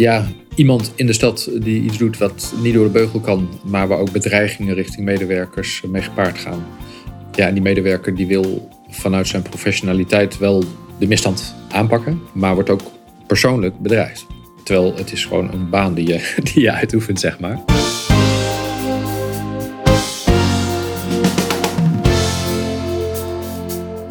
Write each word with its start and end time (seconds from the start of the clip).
ja, 0.00 0.26
iemand 0.54 0.92
in 0.94 1.06
de 1.06 1.12
stad 1.12 1.50
die 1.58 1.82
iets 1.82 1.98
doet 1.98 2.18
wat 2.18 2.54
niet 2.62 2.74
door 2.74 2.84
de 2.84 2.90
beugel 2.90 3.20
kan, 3.20 3.48
maar 3.64 3.88
waar 3.88 3.98
ook 3.98 4.12
bedreigingen 4.12 4.74
richting 4.74 5.04
medewerkers 5.04 5.82
mee 5.86 6.02
gepaard 6.02 6.38
gaan. 6.38 6.66
Ja, 7.34 7.46
en 7.46 7.54
die 7.54 7.62
medewerker 7.62 8.14
die 8.14 8.26
wil 8.26 8.68
vanuit 8.88 9.28
zijn 9.28 9.42
professionaliteit 9.42 10.38
wel 10.38 10.64
de 10.98 11.06
misstand 11.06 11.54
aanpakken, 11.68 12.20
maar 12.32 12.54
wordt 12.54 12.70
ook 12.70 12.82
persoonlijk 13.26 13.78
bedreigd. 13.78 14.26
Terwijl 14.64 14.96
het 14.96 15.12
is 15.12 15.24
gewoon 15.24 15.52
een 15.52 15.70
baan 15.70 15.94
die 15.94 16.06
je, 16.06 16.34
die 16.52 16.62
je 16.62 16.72
uitoefent, 16.72 17.20
zeg 17.20 17.38
maar. 17.38 17.60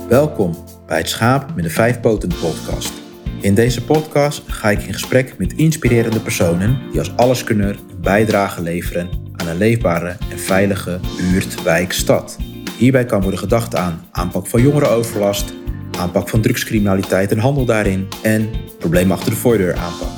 Welkom 0.08 0.56
bij 0.88 0.98
het 0.98 1.10
Schaap 1.10 1.56
met 1.56 1.64
de 1.64 1.70
Vijf 1.70 2.00
Poten 2.00 2.30
podcast. 2.42 3.09
In 3.42 3.56
deze 3.56 3.84
podcast 3.84 4.44
ga 4.48 4.70
ik 4.70 4.82
in 4.82 4.94
gesprek 4.94 5.38
met 5.38 5.54
inspirerende 5.54 6.20
personen 6.20 6.80
die 6.92 7.00
als 7.00 7.16
alleskunner 7.16 7.70
een 7.90 8.02
bijdrage 8.02 8.62
leveren 8.62 9.10
aan 9.36 9.48
een 9.48 9.58
leefbare 9.58 10.16
en 10.32 10.40
veilige 10.40 11.00
buurt, 11.18 11.64
wijk, 11.64 11.92
stad. 11.92 12.38
Hierbij 12.78 13.06
kan 13.06 13.22
worden 13.22 13.40
gedacht 13.40 13.76
aan 13.76 14.06
aanpak 14.12 14.48
van 14.48 14.62
jongerenoverlast, 14.62 15.54
aanpak 15.98 16.30
van 16.30 16.42
drugscriminaliteit 16.42 17.32
en 17.32 17.38
handel 17.38 17.66
daarin 17.66 18.08
en 18.22 18.50
problemen 18.80 19.16
achter 19.16 19.32
de 19.32 19.38
voordeur 19.38 19.76
aanpak. 19.76 20.10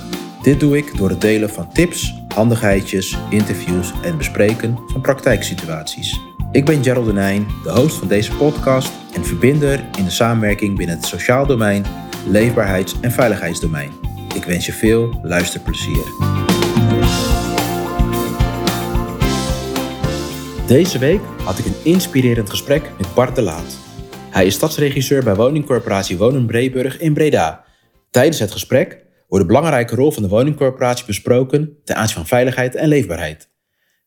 Dit 0.43 0.59
doe 0.59 0.77
ik 0.77 0.97
door 0.97 1.09
het 1.09 1.21
delen 1.21 1.49
van 1.49 1.73
tips, 1.73 2.13
handigheidjes, 2.35 3.17
interviews 3.29 3.91
en 4.03 4.17
bespreken 4.17 4.79
van 4.87 5.01
praktijksituaties. 5.01 6.19
Ik 6.51 6.65
ben 6.65 6.83
Gerald 6.83 7.05
Denijn, 7.05 7.47
de 7.63 7.71
host 7.71 7.97
van 7.97 8.07
deze 8.07 8.31
podcast 8.31 8.91
en 9.13 9.25
verbinder 9.25 9.83
in 9.97 10.03
de 10.03 10.09
samenwerking 10.09 10.77
binnen 10.77 10.95
het 10.95 11.05
sociaal 11.05 11.45
domein, 11.45 11.85
leefbaarheids- 12.27 12.99
en 13.01 13.11
veiligheidsdomein. 13.11 13.91
Ik 14.35 14.43
wens 14.43 14.65
je 14.65 14.73
veel 14.73 15.19
luisterplezier. 15.23 16.03
Deze 20.67 20.99
week 20.99 21.21
had 21.43 21.57
ik 21.57 21.65
een 21.65 21.83
inspirerend 21.83 22.49
gesprek 22.49 22.91
met 22.97 23.13
Bart 23.13 23.35
de 23.35 23.41
Laat. 23.41 23.77
Hij 24.29 24.45
is 24.45 24.53
stadsregisseur 24.53 25.23
bij 25.23 25.35
woningcorporatie 25.35 26.17
Wonen 26.17 26.45
Breeburg 26.45 26.99
in 26.99 27.13
Breda. 27.13 27.63
Tijdens 28.09 28.39
het 28.39 28.51
gesprek 28.51 29.05
wordt 29.27 29.45
de 29.45 29.53
belangrijke 29.53 29.95
rol 29.95 30.11
van 30.11 30.23
de 30.23 30.29
woningcorporatie 30.29 31.05
besproken 31.05 31.77
ten 31.83 31.95
aanzien 31.95 32.15
van 32.15 32.27
veiligheid 32.27 32.75
en 32.75 32.87
leefbaarheid. 32.87 33.49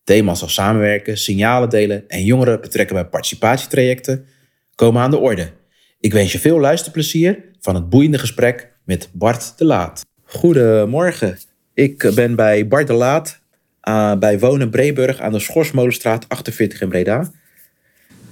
Thema's 0.05 0.43
als 0.43 0.55
samenwerken, 0.55 1.19
signalen 1.19 1.69
delen 1.69 2.09
en 2.09 2.25
jongeren 2.25 2.61
betrekken 2.61 2.95
bij 2.95 3.07
participatietrajecten 3.07 4.27
komen 4.75 5.03
aan 5.03 5.11
de 5.11 5.19
orde. 5.19 5.53
Ik 6.01 6.13
wens 6.13 6.33
je 6.33 6.39
veel 6.39 6.61
luisterplezier 6.61 7.53
van 7.65 7.75
het 7.75 7.89
boeiende 7.89 8.19
gesprek 8.19 8.73
met 8.85 9.09
Bart 9.13 9.59
de 9.59 9.65
Laat. 9.65 10.07
Goedemorgen, 10.25 11.39
ik 11.75 12.13
ben 12.15 12.35
bij 12.35 12.69
Bart 12.69 12.87
de 12.87 12.93
Laat 12.93 13.41
uh, 13.89 14.15
bij 14.15 14.39
Wonen 14.39 14.71
Breeburg 14.71 15.21
aan 15.21 15.33
de 15.33 15.39
Schorsmolenstraat 15.39 16.29
48 16.29 16.81
in 16.81 16.89
Breda. 16.89 17.31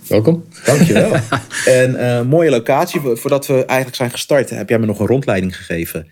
Welkom. 0.08 0.44
Dankjewel. 0.64 1.12
en 1.80 1.90
uh, 1.90 2.22
mooie 2.22 2.50
locatie. 2.50 3.00
Voordat 3.00 3.46
we 3.46 3.54
eigenlijk 3.54 3.96
zijn 3.96 4.10
gestart, 4.10 4.50
heb 4.50 4.68
jij 4.68 4.78
me 4.78 4.86
nog 4.86 5.00
een 5.00 5.06
rondleiding 5.06 5.56
gegeven. 5.56 6.08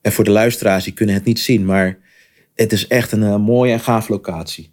En 0.00 0.12
voor 0.12 0.24
de 0.24 0.30
luisteraars, 0.30 0.84
die 0.84 0.92
kunnen 0.92 1.14
het 1.14 1.24
niet 1.24 1.40
zien, 1.40 1.64
maar 1.64 1.98
het 2.54 2.72
is 2.72 2.86
echt 2.86 3.12
een 3.12 3.22
uh, 3.22 3.36
mooie 3.36 3.72
en 3.72 3.80
gaaf 3.80 4.08
locatie. 4.08 4.72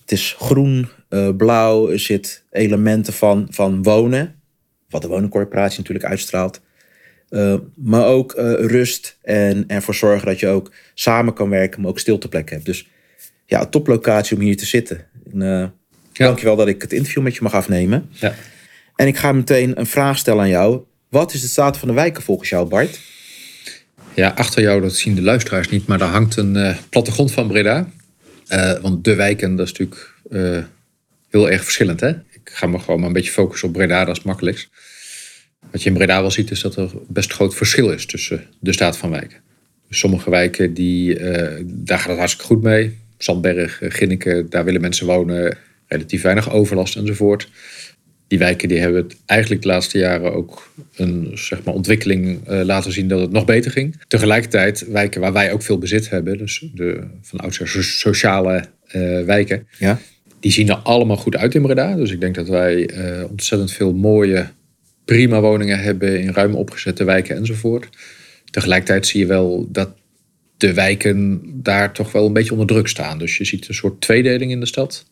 Het 0.00 0.12
is 0.12 0.36
groen, 0.38 0.88
uh, 1.10 1.28
blauw, 1.36 1.90
er 1.90 2.00
zit 2.00 2.44
elementen 2.50 3.12
van, 3.12 3.46
van 3.50 3.82
wonen, 3.82 4.37
wat 4.88 5.02
de 5.02 5.08
woningcorporatie 5.08 5.78
natuurlijk 5.78 6.06
uitstraalt. 6.06 6.60
Uh, 7.30 7.54
maar 7.74 8.06
ook 8.06 8.32
rust 8.58 9.18
en 9.22 9.64
ervoor 9.66 9.94
zorgen 9.94 10.26
dat 10.26 10.40
je 10.40 10.48
ook 10.48 10.72
samen 10.94 11.34
kan 11.34 11.50
werken, 11.50 11.80
maar 11.80 11.90
ook 11.90 11.98
stilteplekken 11.98 12.54
hebt. 12.54 12.66
Dus 12.66 12.88
ja, 13.46 13.60
een 13.60 13.70
toplocatie 13.70 14.36
om 14.36 14.42
hier 14.42 14.56
te 14.56 14.66
zitten. 14.66 15.06
En, 15.32 15.40
ja. 16.12 16.26
Dankjewel 16.26 16.56
dat 16.56 16.68
ik 16.68 16.82
het 16.82 16.92
interview 16.92 17.22
met 17.22 17.34
je 17.34 17.42
mag 17.42 17.54
afnemen. 17.54 18.08
Ja. 18.10 18.34
En 18.96 19.06
ik 19.06 19.16
ga 19.16 19.32
meteen 19.32 19.78
een 19.78 19.86
vraag 19.86 20.18
stellen 20.18 20.40
aan 20.40 20.48
jou. 20.48 20.82
Wat 21.08 21.34
is 21.34 21.40
de 21.40 21.46
staat 21.46 21.78
van 21.78 21.88
de 21.88 21.94
wijken 21.94 22.22
volgens 22.22 22.48
jou, 22.48 22.68
Bart? 22.68 23.00
Ja, 24.14 24.28
achter 24.28 24.62
jou, 24.62 24.80
dat 24.80 24.94
zien 24.94 25.14
de 25.14 25.22
luisteraars 25.22 25.68
niet, 25.68 25.86
maar 25.86 25.98
daar 25.98 26.08
hangt 26.08 26.36
een 26.36 26.56
uh, 26.56 26.76
plattegrond 26.90 27.32
van 27.32 27.48
Breda. 27.48 27.88
Uh, 28.52 28.78
want 28.80 29.04
de 29.04 29.14
wijken, 29.14 29.56
dat 29.56 29.66
is 29.66 29.72
natuurlijk 29.72 30.14
uh, 30.30 30.58
heel 31.28 31.50
erg 31.50 31.62
verschillend. 31.62 32.00
Hè? 32.00 32.12
Ga 32.52 32.66
me 32.66 32.78
gewoon 32.78 32.98
maar 32.98 33.08
een 33.08 33.14
beetje 33.14 33.30
focussen 33.30 33.68
op 33.68 33.74
Breda, 33.74 34.04
dat 34.04 34.16
is 34.16 34.22
makkelijkst. 34.22 34.68
Wat 35.70 35.82
je 35.82 35.88
in 35.88 35.94
Breda 35.94 36.20
wel 36.20 36.30
ziet, 36.30 36.50
is 36.50 36.60
dat 36.60 36.76
er 36.76 36.90
best 37.08 37.32
groot 37.32 37.54
verschil 37.54 37.90
is 37.90 38.06
tussen 38.06 38.44
de 38.60 38.72
staat 38.72 38.96
van 38.96 39.10
wijken. 39.10 39.40
Dus 39.88 39.98
sommige 39.98 40.30
wijken, 40.30 40.74
die, 40.74 41.18
daar 41.64 41.98
gaat 41.98 42.08
het 42.08 42.18
hartstikke 42.18 42.54
goed 42.54 42.62
mee. 42.62 42.98
Zandberg, 43.18 43.80
Ginneken, 43.82 44.50
daar 44.50 44.64
willen 44.64 44.80
mensen 44.80 45.06
wonen. 45.06 45.56
Relatief 45.86 46.22
weinig 46.22 46.50
overlast 46.50 46.96
enzovoort 46.96 47.48
die 48.28 48.38
wijken 48.38 48.68
die 48.68 48.78
hebben 48.78 49.02
het 49.02 49.16
eigenlijk 49.26 49.62
de 49.62 49.68
laatste 49.68 49.98
jaren 49.98 50.32
ook 50.32 50.72
een 50.96 51.30
zeg 51.34 51.64
maar, 51.64 51.74
ontwikkeling 51.74 52.48
uh, 52.48 52.60
laten 52.62 52.92
zien 52.92 53.08
dat 53.08 53.20
het 53.20 53.30
nog 53.30 53.44
beter 53.44 53.70
ging. 53.70 54.02
Tegelijkertijd 54.08 54.86
wijken 54.88 55.20
waar 55.20 55.32
wij 55.32 55.52
ook 55.52 55.62
veel 55.62 55.78
bezit 55.78 56.10
hebben, 56.10 56.38
dus 56.38 56.64
de 56.74 57.06
van 57.22 57.40
oudsher 57.40 57.84
sociale 57.84 58.64
wijken, 59.24 59.66
ja. 59.78 60.00
Die 60.40 60.52
zien 60.52 60.68
er 60.68 60.76
allemaal 60.76 61.16
goed 61.16 61.36
uit 61.36 61.54
in 61.54 61.62
Breda. 61.62 61.94
Dus 61.94 62.10
ik 62.10 62.20
denk 62.20 62.34
dat 62.34 62.48
wij 62.48 62.90
uh, 62.90 63.30
ontzettend 63.30 63.72
veel 63.72 63.92
mooie, 63.92 64.48
prima 65.04 65.40
woningen 65.40 65.80
hebben 65.80 66.20
in 66.20 66.32
ruim 66.32 66.54
opgezette 66.54 67.04
wijken 67.04 67.36
enzovoort. 67.36 67.88
Tegelijkertijd 68.50 69.06
zie 69.06 69.20
je 69.20 69.26
wel 69.26 69.68
dat 69.70 69.96
de 70.56 70.74
wijken 70.74 71.40
daar 71.62 71.92
toch 71.92 72.12
wel 72.12 72.26
een 72.26 72.32
beetje 72.32 72.52
onder 72.52 72.66
druk 72.66 72.88
staan. 72.88 73.18
Dus 73.18 73.36
je 73.36 73.44
ziet 73.44 73.68
een 73.68 73.74
soort 73.74 74.00
tweedeling 74.00 74.50
in 74.50 74.60
de 74.60 74.66
stad 74.66 75.06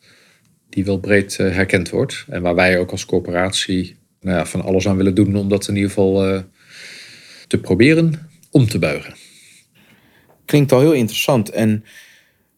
die 0.69 0.85
wel 0.85 0.99
breed 0.99 1.39
uh, 1.41 1.55
herkend 1.55 1.91
wordt. 1.91 2.25
En 2.29 2.43
waar 2.43 2.55
wij 2.55 2.79
ook 2.79 2.91
als 2.91 3.07
corporatie 3.07 3.97
nou 4.21 4.37
ja, 4.37 4.47
van 4.47 4.63
alles 4.63 4.89
aan 4.89 4.97
willen 4.97 5.15
doen 5.15 5.37
om 5.37 5.49
dat 5.49 5.69
in 5.69 5.75
ieder 5.75 5.91
geval 5.91 6.29
uh, 6.29 6.41
te 7.47 7.59
proberen 7.59 8.31
om 8.51 8.69
te 8.69 8.79
buigen. 8.79 9.15
Klinkt 10.45 10.73
al 10.73 10.81
heel 10.81 10.93
interessant. 10.93 11.51
En 11.51 11.85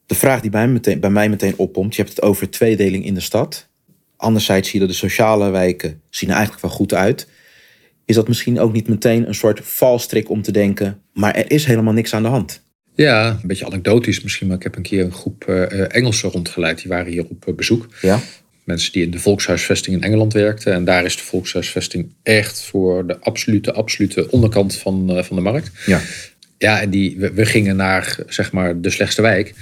de 0.09 0.15
vraag 0.15 0.41
die 0.41 0.51
bij, 0.51 0.69
meteen, 0.69 1.01
bij 1.01 1.11
mij 1.11 1.29
meteen 1.29 1.55
opkomt, 1.57 1.95
je 1.95 2.03
hebt 2.03 2.15
het 2.15 2.25
over 2.25 2.51
tweedeling 2.51 3.05
in 3.05 3.15
de 3.15 3.21
stad. 3.21 3.69
Anderzijds 4.17 4.69
zie 4.69 4.81
je 4.81 4.87
dat 4.87 4.95
de 4.95 5.01
sociale 5.01 5.51
wijken 5.51 6.01
zien 6.11 6.29
er 6.29 6.35
eigenlijk 6.35 6.65
wel 6.67 6.75
goed 6.75 6.95
uit. 6.95 7.29
Is 8.05 8.15
dat 8.15 8.29
misschien 8.29 8.61
ook 8.61 8.73
niet 8.73 8.89
meteen 8.89 9.29
een 9.29 9.35
soort 9.35 9.61
valstrik 9.63 10.31
om 10.31 10.43
te 10.43 10.53
denken, 10.53 11.01
maar 11.13 11.35
er 11.35 11.51
is 11.51 11.65
helemaal 11.65 11.93
niks 11.93 12.15
aan 12.15 12.23
de 12.23 12.29
hand? 12.29 12.63
Ja, 12.95 13.31
een 13.31 13.49
beetje 13.49 13.67
anekdotisch 13.67 14.23
misschien, 14.23 14.47
maar 14.47 14.57
ik 14.57 14.63
heb 14.63 14.77
een 14.77 14.83
keer 14.83 15.05
een 15.05 15.13
groep 15.13 15.45
uh, 15.49 15.95
Engelsen 15.95 16.31
rondgeleid. 16.31 16.79
Die 16.79 16.89
waren 16.89 17.13
hier 17.13 17.27
op 17.29 17.47
uh, 17.49 17.55
bezoek. 17.55 17.89
Ja. 18.01 18.21
Mensen 18.65 18.93
die 18.93 19.03
in 19.03 19.11
de 19.11 19.19
volkshuisvesting 19.19 19.97
in 19.97 20.03
Engeland 20.03 20.33
werkten. 20.33 20.73
En 20.73 20.85
daar 20.85 21.05
is 21.05 21.17
de 21.17 21.23
volkshuisvesting 21.23 22.13
echt 22.23 22.63
voor 22.63 23.07
de 23.07 23.19
absolute, 23.21 23.73
absolute 23.73 24.31
onderkant 24.31 24.77
van, 24.77 25.17
uh, 25.17 25.23
van 25.23 25.37
de 25.37 25.43
markt. 25.43 25.71
Ja. 25.87 26.01
Ja, 26.59 26.81
en 26.81 26.91
die, 26.91 27.19
we, 27.19 27.33
we, 27.33 27.47
gingen 27.47 27.77
naar 27.77 28.19
zeg 28.27 28.53
maar 28.53 28.81
de 28.81 28.91
slechtste 28.91 29.23
wijk. 29.23 29.55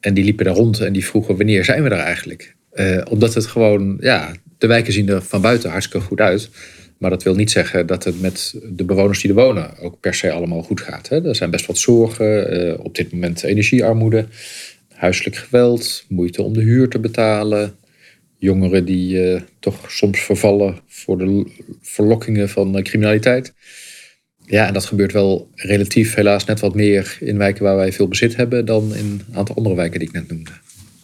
En 0.00 0.14
die 0.14 0.24
liepen 0.24 0.44
daar 0.44 0.54
rond 0.54 0.80
en 0.80 0.92
die 0.92 1.04
vroegen 1.04 1.36
wanneer 1.36 1.64
zijn 1.64 1.82
we 1.82 1.88
daar 1.88 1.98
eigenlijk? 1.98 2.56
omdat 3.08 3.34
het 3.34 3.46
gewoon, 3.46 3.96
ja, 4.00 4.32
de 4.58 4.66
wijken 4.66 4.92
zien 4.92 5.08
er 5.08 5.22
van 5.22 5.40
buiten 5.40 5.70
hartstikke 5.70 6.06
goed 6.06 6.20
uit. 6.20 6.50
Maar 6.98 7.10
dat 7.10 7.22
wil 7.22 7.34
niet 7.34 7.50
zeggen 7.50 7.86
dat 7.86 8.04
het 8.04 8.20
met 8.20 8.54
de 8.72 8.84
bewoners 8.84 9.20
die 9.20 9.30
er 9.30 9.36
wonen 9.36 9.78
ook 9.78 10.00
per 10.00 10.14
se 10.14 10.30
allemaal 10.30 10.62
goed 10.62 10.80
gaat. 10.80 11.08
Hè. 11.08 11.28
Er 11.28 11.36
zijn 11.36 11.50
best 11.50 11.66
wat 11.66 11.78
zorgen. 11.78 12.56
Uh, 12.56 12.74
op 12.82 12.94
dit 12.94 13.12
moment 13.12 13.42
energiearmoede, 13.42 14.26
huiselijk 14.94 15.36
geweld, 15.36 16.04
moeite 16.08 16.42
om 16.42 16.52
de 16.52 16.62
huur 16.62 16.88
te 16.88 16.98
betalen. 16.98 17.76
Jongeren 18.38 18.84
die 18.84 19.32
uh, 19.32 19.40
toch 19.60 19.90
soms 19.90 20.20
vervallen 20.20 20.78
voor 20.86 21.18
de 21.18 21.46
verlokkingen 21.82 22.48
van 22.48 22.82
criminaliteit. 22.82 23.54
Ja, 24.48 24.66
en 24.66 24.72
dat 24.72 24.84
gebeurt 24.84 25.12
wel 25.12 25.50
relatief 25.54 26.14
helaas 26.14 26.44
net 26.44 26.60
wat 26.60 26.74
meer 26.74 27.16
in 27.20 27.38
wijken 27.38 27.62
waar 27.62 27.76
wij 27.76 27.92
veel 27.92 28.08
bezit 28.08 28.36
hebben 28.36 28.64
dan 28.64 28.94
in 28.94 29.04
een 29.04 29.36
aantal 29.36 29.56
andere 29.56 29.74
wijken 29.74 29.98
die 29.98 30.08
ik 30.08 30.14
net 30.14 30.28
noemde. 30.28 30.50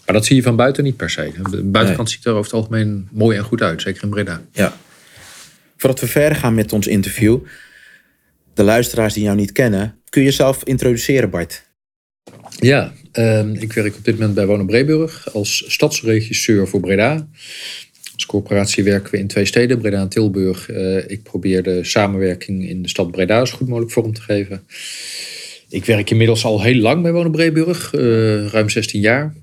Maar 0.06 0.14
dat 0.14 0.24
zie 0.24 0.36
je 0.36 0.42
van 0.42 0.56
buiten 0.56 0.84
niet 0.84 0.96
per 0.96 1.10
se. 1.10 1.32
De 1.50 1.62
buitenkant 1.62 2.10
ziet 2.10 2.24
er 2.24 2.32
over 2.32 2.44
het 2.44 2.52
algemeen 2.52 3.08
mooi 3.12 3.36
en 3.36 3.44
goed 3.44 3.62
uit, 3.62 3.82
zeker 3.82 4.02
in 4.02 4.08
Breda. 4.08 4.42
Ja, 4.52 4.76
Voordat 5.76 6.02
we 6.02 6.06
verder 6.06 6.38
gaan 6.38 6.54
met 6.54 6.72
ons 6.72 6.86
interview, 6.86 7.38
de 8.54 8.62
luisteraars 8.62 9.14
die 9.14 9.22
jou 9.22 9.36
niet 9.36 9.52
kennen, 9.52 9.98
kun 10.08 10.20
je 10.20 10.26
jezelf 10.26 10.64
introduceren, 10.64 11.30
Bart? 11.30 11.64
Ja, 12.56 12.92
uh, 13.12 13.62
ik 13.62 13.72
werk 13.72 13.96
op 13.96 14.04
dit 14.04 14.14
moment 14.14 14.34
bij 14.34 14.46
Wonen 14.46 14.66
Breeburg 14.66 15.34
als 15.34 15.64
stadsregisseur 15.66 16.68
voor 16.68 16.80
Breda. 16.80 17.28
Als 18.14 18.26
corporatie 18.26 18.84
werken 18.84 19.10
we 19.10 19.18
in 19.18 19.26
twee 19.26 19.44
steden, 19.44 19.78
Breda 19.78 20.00
en 20.00 20.08
Tilburg. 20.08 20.70
Uh, 20.70 21.10
ik 21.10 21.22
probeer 21.22 21.62
de 21.62 21.84
samenwerking 21.84 22.68
in 22.68 22.82
de 22.82 22.88
stad 22.88 23.10
Breda 23.10 23.44
zo 23.44 23.56
goed 23.56 23.68
mogelijk 23.68 23.92
vorm 23.92 24.12
te 24.12 24.20
geven. 24.20 24.62
Ik 25.68 25.84
werk 25.84 26.10
inmiddels 26.10 26.44
al 26.44 26.62
heel 26.62 26.80
lang 26.80 27.02
bij 27.02 27.12
Wonen 27.12 27.30
Breeburg, 27.30 27.92
uh, 27.92 28.46
ruim 28.46 28.68
16 28.68 29.00
jaar 29.00 29.34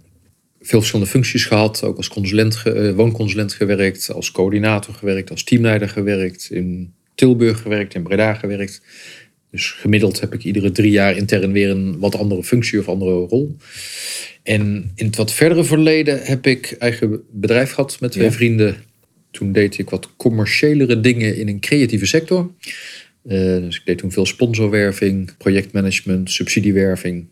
veel 0.61 0.79
verschillende 0.79 1.11
functies 1.11 1.45
gehad. 1.45 1.83
Ook 1.83 1.97
als 1.97 2.07
consulent, 2.07 2.63
uh, 2.67 2.91
woonconsulent 2.91 3.53
gewerkt, 3.53 4.11
als 4.11 4.31
coördinator 4.31 4.93
gewerkt, 4.93 5.29
als 5.29 5.43
teamleider 5.43 5.89
gewerkt. 5.89 6.47
In 6.51 6.93
Tilburg 7.15 7.61
gewerkt, 7.61 7.93
in 7.93 8.03
Breda 8.03 8.33
gewerkt. 8.33 8.81
Dus 9.51 9.71
gemiddeld 9.71 10.19
heb 10.19 10.33
ik 10.33 10.43
iedere 10.43 10.71
drie 10.71 10.91
jaar 10.91 11.15
intern 11.17 11.51
weer 11.51 11.69
een 11.69 11.99
wat 11.99 12.15
andere 12.15 12.43
functie 12.43 12.79
of 12.79 12.87
andere 12.87 13.11
rol. 13.11 13.55
En 14.43 14.91
in 14.95 15.05
het 15.05 15.15
wat 15.15 15.31
verdere 15.33 15.63
verleden 15.63 16.19
heb 16.23 16.47
ik 16.47 16.75
eigen 16.79 17.21
bedrijf 17.31 17.71
gehad 17.71 17.97
met 17.99 18.11
twee 18.11 18.25
Ja. 18.25 18.31
vrienden. 18.31 18.75
Toen 19.31 19.51
deed 19.51 19.77
ik 19.77 19.89
wat 19.89 20.09
commerciëlere 20.17 20.99
dingen 20.99 21.37
in 21.37 21.47
een 21.47 21.59
creatieve 21.59 22.05
sector. 22.05 22.51
Eh, 23.23 23.37
dus 23.37 23.75
ik 23.75 23.81
deed 23.85 23.97
toen 23.97 24.11
veel 24.11 24.25
sponsorwerving, 24.25 25.37
projectmanagement, 25.37 26.31
subsidiewerving, 26.31 27.27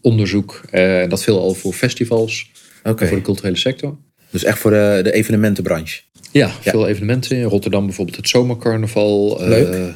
onderzoek. 0.00 0.62
Eh, 0.70 1.00
En 1.02 1.08
dat 1.08 1.22
veel 1.22 1.38
al 1.38 1.54
voor 1.54 1.72
festivals, 1.72 2.50
voor 2.82 2.96
de 2.96 3.20
culturele 3.22 3.56
sector. 3.56 3.96
Dus 4.30 4.44
echt 4.44 4.58
voor 4.58 4.70
de, 4.70 5.00
de 5.02 5.12
evenementenbranche. 5.12 6.00
Ja, 6.32 6.50
veel 6.60 6.88
evenementen. 6.88 7.36
In 7.36 7.42
Rotterdam 7.42 7.86
bijvoorbeeld 7.86 8.16
het 8.16 8.28
zomercarnaval. 8.28 9.40
eh, 9.42 9.48
Leuk. 9.48 9.94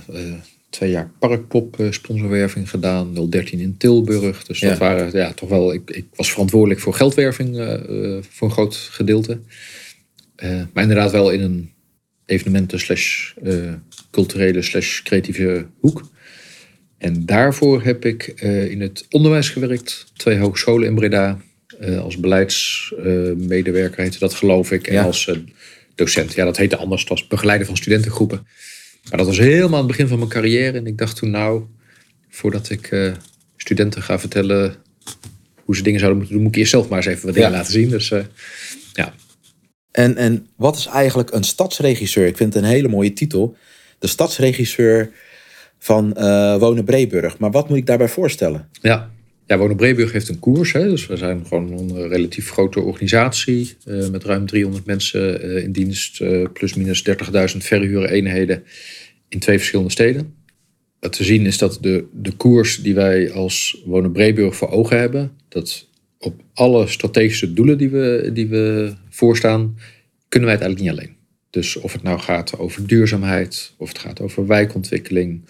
Twee 0.76 0.90
jaar 0.90 1.10
parkpop 1.18 1.80
eh, 1.80 1.90
sponsorwerving 1.90 2.70
gedaan. 2.70 3.28
013 3.30 3.58
in 3.60 3.76
Tilburg. 3.76 4.44
Dus 4.44 4.60
dat 4.60 4.70
Ja. 4.70 4.78
waren 4.78 5.10
ja, 5.12 5.32
toch 5.32 5.48
wel... 5.48 5.74
Ik, 5.74 5.90
ik 5.90 6.04
was 6.14 6.30
verantwoordelijk 6.30 6.80
voor 6.80 6.94
geldwerving 6.94 7.58
eh, 7.58 7.74
eh, 7.74 8.22
voor 8.30 8.48
een 8.48 8.54
groot 8.54 8.74
gedeelte. 8.76 9.40
Maar 10.72 10.82
inderdaad 10.82 11.10
wel 11.10 11.30
in 11.30 11.40
een 11.40 11.70
evenementen 12.26 12.80
slash 12.80 13.32
culturele 14.10 14.62
slash 14.62 15.02
creatieve 15.02 15.66
hoek. 15.80 16.10
En 16.98 17.26
daarvoor 17.26 17.82
heb 17.82 18.04
ik 18.04 18.26
in 18.70 18.80
het 18.80 19.06
onderwijs 19.10 19.48
gewerkt. 19.48 20.06
Twee 20.16 20.38
hogescholen 20.38 20.88
in 20.88 20.94
Breda. 20.94 21.38
als 22.00 22.16
beleidsmedewerker 22.20 24.02
heette 24.02 24.18
dat 24.18 24.34
geloof 24.34 24.70
ik. 24.72 24.86
En 24.86 24.94
Ja. 24.94 25.02
als 25.02 25.30
docent. 25.94 26.34
Ja, 26.34 26.44
dat 26.44 26.56
heette 26.56 26.76
anders. 26.76 27.04
Was 27.04 27.26
begeleider 27.26 27.66
van 27.66 27.76
studentengroepen. 27.76 28.46
Maar 29.08 29.18
dat 29.18 29.26
was 29.26 29.38
helemaal 29.38 29.72
aan 29.72 29.76
het 29.78 29.86
begin 29.86 30.08
van 30.08 30.18
mijn 30.18 30.30
carrière. 30.30 30.78
En 30.78 30.86
ik 30.86 30.98
dacht 30.98 31.16
toen 31.16 31.30
nou, 31.30 31.62
voordat 32.28 32.70
ik 32.70 32.86
eh, 32.86 33.12
studenten 33.56 34.02
ga 34.02 34.18
vertellen 34.18 34.74
hoe 35.64 35.76
ze 35.76 35.82
dingen 35.82 35.98
zouden 36.00 36.18
moeten 36.18 36.36
doen, 36.36 36.44
moet 36.46 36.54
ik 36.54 36.60
eerst 36.60 36.72
zelf 36.72 36.88
maar 36.88 36.98
eens 36.98 37.06
even 37.06 37.24
wat 37.26 37.34
dingen 37.34 37.50
Ja. 37.50 37.56
laten 37.56 37.72
zien. 37.72 37.88
Dus 37.88 38.10
eh, 38.10 38.24
ja, 38.92 39.14
En, 39.90 40.16
en 40.16 40.46
wat 40.56 40.76
is 40.76 40.86
eigenlijk 40.86 41.32
een 41.32 41.44
stadsregisseur? 41.44 42.26
Ik 42.26 42.36
vind 42.36 42.54
het 42.54 42.62
een 42.62 42.68
hele 42.68 42.88
mooie 42.88 43.12
titel. 43.12 43.56
De 43.98 44.06
stadsregisseur 44.06 45.10
van 45.78 46.14
eh, 46.16 46.56
Wonen 46.58 46.84
Breeburg. 46.84 47.38
Maar 47.38 47.50
wat 47.50 47.68
moet 47.68 47.78
ik 47.78 47.86
daarbij 47.86 48.08
voorstellen? 48.08 48.68
Ja, 48.80 49.10
ja 49.46 49.58
Wonen 49.58 49.76
Breeburg 49.76 50.12
heeft 50.12 50.28
een 50.28 50.38
koers. 50.38 50.72
Hè? 50.72 50.88
Dus 50.88 51.06
we 51.06 51.16
zijn 51.16 51.46
gewoon 51.46 51.72
een 51.72 52.08
relatief 52.08 52.50
grote 52.50 52.80
organisatie. 52.80 53.76
eh, 53.84 54.08
met 54.08 54.24
ruim 54.24 54.46
300 54.46 54.86
mensen 54.86 55.42
eh, 55.42 55.62
in 55.62 55.72
dienst. 55.72 56.20
eh, 56.20 56.42
plus 56.52 56.74
minus 56.74 57.04
30.000 57.52 57.56
verhuren 57.56 58.10
eenheden 58.10 58.64
in 59.28 59.38
twee 59.38 59.56
verschillende 59.56 59.90
steden. 59.90 60.34
Wat 61.00 61.12
te 61.12 61.24
zien 61.24 61.46
is 61.46 61.58
dat 61.58 61.78
de, 61.80 62.04
de 62.12 62.32
koers 62.32 62.82
die 62.82 62.94
wij 62.94 63.32
als 63.32 63.82
Wonen 63.84 64.12
Breeburg 64.12 64.56
voor 64.56 64.70
ogen 64.70 64.98
hebben... 64.98 65.32
dat 65.48 65.88
op 66.18 66.42
alle 66.54 66.86
strategische 66.86 67.52
doelen 67.52 67.78
die 67.78 67.88
we, 67.88 68.30
die 68.32 68.46
we 68.48 68.94
voorstaan... 69.08 69.78
kunnen 70.28 70.48
wij 70.48 70.58
het 70.58 70.66
eigenlijk 70.66 70.80
niet 70.80 70.90
alleen. 70.90 71.16
Dus 71.50 71.76
of 71.76 71.92
het 71.92 72.02
nou 72.02 72.18
gaat 72.18 72.58
over 72.58 72.86
duurzaamheid... 72.86 73.72
of 73.76 73.88
het 73.88 73.98
gaat 73.98 74.20
over 74.20 74.46
wijkontwikkeling... 74.46 75.44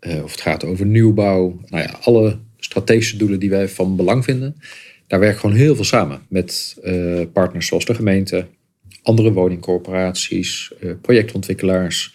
of 0.00 0.30
het 0.30 0.40
gaat 0.40 0.64
over 0.64 0.86
nieuwbouw... 0.86 1.60
nou 1.66 1.82
ja, 1.82 1.98
alle 2.02 2.38
strategische 2.58 3.16
doelen 3.16 3.40
die 3.40 3.50
wij 3.50 3.68
van 3.68 3.96
belang 3.96 4.24
vinden... 4.24 4.56
daar 5.06 5.20
werken 5.20 5.40
gewoon 5.40 5.56
heel 5.56 5.74
veel 5.74 5.84
samen 5.84 6.20
met 6.28 6.76
eh, 6.82 7.20
partners 7.32 7.66
zoals 7.66 7.84
de 7.84 7.94
gemeente... 7.94 8.46
andere 9.02 9.32
woningcorporaties, 9.32 10.72
eh, 10.80 10.90
projectontwikkelaars... 11.00 12.14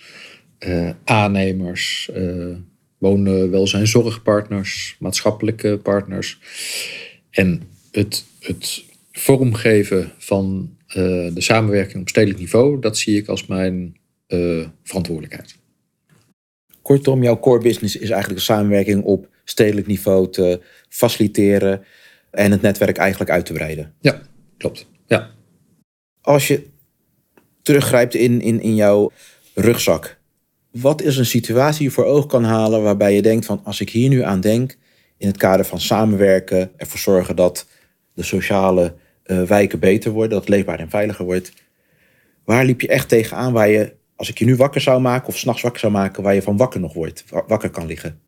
eh, 0.57 0.89
aannemers, 1.03 2.09
eh 2.13 2.55
woonwelzijn 2.97 3.87
zorgpartners, 3.87 4.95
maatschappelijke 4.99 5.79
partners. 5.83 6.39
En 7.29 7.61
het, 7.91 8.23
het 8.39 8.83
vormgeven 9.11 10.11
van 10.17 10.75
de 10.87 11.31
samenwerking 11.37 12.01
op 12.01 12.09
stedelijk 12.09 12.39
niveau, 12.39 12.79
dat 12.79 12.97
zie 12.97 13.17
ik 13.17 13.27
als 13.27 13.47
mijn 13.47 13.97
verantwoordelijkheid. 14.83 15.55
Kortom, 16.81 17.23
jouw 17.23 17.39
core 17.39 17.61
business 17.61 17.95
is 17.95 18.09
eigenlijk 18.09 18.39
de 18.39 18.45
samenwerking 18.45 19.03
op 19.03 19.30
stedelijk 19.43 19.87
niveau 19.87 20.31
te 20.31 20.61
faciliteren 20.89 21.83
en 22.31 22.51
het 22.51 22.61
netwerk 22.61 22.97
eigenlijk 22.97 23.31
uit 23.31 23.45
te 23.45 23.53
breiden. 23.53 23.93
Ja, 24.01 24.21
klopt. 24.57 24.87
Ja. 25.07 25.29
Als 26.21 26.47
je 26.47 26.67
teruggrijpt 27.61 28.15
in, 28.15 28.41
in, 28.41 28.61
in 28.61 28.75
jouw 28.75 29.11
rugzak, 29.53 30.19
wat 30.71 31.01
is 31.01 31.17
een 31.17 31.25
situatie 31.25 31.77
die 31.77 31.87
je 31.87 31.93
voor 31.93 32.05
ogen 32.05 32.29
kan 32.29 32.43
halen 32.43 32.83
waarbij 32.83 33.15
je 33.15 33.21
denkt 33.21 33.45
van 33.45 33.61
als 33.63 33.81
ik 33.81 33.89
hier 33.89 34.09
nu 34.09 34.23
aan 34.23 34.41
denk 34.41 34.77
in 35.17 35.27
het 35.27 35.37
kader 35.37 35.65
van 35.65 35.79
samenwerken, 35.79 36.71
ervoor 36.77 36.99
zorgen 36.99 37.35
dat 37.35 37.67
de 38.13 38.23
sociale 38.23 38.93
eh, 39.23 39.43
wijken 39.43 39.79
beter 39.79 40.11
worden, 40.11 40.29
dat 40.31 40.39
het 40.39 40.49
leefbaar 40.49 40.79
en 40.79 40.89
veiliger 40.89 41.25
wordt. 41.25 41.51
Waar 42.43 42.65
liep 42.65 42.81
je 42.81 42.87
echt 42.87 43.09
tegenaan 43.09 43.53
waar 43.53 43.69
je, 43.69 43.93
als 44.15 44.29
ik 44.29 44.37
je 44.37 44.45
nu 44.45 44.55
wakker 44.55 44.81
zou 44.81 45.01
maken 45.01 45.27
of 45.27 45.37
s'nachts 45.37 45.61
wakker 45.61 45.79
zou 45.79 45.91
maken, 45.91 46.23
waar 46.23 46.33
je 46.33 46.41
van 46.41 46.57
wakker 46.57 46.79
nog 46.79 46.93
wordt, 46.93 47.23
wa- 47.29 47.43
wakker 47.47 47.69
kan 47.69 47.85
liggen? 47.85 48.19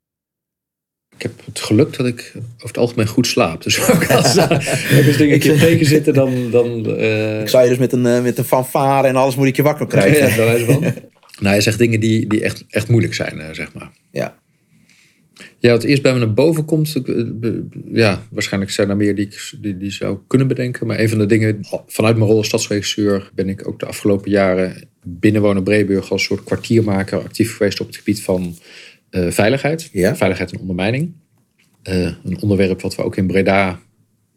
Ik 1.24 1.30
heb 1.30 1.46
het 1.46 1.60
geluk 1.60 1.98
dat 1.98 2.06
ik 2.06 2.32
over 2.36 2.68
het 2.68 2.78
algemeen 2.78 3.08
goed 3.08 3.28
slaap. 3.28 3.64
Dus 3.64 3.90
ook 3.90 4.06
als, 4.12 4.38
als 4.38 5.18
dingen 5.18 5.34
een 5.34 5.40
keer 5.40 5.60
tegen 5.60 5.86
zitten, 5.86 6.14
dan... 6.14 6.52
dan 6.52 6.98
eh, 6.98 7.42
Ik 7.42 7.48
zou 7.48 7.64
je 7.64 7.70
dus 7.70 7.78
met 7.78 7.92
een, 7.92 8.06
eh, 8.06 8.22
met 8.22 8.38
een 8.38 8.44
fanfare 8.44 9.08
en 9.08 9.16
alles 9.16 9.36
moet 9.36 9.48
ik 9.48 9.56
je 9.56 9.62
wakker 9.62 9.88
krijgen. 9.88 10.46
Ja, 10.46 10.94
nou, 11.40 11.56
je 11.56 11.62
zegt 11.62 11.78
dingen 11.78 12.00
die, 12.00 12.28
die 12.28 12.44
echt, 12.44 12.66
echt 12.70 12.88
moeilijk 12.88 13.14
zijn, 13.14 13.40
eh, 13.40 13.54
zeg 13.54 13.74
maar. 13.74 13.92
Ja. 14.12 14.38
Ja, 15.60 15.72
wat 15.72 15.84
eerst 15.84 16.02
bij 16.02 16.14
me 16.14 16.20
naar 16.20 16.34
boven 16.34 16.66
komt, 16.66 16.96
ik, 16.96 17.26
ja, 17.92 18.24
waarschijnlijk 18.32 18.72
zijn 18.72 18.90
er 18.90 18.98
meer 18.98 19.16
die 19.16 19.26
ik 19.26 19.54
die, 19.62 19.78
die 19.78 19.92
zou 19.92 20.18
kunnen 20.28 20.48
bedenken. 20.48 20.88
Maar 20.88 21.00
een 21.00 21.10
van 21.10 21.18
de 21.18 21.26
dingen, 21.26 21.60
vanuit 21.88 22.16
mijn 22.16 22.28
rol 22.28 22.38
als 22.38 22.48
stadsregisseur, 22.48 23.32
ben 23.36 23.50
ik 23.50 23.68
ook 23.68 23.80
de 23.80 23.86
afgelopen 23.86 24.32
jaren 24.32 24.88
binnen 25.04 25.42
Wonen 25.42 25.64
Breeburg 25.64 26.12
als 26.12 26.24
soort 26.24 26.44
kwartiermaker 26.44 27.20
actief 27.20 27.56
geweest 27.56 27.80
op 27.80 27.88
het 27.88 27.96
gebied 27.96 28.22
van 28.22 28.56
eh, 29.14 29.32
veiligheid. 29.32 29.90
Ja. 29.92 30.16
Veiligheid 30.16 30.52
en 30.52 30.60
ondermijning. 30.60 31.12
Eh, 31.84 32.02
een 32.24 32.42
onderwerp 32.42 32.82
wat 32.82 32.96
we 32.96 33.04
ook 33.04 33.18
in 33.18 33.28
Breda 33.28 33.80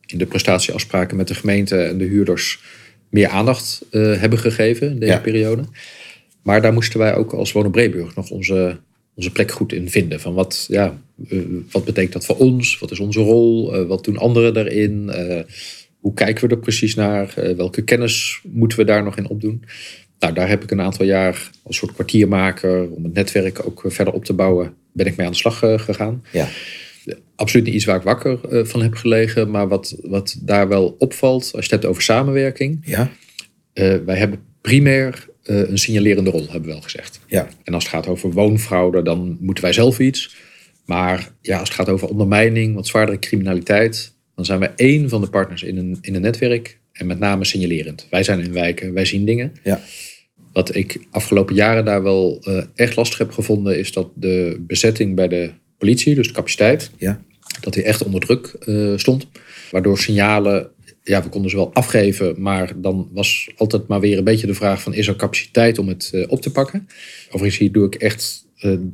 in 0.06 0.18
de 0.18 0.26
prestatieafspraken 0.26 1.16
met 1.16 1.28
de 1.28 1.34
gemeente 1.34 1.76
en 1.82 1.98
de 1.98 2.04
huurders 2.04 2.60
meer 3.08 3.28
aandacht 3.28 3.82
eh, 3.90 4.20
hebben 4.20 4.38
gegeven 4.38 4.90
in 4.90 4.98
deze 4.98 5.12
Ja. 5.12 5.18
periode. 5.18 5.64
Maar 6.42 6.62
daar 6.62 6.72
moesten 6.72 6.98
wij 6.98 7.14
ook 7.14 7.32
als 7.32 7.52
Wonen 7.52 7.70
Breeburg 7.70 8.14
nog 8.14 8.30
onze, 8.30 8.78
onze 9.14 9.30
plek 9.32 9.50
goed 9.50 9.72
in 9.72 9.90
vinden. 9.90 10.20
Van 10.20 10.34
wat, 10.34 10.66
ja, 10.68 10.98
wat 11.70 11.84
betekent 11.84 12.12
dat 12.12 12.24
voor 12.24 12.36
ons? 12.36 12.78
Wat 12.78 12.90
is 12.90 13.00
onze 13.00 13.20
rol? 13.20 13.86
Wat 13.86 14.04
doen 14.04 14.16
anderen 14.16 14.54
daarin? 14.54 15.10
Hoe 15.98 16.14
kijken 16.14 16.48
we 16.48 16.54
er 16.54 16.60
precies 16.60 16.94
naar? 16.94 17.34
Welke 17.56 17.82
kennis 17.82 18.40
moeten 18.42 18.78
we 18.78 18.84
daar 18.84 19.02
nog 19.02 19.16
in 19.16 19.28
opdoen? 19.28 19.64
Nou, 20.18 20.32
daar 20.34 20.48
heb 20.48 20.62
ik 20.62 20.70
een 20.70 20.80
aantal 20.80 21.04
jaar 21.04 21.50
als 21.62 21.76
soort 21.76 21.92
kwartiermaker 21.92 22.90
om 22.90 23.04
het 23.04 23.14
netwerk 23.14 23.66
ook 23.66 23.82
verder 23.86 24.14
op 24.14 24.24
te 24.24 24.32
bouwen, 24.32 24.74
ben 24.92 25.06
ik 25.06 25.16
mee 25.16 25.26
aan 25.26 25.32
de 25.32 25.38
slag 25.38 25.62
eh, 25.62 25.78
gegaan. 25.78 26.24
Ja. 26.32 26.48
Absoluut 27.36 27.66
niet 27.66 27.74
iets 27.74 27.84
waar 27.84 27.96
ik 27.96 28.02
wakker 28.02 28.38
eh, 28.50 28.64
van 28.64 28.82
heb 28.82 28.94
gelegen, 28.94 29.50
maar 29.50 29.68
wat, 29.68 29.96
wat 30.02 30.36
daar 30.42 30.68
wel 30.68 30.96
opvalt, 30.98 31.42
als 31.42 31.50
je 31.52 31.60
het 31.60 31.70
hebt 31.70 31.84
over 31.84 32.02
samenwerking. 32.02 32.78
Ja. 32.84 33.10
eh, 33.72 33.94
wij 34.04 34.16
hebben 34.16 34.38
primair 34.60 35.28
een 35.42 35.78
signalerende 35.78 36.30
rol, 36.30 36.42
hebben 36.42 36.62
we 36.62 36.72
wel 36.72 36.80
gezegd. 36.80 37.20
Ja. 37.26 37.48
En 37.64 37.74
als 37.74 37.84
het 37.84 37.92
gaat 37.92 38.06
over 38.06 38.30
woonfraude, 38.30 39.02
dan 39.02 39.36
moeten 39.40 39.64
wij 39.64 39.72
zelf 39.72 39.98
iets. 39.98 40.36
Maar 40.84 41.32
ja, 41.40 41.58
als 41.58 41.68
het 41.68 41.78
gaat 41.78 41.88
over 41.88 42.08
ondermijning, 42.08 42.74
wat 42.74 42.86
zwaardere 42.86 43.18
criminaliteit, 43.18 44.14
dan 44.34 44.44
zijn 44.44 44.58
wij 44.58 44.72
één 44.76 45.08
van 45.08 45.20
de 45.20 45.28
partners 45.28 45.62
in 45.62 45.76
een, 45.76 45.98
in 46.00 46.14
een 46.14 46.20
netwerk. 46.20 46.78
En 46.96 47.06
met 47.06 47.18
name 47.18 47.44
signalerend. 47.44 48.06
Wij 48.10 48.22
zijn 48.22 48.40
in 48.40 48.52
wijken, 48.52 48.92
wij 48.92 49.04
zien 49.04 49.24
dingen. 49.24 49.52
Ja. 49.62 49.80
Wat 50.52 50.74
ik 50.74 51.00
afgelopen 51.10 51.54
jaren 51.54 51.84
daar 51.84 52.02
wel 52.02 52.40
eh, 52.44 52.62
echt 52.74 52.96
lastig 52.96 53.18
heb 53.18 53.30
gevonden, 53.30 53.78
is 53.78 53.92
dat 53.92 54.08
de 54.14 54.64
bezetting 54.66 55.14
bij 55.14 55.28
de 55.28 55.50
politie, 55.78 56.14
dus 56.14 56.26
de 56.26 56.32
capaciteit, 56.32 56.90
Ja. 56.96 57.22
dat 57.60 57.74
die 57.74 57.82
echt 57.82 58.04
onder 58.04 58.20
druk 58.20 58.46
eh, 58.46 58.92
stond. 58.96 59.26
Waardoor 59.70 59.98
signalen, 59.98 60.70
ja, 61.02 61.22
we 61.22 61.28
konden 61.28 61.50
ze 61.50 61.56
wel 61.56 61.74
afgeven, 61.74 62.34
maar 62.38 62.72
dan 62.80 63.08
was 63.12 63.50
altijd 63.56 63.86
maar 63.86 64.00
weer 64.00 64.18
een 64.18 64.24
beetje 64.24 64.46
de 64.46 64.54
vraag 64.54 64.82
van, 64.82 64.94
is 64.94 65.08
er 65.08 65.16
capaciteit 65.16 65.78
om 65.78 65.88
het 65.88 66.10
eh, 66.12 66.24
op 66.28 66.40
te 66.42 66.52
pakken? 66.52 66.88
Overigens 67.28 67.58
hier 67.58 67.72
doe 67.72 67.86
ik 67.86 67.94
echt, 67.94 68.46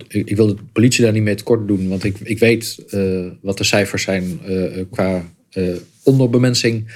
ik, 0.08 0.28
ik 0.28 0.36
wil 0.36 0.46
de 0.46 0.56
politie 0.72 1.04
daar 1.04 1.12
niet 1.12 1.22
mee 1.22 1.34
tekort 1.34 1.68
doen, 1.68 1.88
want 1.88 2.04
ik, 2.04 2.16
ik 2.22 2.38
weet 2.38 2.84
wat 3.40 3.58
de 3.58 3.64
cijfers 3.64 4.02
zijn 4.02 4.40
qua 4.90 5.32
onderbemensing. 6.02 6.86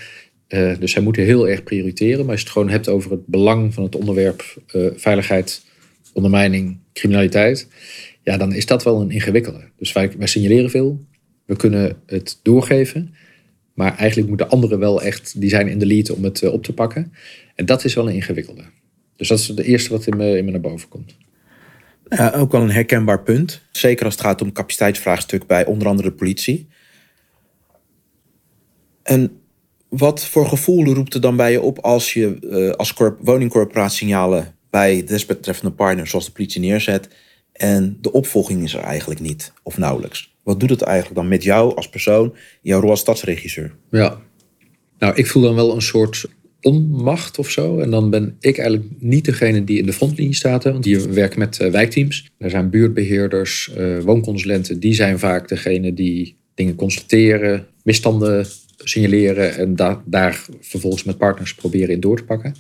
Eh, 0.47 0.79
dus 0.79 0.93
zij 0.93 1.03
moeten 1.03 1.25
heel 1.25 1.49
erg 1.49 1.63
prioriteren. 1.63 2.21
Maar 2.21 2.31
als 2.31 2.41
je 2.41 2.45
het 2.45 2.55
gewoon 2.55 2.71
hebt 2.71 2.89
over 2.89 3.11
het 3.11 3.27
belang 3.27 3.75
van 3.75 3.83
het 3.83 3.97
onderwerp 3.97 4.63
eh, 4.67 4.87
veiligheid, 4.97 5.65
ondermijning, 6.13 6.79
criminaliteit. 6.93 7.69
Ja, 8.23 8.37
dan 8.37 8.53
is 8.53 8.67
dat 8.67 8.85
wel 8.85 9.01
een 9.01 9.11
ingewikkelde. 9.11 9.71
Dus 9.77 9.93
wij, 9.93 10.13
wij 10.19 10.27
signaleren 10.27 10.71
veel. 10.71 11.05
We 11.45 11.57
kunnen 11.57 11.97
het 12.07 12.41
doorgeven. 12.43 13.15
Maar 13.75 13.97
eigenlijk 13.97 14.29
moeten 14.29 14.49
anderen 14.49 14.79
wel 14.79 15.03
echt, 15.03 15.41
die 15.41 15.49
zijn 15.49 15.69
in 15.69 15.79
de 15.79 15.87
lead 15.87 16.11
om 16.11 16.25
het 16.25 16.43
eh, 16.43 16.53
op 16.53 16.63
te 16.63 16.73
pakken. 16.73 17.13
En 17.55 17.67
dat 17.67 17.85
is 17.85 17.95
wel 17.95 18.09
een 18.09 18.15
ingewikkelde. 18.15 18.65
Dus 19.17 19.29
dat 19.29 19.39
is 19.39 19.49
het 19.49 19.59
eerste 19.59 19.91
wat 19.91 20.07
in 20.07 20.17
me, 20.17 20.37
in 20.37 20.45
me 20.45 20.51
naar 20.51 20.61
boven 20.61 20.89
komt. 20.89 21.17
Ook 22.35 22.53
wel 22.53 22.63
een 22.63 22.71
herkenbaar 22.71 23.23
punt. 23.23 23.61
Zeker 23.71 24.05
als 24.05 24.15
het 24.15 24.23
gaat 24.23 24.43
om 24.43 24.53
capaciteitsvraagstuk 24.53 25.47
bij 25.47 25.67
onder 25.67 25.89
andere 25.89 26.09
de 26.09 26.15
politie. 26.15 26.69
En 29.03 29.41
wat 29.97 30.27
voor 30.27 30.47
gevoel 30.47 30.85
roept 30.85 31.15
er 31.15 31.21
dan 31.21 31.37
bij 31.37 31.53
je 31.53 31.61
op 31.61 31.79
als 31.79 32.13
je 32.13 32.37
uh, 32.41 32.71
als 32.71 32.95
woningcorporatie 33.21 33.97
signalen 33.97 34.55
bij 34.71 35.05
desbetreffende 35.05 35.75
partners 35.75 36.11
zoals 36.11 36.25
de 36.25 36.33
politie 36.33 36.61
neerzet 36.61 37.09
en 37.53 37.99
de 38.01 38.13
opvolging 38.13 38.63
is 38.63 38.75
er 38.75 38.81
eigenlijk 38.81 39.21
niet 39.21 39.53
of 39.63 39.79
nauwelijks? 39.79 40.35
Wat 40.43 40.61
doet 40.61 40.71
het 40.71 40.83
eigenlijk 40.83 41.17
dan 41.17 41.29
met 41.29 41.43
jou 41.43 41.77
als 41.77 41.89
persoon, 41.89 42.35
jouw 42.63 42.81
rol 42.81 42.91
als 42.91 43.01
stadsregisseur? 43.01 43.75
Ja, 43.91 44.19
nou 44.99 45.15
ik 45.15 45.27
voel 45.27 45.43
dan 45.43 45.55
wel 45.55 45.75
een 45.75 45.83
soort 45.83 46.27
onmacht 46.61 47.39
of 47.39 47.51
zo. 47.51 47.79
En 47.79 47.91
dan 47.91 48.11
ben 48.11 48.37
ik 48.41 48.59
eigenlijk 48.59 48.91
niet 48.99 49.25
degene 49.25 49.65
die 49.65 49.79
in 49.79 49.87
de 49.87 49.93
frontlinie 49.93 50.35
staat. 50.35 50.65
Want 50.65 50.83
die 50.83 51.01
werkt 51.01 51.37
met 51.37 51.59
uh, 51.61 51.71
wijkteams. 51.71 52.31
Er 52.39 52.51
zijn 52.51 52.71
buurtbeheerders, 52.71 53.71
uh, 53.79 53.99
woonconsulenten. 54.01 54.81
Die 54.81 54.95
zijn 54.95 55.19
vaak 55.19 55.49
degene 55.49 55.95
die 55.95 56.37
dingen 56.55 56.75
constateren, 56.75 57.67
misstanden 57.83 58.47
signaleren 58.77 59.57
en 59.57 59.77
da 59.77 60.03
daar 60.05 60.45
vervolgens 60.61 61.05
met 61.05 61.19
partners 61.19 61.55
proberen 61.55 61.95
in 61.95 62.01
door 62.01 62.17
te 62.17 62.25
pakken. 62.25 62.55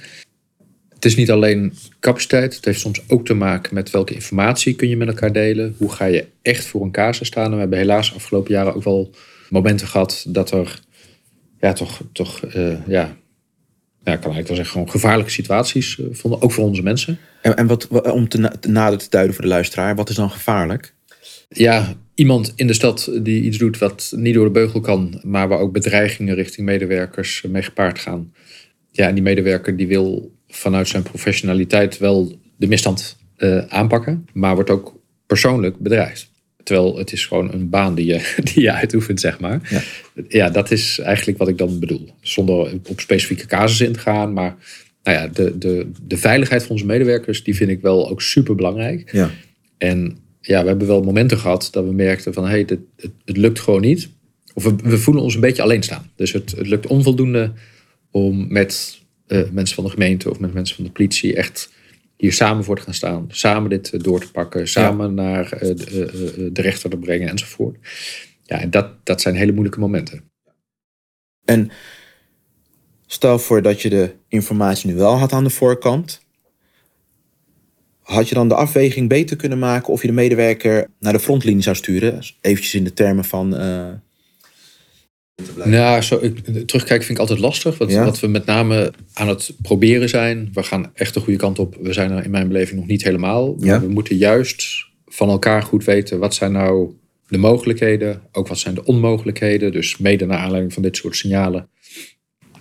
Het 0.95 1.05
is 1.05 1.17
niet 1.17 1.31
alleen 1.31 1.73
capaciteit, 2.01 2.55
het 2.57 2.65
heeft 2.65 2.81
soms 2.81 3.03
ook 3.09 3.27
te 3.27 3.35
maken 3.35 3.75
met 3.75 3.91
welke 3.91 4.15
informatie 4.15 4.75
kun 4.75 4.89
je 4.89 4.97
met 4.97 5.09
elkaar 5.09 5.33
delen. 5.33 5.75
Hoe 5.79 5.93
ga 5.93 6.05
je 6.05 6.27
echt 6.43 6.65
voor 6.65 6.83
een 6.83 6.91
casus 6.91 7.27
staan? 7.27 7.45
En 7.45 7.53
we 7.53 7.59
hebben 7.59 7.79
helaas 7.79 8.15
afgelopen 8.15 8.53
jaren 8.53 8.75
ook 8.75 8.85
wel 8.85 9.11
momenten 9.51 9.87
gehad 9.87 10.25
dat 10.29 10.51
er 10.51 10.81
ja, 11.61 11.73
toch, 11.73 12.03
toch 12.13 12.43
uh, 12.57 12.87
ja, 12.87 13.17
ja, 14.07 14.17
kan 14.17 14.33
eigenlijk 14.33 14.47
wel 14.47 14.57
zeggen, 14.57 14.73
gewoon 14.73 14.91
gevaarlijke 14.91 15.31
situaties 15.31 15.97
uh, 15.97 16.07
vonden, 16.11 16.43
ook 16.43 16.53
voor 16.53 16.65
onze 16.65 16.83
mensen. 16.83 17.19
En, 17.43 17.57
en 17.57 17.67
wat, 17.67 17.89
om 17.89 18.29
te, 18.29 18.53
te 18.61 18.69
nader 18.69 18.99
te 18.99 19.11
duiden 19.11 19.35
voor 19.35 19.45
de 19.45 19.51
luisteraar, 19.51 19.95
wat 19.95 20.09
is 20.09 20.17
dan 20.17 20.31
gevaarlijk? 20.31 20.95
Ja, 21.49 21.95
iemand 22.17 22.53
in 22.57 22.67
de 22.67 22.73
stad 22.73 23.11
die 23.23 23.43
iets 23.43 23.59
doet 23.59 23.79
wat 23.79 24.13
niet 24.17 24.35
door 24.35 24.45
de 24.45 24.51
beugel 24.51 24.81
kan, 24.81 25.21
maar 25.23 25.49
waar 25.49 25.59
ook 25.59 25.73
bedreigingen 25.73 26.35
richting 26.35 26.67
medewerkers 26.67 27.45
mee 27.49 27.63
gepaard 27.63 27.99
gaan. 27.99 28.33
Ja, 28.91 29.09
en 29.09 29.15
die 29.15 29.23
medewerker 29.23 29.77
die 29.77 29.87
wil 29.87 30.35
vanuit 30.49 30.89
zijn 30.89 31.03
professionaliteit 31.03 31.99
wel 31.99 32.39
de 32.57 32.67
misstand 32.67 33.17
uh, 33.39 33.59
aanpakken, 33.59 34.27
maar 34.33 34.55
wordt 34.55 34.71
ook 34.71 35.01
persoonlijk 35.27 35.79
bedreigd. 35.79 36.31
Terwijl 36.63 36.99
het 36.99 37.13
is 37.13 37.27
gewoon 37.27 37.53
een 37.53 37.69
baan 37.69 37.95
die 37.95 38.07
je, 38.07 38.35
die 38.55 38.63
je 38.63 38.73
uitoefent, 38.73 39.21
zeg 39.21 39.41
maar. 39.41 39.61
Ja. 39.71 39.83
ja, 40.29 40.51
dat 40.51 40.71
is 40.71 40.99
eigenlijk 40.99 41.39
wat 41.39 41.49
ik 41.49 41.59
dan 41.59 41.79
bedoel. 41.79 42.15
Zonder 42.21 42.73
op 42.89 43.01
specifieke 43.01 43.47
casussen 43.47 43.87
in 43.87 43.93
te 43.93 43.99
gaan, 43.99 44.33
maar 44.33 44.57
nou 45.03 45.19
ja, 45.19 45.27
de, 45.27 45.59
de, 45.59 45.91
de 46.03 46.17
veiligheid 46.17 46.63
van 46.63 46.71
onze 46.71 46.87
medewerkers, 46.87 47.45
die 47.45 47.57
vind 47.57 47.71
ik 47.71 47.81
wel 47.81 48.11
ook 48.11 48.23
super 48.23 48.55
belangrijk. 48.55 49.13
Ja. 49.13 49.31
En 49.79 50.19
ja, 50.47 50.63
we 50.63 50.69
hebben 50.69 50.87
wel 50.87 51.03
momenten 51.03 51.39
gehad 51.39 51.69
dat 51.71 51.85
we 51.85 51.93
merkten 51.93 52.35
van 52.35 52.45
hé, 52.45 52.51
hey, 52.51 52.61
het, 52.67 52.81
het, 53.25 53.37
lukt 53.37 53.61
gewoon 53.61 53.81
niet. 53.81 54.09
Of 54.55 54.65
we, 54.65 54.77
we, 54.77 54.99
voelen 54.99 55.23
ons 55.23 55.35
een 55.35 55.41
beetje 55.41 55.63
alleen 55.63 55.83
staan. 55.83 56.11
Dus 56.17 56.33
het, 56.33 56.51
het 56.51 56.67
lukt 56.67 56.87
onvoldoende 56.87 57.53
om 58.11 58.53
met 58.53 59.01
uh, 59.27 59.51
mensen 59.51 59.75
van 59.75 59.85
de 59.85 59.91
gemeente 59.91 60.31
of 60.31 60.39
met 60.39 60.55
mensen 60.55 60.77
van 60.77 60.85
de 60.85 60.91
politie 60.91 61.37
echt 61.37 61.71
hier 62.17 62.33
samen 62.33 62.65
voor 62.65 62.77
te 62.77 62.83
gaan 62.83 62.95
staan. 62.95 63.27
Samen 63.29 63.71
dit 63.71 63.91
eh, 63.91 64.01
door 64.01 64.21
te 64.21 64.31
pakken. 64.31 64.69
Samen 64.69 65.15
naar 65.15 65.55
uh, 65.55 65.61
de, 65.61 66.51
de, 66.53 66.63
rechter 66.63 66.91
te 66.91 66.97
brengen 66.97 67.29
enzovoort. 67.29 67.77
Ja, 68.43 68.61
en 68.61 68.71
dat, 68.71 69.07
dat 69.07 69.21
zijn 69.21 69.35
hele 69.35 69.53
moeilijke 69.53 69.81
momenten. 69.81 70.31
En 71.45 71.71
stel 73.07 73.39
voor 73.39 73.63
dat 73.63 73.83
je 73.83 73.89
de 73.89 74.15
informatie 74.29 74.91
nu 74.91 74.97
wel 74.97 75.17
had 75.17 75.33
aan 75.33 75.45
de 75.45 75.51
voorkant. 75.51 76.26
Had 78.07 78.29
je 78.29 78.35
dan 78.35 78.49
de 78.49 78.55
afweging 78.55 79.09
beter 79.09 79.37
kunnen 79.37 79.59
maken 79.59 79.93
of 79.93 80.01
je 80.01 80.07
de 80.07 80.13
medewerker 80.13 80.87
naar 81.01 81.13
de 81.13 81.21
frontlinie 81.21 81.63
zou 81.63 81.77
sturen? 81.77 82.21
Eventjes 82.41 82.75
in 82.75 82.85
de 82.85 82.93
termen 82.93 83.25
van. 83.25 83.55
Uh... 83.55 83.89
Nou, 85.65 86.03
zo, 86.03 86.19
terugkijken 86.67 87.07
vind 87.07 87.11
ik 87.11 87.19
altijd 87.19 87.39
lastig. 87.39 87.79
Wat, 87.79 87.93
wat, 87.93 88.21
we 88.21 88.27
met 88.27 88.47
name 88.47 88.93
aan 89.13 89.29
het 89.29 89.53
proberen 89.63 90.09
zijn. 90.09 90.51
We 90.53 90.63
gaan 90.63 90.91
echt 90.95 91.15
de 91.15 91.21
goede 91.21 91.39
kant 91.39 91.59
op. 91.59 91.77
We 91.81 91.93
zijn 91.93 92.11
er 92.11 92.25
in 92.25 92.31
mijn 92.31 92.49
beleving 92.49 92.79
nog 92.79 92.89
niet 92.89 93.05
helemaal. 93.05 93.57
Ja. 93.59 93.81
We 93.81 93.89
moeten 93.89 94.17
juist 94.17 94.87
van 95.07 95.29
elkaar 95.29 95.63
goed 95.63 95.85
weten. 95.85 96.19
Wat 96.19 96.35
zijn 96.35 96.53
nou 96.53 96.91
de 97.29 97.39
mogelijkheden? 97.39 98.23
Ook 98.33 98.49
wat 98.49 98.59
zijn 98.59 98.75
de 98.75 98.85
onmogelijkheden? 98.85 99.73
Dus 99.73 99.97
mede 99.97 100.27
naar 100.27 100.39
aanleiding 100.39 100.73
van 100.73 100.83
dit 100.83 100.97
soort 100.97 101.17
signalen. 101.17 101.69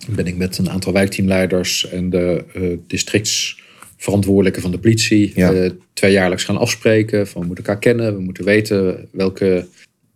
Ben 0.08 0.26
ik 0.26 0.36
met 0.36 0.58
een 0.58 0.70
aantal 0.70 0.92
wijkteamleiders 0.92 1.88
en 1.88 2.10
de 2.10 2.44
uh, 2.56 2.78
districts 2.86 3.64
verantwoordelijke 4.06 4.60
van 4.60 4.70
de 4.70 4.78
politie 4.78 5.32
ja. 5.34 5.52
uh, 5.52 5.70
tweejaarlijks 5.92 6.44
gaan 6.44 6.56
afspreken. 6.56 7.26
Van 7.26 7.40
we 7.40 7.46
moeten 7.46 7.64
elkaar 7.64 7.80
kennen, 7.80 8.14
we 8.14 8.22
moeten 8.22 8.44
weten 8.44 9.08
welke, 9.10 9.66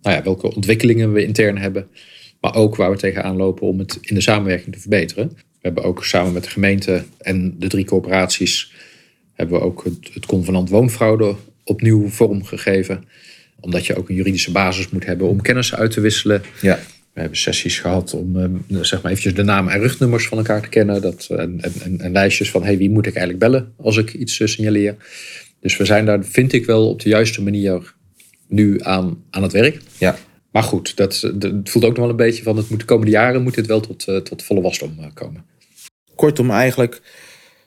nou 0.02 0.16
ja, 0.16 0.23
welke 0.23 0.54
ontwikkelingen 0.54 1.12
we 1.12 1.25
intern 1.25 1.59
hebben. 1.59 1.87
Maar 2.40 2.54
ook 2.54 2.76
waar 2.76 2.90
we 2.90 2.97
tegenaan 2.97 3.37
lopen 3.37 3.66
om 3.66 3.78
het 3.78 3.99
in 4.00 4.14
de 4.14 4.20
samenwerking 4.20 4.75
te 4.75 4.80
verbeteren. 4.80 5.28
We 5.37 5.66
hebben 5.66 5.82
ook 5.82 6.04
samen 6.04 6.32
met 6.32 6.44
de 6.44 6.50
gemeente 6.50 7.04
en 7.18 7.54
de 7.59 7.68
drie 7.68 7.85
corporaties 7.85 8.73
hebben 9.35 9.59
we 9.59 9.64
ook 9.64 9.85
het, 9.85 10.11
het 10.14 10.26
convenant 10.26 10.68
woonfraude 10.68 11.35
opnieuw 11.64 12.09
vormgegeven. 12.09 13.04
Omdat 13.61 13.87
je 13.87 13.97
ook 13.97 14.09
een 14.09 14.14
juridische 14.14 14.52
basis 14.52 14.88
moet 14.88 15.06
hebben 15.06 15.28
om 15.28 15.42
kennis 15.42 15.75
uit 15.75 15.90
te 15.90 16.00
wisselen. 16.00 16.42
Ja. 16.61 16.78
We 17.20 17.26
hebben 17.26 17.44
sessies 17.44 17.78
gehad 17.78 18.14
om 18.14 18.36
uh, 18.36 18.80
zeg 18.80 19.02
maar 19.02 19.10
eventjes 19.10 19.34
de 19.34 19.42
namen 19.42 19.72
en 19.72 19.80
rugnummers 19.80 20.28
van 20.28 20.38
elkaar 20.38 20.62
te 20.62 20.68
kennen. 20.68 21.02
Dat, 21.02 21.26
en, 21.30 21.60
en, 21.60 22.00
en 22.00 22.12
lijstjes 22.12 22.50
van 22.50 22.62
hey, 22.62 22.78
wie 22.78 22.90
moet 22.90 23.06
ik 23.06 23.14
eigenlijk 23.14 23.38
bellen 23.38 23.72
als 23.76 23.96
ik 23.96 24.14
iets 24.14 24.38
uh, 24.38 24.48
signaleer. 24.48 24.96
Dus 25.60 25.76
we 25.76 25.84
zijn 25.84 26.04
daar, 26.04 26.24
vind 26.24 26.52
ik 26.52 26.66
wel, 26.66 26.88
op 26.88 27.02
de 27.02 27.08
juiste 27.08 27.42
manier 27.42 27.94
nu 28.48 28.80
aan, 28.82 29.24
aan 29.30 29.42
het 29.42 29.52
werk. 29.52 29.80
Ja. 29.98 30.18
Maar 30.52 30.62
goed, 30.62 30.96
dat, 30.96 31.30
dat 31.34 31.52
voelt 31.64 31.84
ook 31.84 31.90
nog 31.90 32.00
wel 32.00 32.08
een 32.08 32.16
beetje 32.16 32.42
van 32.42 32.56
het 32.56 32.70
moet 32.70 32.80
de 32.80 32.84
komende 32.84 33.12
jaren 33.12 33.42
moet 33.42 33.54
dit 33.54 33.66
wel 33.66 33.80
tot, 33.80 34.08
uh, 34.08 34.16
tot 34.16 34.42
volle 34.42 34.60
wasdom 34.60 35.12
komen. 35.14 35.44
Kortom, 36.14 36.50
eigenlijk 36.50 37.02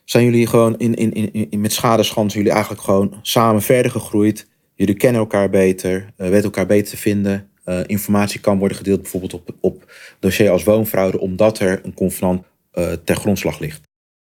zijn 0.05 0.25
jullie 0.25 0.47
gewoon 0.47 0.77
in, 0.77 0.93
in, 0.93 1.13
in, 1.13 1.49
in, 1.49 1.61
met 1.61 1.73
schadeschans 1.73 2.33
jullie 2.33 2.51
eigenlijk 2.51 2.81
gewoon 2.81 3.19
samen 3.21 3.61
verder 3.61 3.91
gegroeid. 3.91 4.47
Jullie 4.75 4.95
kennen 4.95 5.21
elkaar 5.21 5.49
beter, 5.49 6.13
weten 6.15 6.43
elkaar 6.43 6.65
beter 6.65 6.89
te 6.91 6.97
vinden. 6.97 7.51
Uh, 7.65 7.79
informatie 7.85 8.39
kan 8.39 8.57
worden 8.57 8.77
gedeeld 8.77 9.01
bijvoorbeeld 9.01 9.33
op, 9.33 9.55
op 9.59 9.91
dossier 10.19 10.49
als 10.49 10.63
woonfraude, 10.63 11.19
omdat 11.19 11.59
er 11.59 11.79
een 11.83 11.93
convenant 11.93 12.43
uh, 12.73 12.91
ter 13.03 13.15
grondslag 13.15 13.59
ligt. 13.59 13.81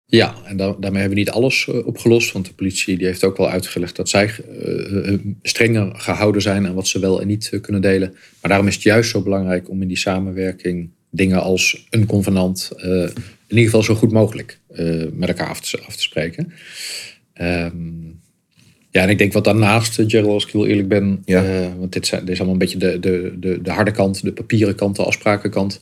Ja, 0.06 0.36
en 0.46 0.58
da 0.58 0.76
daarmee 0.80 1.00
hebben 1.02 1.18
we 1.18 1.24
niet 1.24 1.30
alles 1.30 1.68
uh, 1.70 1.88
opgelost. 1.88 2.32
Want 2.32 2.46
de 2.46 2.54
politie 2.54 2.98
die 2.98 3.06
heeft 3.06 3.24
ook 3.24 3.38
wel 3.38 3.50
uitgelegd 3.50 3.96
dat 3.96 4.10
zij 4.10 4.34
strenger 5.42 5.96
gehouden 5.96 6.42
zijn 6.42 6.68
aan 6.68 6.74
wat 6.74 6.88
ze 6.88 7.00
wel 7.00 7.22
en 7.22 7.28
niet 7.28 7.58
kunnen 7.62 7.82
delen. 7.82 8.10
Maar 8.12 8.50
daarom 8.50 8.68
is 8.68 8.74
het 8.74 8.84
juist 8.84 9.10
zo 9.10 9.22
belangrijk 9.22 9.70
om 9.70 9.82
in 9.82 9.88
die 9.88 9.98
samenwerking 9.98 10.90
dingen 11.10 11.42
als 11.42 11.88
een 11.90 12.06
convenant 12.06 12.72
in 12.78 13.60
ieder 13.60 13.64
geval 13.64 13.84
zo 13.84 13.96
goed 13.96 14.12
mogelijk 14.12 14.60
met 15.12 15.30
elkaar 15.30 15.48
af 15.48 15.62
te, 15.62 15.82
af 15.82 15.96
te 15.96 16.02
spreken. 16.02 16.54
Um, 17.42 18.03
ja, 18.94 19.02
en 19.02 19.10
ik 19.10 19.18
denk 19.18 19.34
wat 19.34 19.44
daarnaast, 19.44 20.00
eh, 20.00 20.06
Gerald, 20.08 20.34
als 20.34 20.46
ik 20.46 20.52
heel 20.52 20.66
eerlijk 20.66 20.88
ben, 20.88 21.22
ja. 21.26 21.44
Uh, 21.44 21.68
want 21.78 21.94
dit, 21.94 22.08
zijn, 22.08 22.22
dit 22.22 22.30
is 22.30 22.38
allemaal 22.38 22.54
een 22.54 22.60
beetje 22.60 22.78
de, 22.78 23.00
de, 23.00 23.34
de, 23.40 23.62
de 23.62 23.72
harde 23.72 23.92
kant, 23.92 24.24
de 24.24 24.34
papieren 24.34 24.76
kant, 24.76 24.96
de 24.96 25.04
afsprakenkant. 25.04 25.82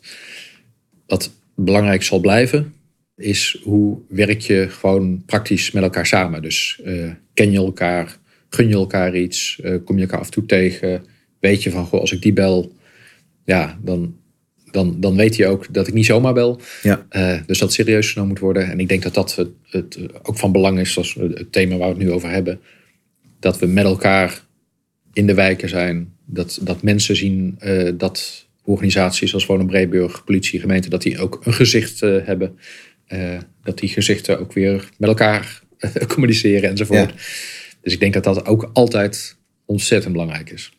Wat 1.08 1.32
belangrijk 1.56 2.04
zal 2.04 2.20
blijven, 2.20 2.74
is 3.16 3.60
hoe 3.64 3.98
werk 4.10 4.40
je 4.40 4.68
gewoon 4.70 5.24
praktisch 5.26 5.72
met 5.72 5.84
elkaar 5.84 6.06
samen. 6.06 6.42
Dus 6.42 6.82
uh, 6.86 7.12
ken 7.34 7.52
je 7.52 7.58
elkaar, 7.58 8.18
gun 8.50 8.68
je 8.68 8.74
elkaar 8.74 9.16
iets, 9.16 9.60
uh, 9.64 9.76
kom 9.86 9.96
je 9.96 10.02
elkaar 10.02 10.20
af 10.20 10.26
en 10.26 10.32
toe 10.32 10.46
tegen, 10.46 11.04
weet 11.40 11.64
je 11.64 11.72
van, 11.72 11.86
goh, 11.86 12.00
als 12.00 12.12
ik 12.12 12.22
die 12.22 12.34
bel, 12.34 12.76
ja, 13.46 13.80
dan, 13.84 14.16
dan, 14.72 15.00
dan 15.00 15.16
weet 15.16 15.36
je 15.36 15.48
ook 15.48 15.74
dat 15.74 15.88
ik 15.88 15.94
niet 15.94 16.06
zomaar 16.06 16.34
bel. 16.34 16.62
Ja. 16.82 17.06
dus 17.46 17.60
dat 17.60 17.74
serieus 17.74 18.12
genomen 18.12 18.32
moet 18.32 18.42
worden. 18.42 18.70
En 18.70 18.80
ik 18.80 18.90
denk 18.90 19.04
dat 19.04 19.14
dat 19.14 19.36
het, 19.36 19.50
het 19.70 19.98
ook 20.24 20.38
van 20.38 20.52
belang 20.52 20.80
is, 20.80 20.94
zoals 20.94 21.14
het 21.14 21.52
thema 21.52 21.78
waar 21.78 21.88
we 21.88 21.94
het 21.94 22.04
nu 22.04 22.12
over 22.12 22.30
hebben 22.30 22.60
dat 23.42 23.60
we 23.60 23.66
met 23.66 23.86
elkaar 23.86 24.42
in 25.14 25.28
de 25.28 25.34
wijken 25.34 25.70
zijn. 25.70 26.14
Dat, 26.26 26.60
dat 26.62 26.84
mensen 26.84 27.16
zien 27.16 27.60
uh, 27.64 27.92
dat 27.98 28.48
organisaties 28.64 29.34
als 29.34 29.46
Wonen 29.46 29.66
Breeburg, 29.66 30.24
politie, 30.24 30.60
gemeente, 30.60 30.90
dat 30.90 31.02
die 31.02 31.20
ook 31.20 31.42
een 31.44 31.54
gezicht 31.54 32.02
uh, 32.02 32.26
hebben. 32.26 32.60
Uh, 33.08 33.38
dat 33.64 33.80
die 33.80 33.90
gezichten 33.90 34.40
ook 34.40 34.54
weer 34.54 34.90
met 34.98 35.10
elkaar 35.10 35.62
communiceren 36.14 36.70
enzovoort. 36.70 37.14
Dus 37.82 37.94
ik 37.94 38.00
denk 38.00 38.14
dat 38.14 38.24
dat 38.24 38.46
ook 38.46 38.70
altijd 38.74 39.38
ontzettend 39.66 40.14
belangrijk 40.14 40.50
is. 40.50 40.72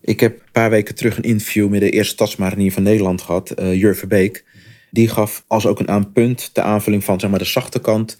Ik 0.00 0.20
heb 0.20 0.32
een 0.32 0.52
paar 0.52 0.70
weken 0.70 0.94
terug 0.94 1.16
een 1.16 1.22
interview 1.22 1.68
met 1.68 1.80
de 1.80 1.90
eerste 1.90 2.12
stadsmarinier 2.12 2.72
van 2.72 2.82
Nederland 2.82 3.22
gehad, 3.22 3.60
uh, 3.60 3.74
Jur 3.74 3.96
Verbeek. 3.96 4.44
Die 4.90 5.08
gaf 5.08 5.44
als 5.46 5.66
ook 5.66 5.80
een 5.80 5.88
aanpunt 5.88 6.50
de 6.52 6.62
aanvulling 6.62 7.04
van 7.04 7.20
zeg 7.20 7.30
maar, 7.30 7.38
de 7.38 7.44
zachte 7.44 7.80
kant. 7.80 8.16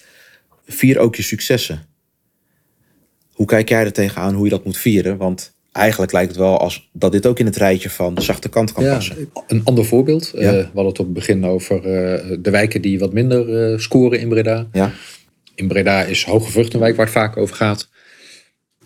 Vier 0.66 0.99
ook 0.99 1.16
je 1.16 1.22
successen. 1.22 1.87
Hoe 3.32 3.46
kijk 3.46 3.68
jij 3.68 3.84
er 3.84 3.92
tegenaan 3.92 4.34
hoe 4.34 4.44
je 4.44 4.50
dat 4.50 4.64
moet 4.64 4.76
vieren? 4.76 5.16
Want 5.16 5.52
eigenlijk 5.72 6.12
lijkt 6.12 6.28
het 6.28 6.38
wel 6.38 6.58
als 6.58 6.88
dat 6.92 7.12
dit 7.12 7.26
ook 7.26 7.38
in 7.38 7.46
het 7.46 7.56
rijtje 7.56 7.90
van 7.90 8.14
de 8.14 8.20
zachte 8.20 8.48
kant 8.48 8.72
kan 8.72 8.84
passen. 8.84 9.30
Een 9.46 9.60
ander 9.64 9.84
voorbeeld. 9.84 10.32
Eh, 10.32 10.50
we 10.50 10.56
hadden 10.64 10.86
het 10.86 10.98
op 10.98 11.04
het 11.04 11.14
begin 11.14 11.44
over 11.44 11.76
uh, 11.76 12.36
de 12.40 12.50
wijken 12.50 12.82
die 12.82 12.98
wat 12.98 13.12
minder 13.12 13.70
uh, 13.72 13.78
scoren 13.78 14.20
in 14.20 14.28
Breda. 14.28 14.66
Ja. 14.72 14.92
In 15.54 15.68
Breda 15.68 16.02
is 16.02 16.24
Hoge 16.24 16.50
Vruchtenwijk 16.50 16.96
waar 16.96 17.04
het 17.06 17.14
vaak 17.14 17.36
over 17.36 17.56
gaat. 17.56 17.88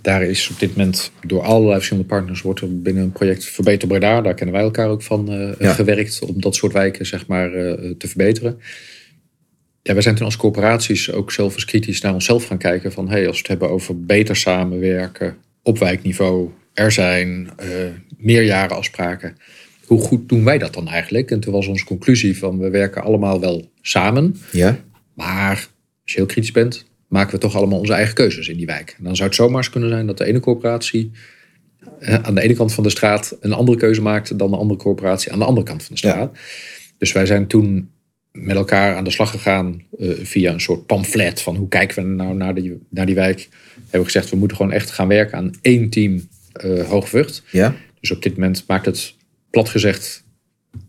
daar 0.01 0.23
is 0.23 0.51
op 0.51 0.59
dit 0.59 0.77
moment 0.77 1.11
door 1.27 1.43
allerlei 1.43 1.75
verschillende 1.75 2.09
partners 2.09 2.43
wordt 2.43 2.61
er 2.61 2.83
binnen 2.83 3.03
een 3.03 3.13
project 3.13 3.45
Verbeter 3.45 3.89
Breda, 3.89 4.21
daar 4.21 4.35
kennen 4.35 4.55
wij 4.55 4.65
elkaar 4.65 4.89
ook 4.89 5.03
van, 5.03 5.55
Ja. 5.59 5.73
gewerkt 5.73 6.21
om 6.23 6.41
dat 6.41 6.55
soort 6.55 6.73
wijken 6.73 7.07
zeg 7.07 7.27
maar, 7.27 7.55
eh, 7.55 7.91
te 7.99 8.09
verbeteren. 8.09 8.61
Ja, 9.87 9.93
wij 9.93 10.03
zijn 10.03 10.15
toen 10.15 10.25
als 10.25 10.37
corporaties 10.37 11.13
ook 11.13 11.33
zelf 11.33 11.55
eens 11.55 11.65
kritisch 11.65 12.01
naar 12.01 12.15
onszelf 12.15 12.47
gaan 12.47 12.59
kijken 12.59 12.93
van 12.93 13.09
hey, 13.09 13.27
als 13.27 13.37
we 13.37 13.39
het 13.39 13.47
hebben 13.47 13.71
over 13.71 14.05
beter 14.05 14.37
samenwerken 14.37 15.37
op 15.63 15.79
wijkniveau, 15.79 16.51
er 16.73 16.93
zijn 16.93 17.51
eh 17.57 17.69
meerjarenafspraken. 18.17 19.37
Hoe 19.85 20.01
goed 20.01 20.29
doen 20.29 20.45
wij 20.45 20.59
dat 20.59 20.75
dan 20.75 20.89
eigenlijk? 20.89 21.31
En 21.31 21.41
toen 21.41 21.53
was 21.53 21.67
onze 21.67 21.85
conclusie 21.85 22.39
van 22.39 22.59
we 22.59 22.71
werken 22.71 23.03
allemaal 23.03 23.41
wel 23.41 23.71
samen, 23.81 24.37
Ja, 24.53 24.79
maar 25.15 25.69
als 26.03 26.13
je 26.13 26.17
heel 26.17 26.27
kritisch 26.27 26.53
bent, 26.53 26.87
maken 27.09 27.33
we 27.33 27.39
toch 27.39 27.55
allemaal 27.55 27.79
onze 27.79 27.93
eigen 27.93 28.15
keuzes 28.15 28.49
in 28.49 28.57
die 28.57 28.67
wijk. 28.67 28.95
En 28.99 29.05
dan 29.05 29.17
zou 29.17 29.29
het 29.29 29.37
zomaar 29.37 29.57
eens 29.57 29.71
kunnen 29.71 29.89
zijn 29.89 30.07
dat 30.07 30.19
de 30.19 30.25
ene 30.25 30.41
corporatie 30.41 31.11
eh, 31.99 32.15
aan 32.15 32.35
de 32.35 32.41
ene 32.41 32.55
kant 32.55 32.75
van 32.75 32.83
de 32.83 32.91
straat 32.91 33.37
een 33.41 33.53
andere 33.53 33.79
keuze 33.79 34.03
maakt 34.03 34.39
dan 34.39 34.51
de 34.51 34.57
andere 34.57 34.81
corporatie 34.81 35.33
aan 35.33 35.39
de 35.39 35.45
andere 35.45 35.67
kant 35.67 35.83
van 35.83 35.95
de 35.95 35.99
straat. 35.99 36.39
Dus 36.99 37.13
wij 37.13 37.27
zijn 37.27 37.47
toen 37.47 37.91
met 38.37 38.57
elkaar 38.57 38.97
aan 38.97 39.05
de 39.05 39.11
slag 39.11 39.31
gegaan 39.31 39.83
eh, 39.99 40.11
via 40.23 40.53
een 40.53 40.61
soort 40.61 40.87
pamflet 40.87 41.41
van 41.43 41.57
hoe 41.57 41.69
kijken 41.69 42.03
we 42.03 42.15
nou 42.15 42.35
naar 42.35 42.55
die, 42.55 42.79
naar 42.89 43.07
die 43.07 43.15
wijk. 43.15 43.49
Hebben 43.75 44.01
we 44.01 44.05
gezegd 44.05 44.31
we 44.31 44.37
moeten 44.37 44.57
gewoon 44.57 44.73
echt 44.73 44.91
gaan 44.91 45.09
werken 45.09 45.39
aan 45.39 45.51
één 45.63 45.91
team 45.91 46.29
Hoogvucht. 46.89 47.43
ja, 47.51 47.75
Dus 48.01 48.11
op 48.11 48.23
dit 48.23 48.37
moment 48.37 48.65
maakt 48.67 48.87
het 48.87 49.15
plat 49.51 49.69
gezegd 49.69 50.25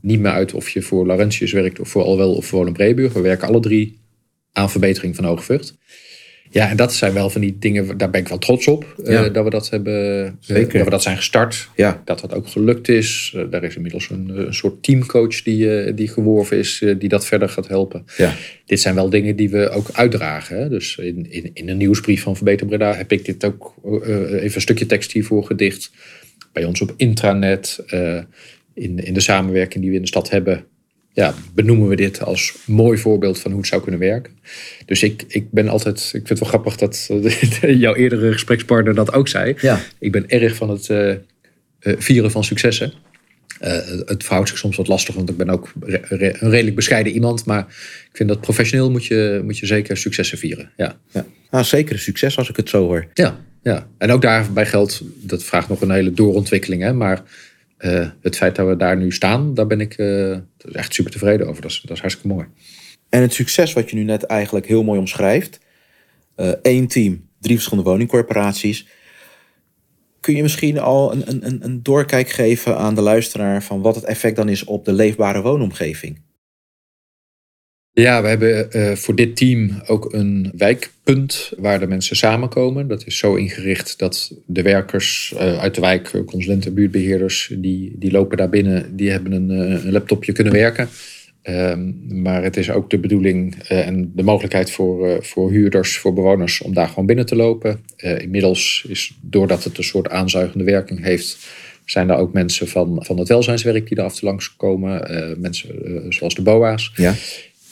niet 0.01 0.19
meer 0.19 0.31
uit 0.31 0.53
of 0.53 0.69
je 0.69 0.81
voor 0.81 1.05
Laurentius 1.05 1.51
werkt 1.51 1.79
of 1.79 1.89
voor 1.89 2.03
Alwel 2.03 2.35
of 2.35 2.45
voor 2.45 2.57
Wolenbreeburg. 2.57 3.13
We 3.13 3.21
werken 3.21 3.47
alle 3.47 3.59
drie 3.59 3.99
aan 4.51 4.71
verbetering 4.71 5.15
van 5.15 5.25
Hoogvucht. 5.25 5.77
Ja, 6.49 6.69
en 6.69 6.77
dat 6.77 6.93
zijn 6.93 7.13
wel 7.13 7.29
van 7.29 7.41
die 7.41 7.57
dingen, 7.59 7.97
daar 7.97 8.09
ben 8.09 8.21
ik 8.21 8.27
wel 8.27 8.37
trots 8.37 8.67
op. 8.67 8.95
eh, 9.27 9.33
dat 9.33 9.43
we 9.43 9.49
dat 9.49 9.69
hebben, 9.69 10.25
eh, 10.47 10.55
dat 10.55 10.71
we 10.71 10.89
dat 10.89 11.01
zijn 11.01 11.17
gestart. 11.17 11.69
ja, 11.75 12.01
Dat 12.05 12.19
dat 12.19 12.33
ook 12.33 12.47
gelukt 12.47 12.87
is. 12.89 13.33
Eh, 13.35 13.43
daar 13.49 13.63
is 13.63 13.75
inmiddels 13.75 14.09
een, 14.09 14.29
een 14.47 14.53
soort 14.53 14.83
teamcoach 14.83 15.41
die, 15.43 15.93
die 15.93 16.07
geworven 16.07 16.57
is, 16.57 16.83
die 16.97 17.09
dat 17.09 17.25
verder 17.25 17.49
gaat 17.49 17.67
helpen. 17.67 18.05
ja. 18.17 18.33
Dit 18.65 18.79
zijn 18.79 18.95
wel 18.95 19.09
dingen 19.09 19.35
die 19.35 19.49
we 19.49 19.69
ook 19.69 19.89
uitdragen. 19.91 20.57
Hè? 20.57 20.69
Dus 20.69 20.97
in, 20.97 21.31
in, 21.31 21.51
in 21.53 21.69
een 21.69 21.77
nieuwsbrief 21.77 22.21
van 22.21 22.35
Verbeter 22.35 22.67
Breda 22.67 22.93
heb 22.93 23.11
ik 23.11 23.25
dit 23.25 23.45
ook 23.45 23.73
even 23.83 24.55
een 24.55 24.61
stukje 24.61 24.85
tekst 24.85 25.11
hiervoor 25.11 25.43
gedicht. 25.45 25.91
Bij 26.53 26.65
ons 26.65 26.81
op 26.81 26.93
intranet, 26.97 27.83
in, 28.73 28.99
in 28.99 29.13
de 29.13 29.19
samenwerking 29.19 29.81
die 29.81 29.89
we 29.89 29.95
in 29.95 30.01
de 30.01 30.07
stad 30.07 30.29
hebben, 30.29 30.65
ja, 31.17 31.33
benoemen 31.53 31.87
we 31.87 31.95
dit 31.95 32.21
als 32.21 32.53
mooi 32.65 32.97
voorbeeld 32.97 33.39
van 33.39 33.51
hoe 33.51 33.59
het 33.59 33.69
zou 33.69 33.81
kunnen 33.81 33.99
werken. 33.99 34.33
Dus 34.85 35.03
ik, 35.03 35.23
ik 35.27 35.51
ben 35.51 35.67
altijd, 35.67 35.97
ik 35.97 36.11
vind 36.11 36.29
het 36.29 36.39
wel 36.39 36.49
grappig 36.49 36.75
dat 36.75 37.07
eh, 37.61 37.79
jouw 37.85 37.95
eerdere 37.95 38.31
gesprekspartner 38.31 38.95
dat 38.95 39.13
ook 39.13 39.27
zei. 39.27 39.55
Ja. 39.61 39.81
Ik 39.99 40.11
ben 40.11 40.29
erg 40.29 40.55
van 40.55 40.69
het 40.69 40.89
eh, 40.89 41.09
eh, 41.11 41.17
vieren 41.79 42.31
van 42.31 42.43
successen. 42.43 42.93
Het 44.05 44.23
verhoudt 44.23 44.49
zich 44.49 44.57
soms 44.57 44.75
wat 44.75 44.87
lastig, 44.87 45.15
want 45.15 45.29
ik 45.29 45.37
ben 45.37 45.49
ook 45.49 45.73
re- 45.79 46.01
re- 46.03 46.35
een 46.39 46.49
redelijk 46.49 46.75
bescheiden 46.75 47.13
iemand. 47.13 47.45
Maar 47.45 47.65
ik 48.09 48.09
vind 48.13 48.29
dat 48.29 48.41
professioneel 48.41 48.91
moet 48.91 49.05
je, 49.05 49.41
moet 49.43 49.57
je 49.57 49.65
zeker 49.65 49.97
successen 49.97 50.37
vieren. 50.37 50.71
Ja. 50.75 50.97
ja. 51.11 51.25
Nou, 51.51 51.63
zeker 51.63 51.93
een 51.93 51.99
succes 51.99 52.37
als 52.37 52.49
ik 52.49 52.55
het 52.55 52.69
zo 52.69 52.85
hoor. 52.85 53.07
Ja, 53.13 53.39
ja. 53.63 53.87
En 53.97 54.11
ook 54.11 54.21
daarbij 54.21 54.65
geldt, 54.65 55.01
dat 55.21 55.43
vraagt 55.43 55.69
nog 55.69 55.81
een 55.81 55.91
hele 55.91 56.13
doorontwikkeling. 56.13 56.81
Hè? 56.81 56.93
Maar 56.93 57.23
eh, 57.77 58.09
het 58.21 58.37
feit 58.37 58.55
dat 58.55 58.67
we 58.67 58.75
daar 58.75 58.97
nu 58.97 59.11
staan, 59.11 59.53
daar 59.53 59.67
ben 59.67 59.81
ik 59.81 59.93
eh, 59.93 60.31
echt 60.71 60.93
super 60.93 61.11
tevreden 61.11 61.47
over. 61.47 61.61
Dat 61.61 61.71
is, 61.71 61.81
dat 61.81 61.91
is 61.95 61.99
hartstikke 61.99 62.33
mooi. 62.35 62.47
En 63.09 63.21
het 63.21 63.33
succes 63.33 63.73
wat 63.73 63.89
je 63.89 63.95
nu 63.95 64.03
net 64.03 64.23
eigenlijk 64.23 64.65
heel 64.67 64.83
mooi 64.83 64.99
omschrijft. 64.99 65.59
eh 66.35 66.49
één 66.61 66.87
team, 66.87 67.27
drie 67.39 67.55
verschillende 67.55 67.89
woningcorporaties. 67.89 68.87
Kun 70.19 70.35
je 70.35 70.41
misschien 70.41 70.79
al 70.79 71.11
een, 71.11 71.29
een- 71.29 71.45
een, 71.45 71.63
een 71.63 71.83
doorkijk 71.83 72.29
geven 72.29 72.77
aan 72.77 72.95
de 72.95 73.01
luisteraar 73.01 73.63
van 73.63 73.81
wat 73.81 73.95
het 73.95 74.03
effect 74.03 74.35
dan 74.35 74.49
is 74.49 74.63
op 74.63 74.85
de 74.85 74.93
leefbare 74.93 75.41
woonomgeving? 75.41 76.21
Ja, 78.01 78.21
we 78.21 78.27
hebben 78.27 78.71
eh, 78.71 78.91
voor 78.91 79.15
dit 79.15 79.35
team 79.35 79.81
ook 79.85 80.13
een 80.13 80.51
wijkpunt 80.57 81.51
waar 81.57 81.79
de 81.79 81.87
mensen 81.87 82.15
samenkomen. 82.15 82.87
Dat 82.87 83.05
is 83.05 83.17
zo 83.17 83.35
ingericht 83.35 83.99
dat 83.99 84.33
de 84.45 84.61
werkers 84.61 85.33
eh, 85.37 85.59
uit 85.59 85.75
de 85.75 85.81
wijk, 85.81 86.07
eh, 86.13 86.23
consulenten, 86.25 86.73
buurtbeheerders, 86.73 87.53
die, 87.57 87.95
die 87.95 88.11
lopen 88.11 88.37
daar 88.37 88.49
binnen, 88.49 88.95
die 88.95 89.11
hebben 89.11 89.31
een, 89.31 89.49
een 89.49 89.91
laptopje 89.91 90.31
kunnen 90.31 90.53
werken. 90.53 90.89
Ehm, 91.41 91.91
maar 92.21 92.43
het 92.43 92.57
is 92.57 92.71
ook 92.71 92.89
de 92.89 92.99
bedoeling 92.99 93.55
en 93.67 94.11
de 94.15 94.23
mogelijkheid 94.23 94.71
voor, 94.71 95.25
voor 95.25 95.51
huurders, 95.51 95.97
voor 95.97 96.13
bewoners 96.13 96.61
om 96.61 96.73
daar 96.73 96.87
gewoon 96.87 97.05
binnen 97.05 97.25
te 97.25 97.35
lopen. 97.35 97.79
Inmiddels 97.97 98.85
is, 98.87 99.17
doordat 99.21 99.63
het 99.63 99.77
een 99.77 99.83
soort 99.83 100.09
aanzuigende 100.09 100.63
werking 100.63 101.03
heeft, 101.03 101.37
zijn 101.89 102.09
er 102.09 102.17
ook 102.17 102.33
mensen 102.33 102.67
van, 102.67 103.05
van 103.05 103.17
het 103.17 103.27
welzijnswerk 103.27 103.87
die 103.87 103.97
er 103.97 104.03
af 104.03 104.13
en 104.13 104.19
toe 104.19 104.29
langskomen. 104.29 105.09
Eh, 105.09 105.37
mensen 105.37 106.05
zoals 106.09 106.35
de 106.35 106.41
BOA's. 106.41 106.91
Ja, 106.95 107.13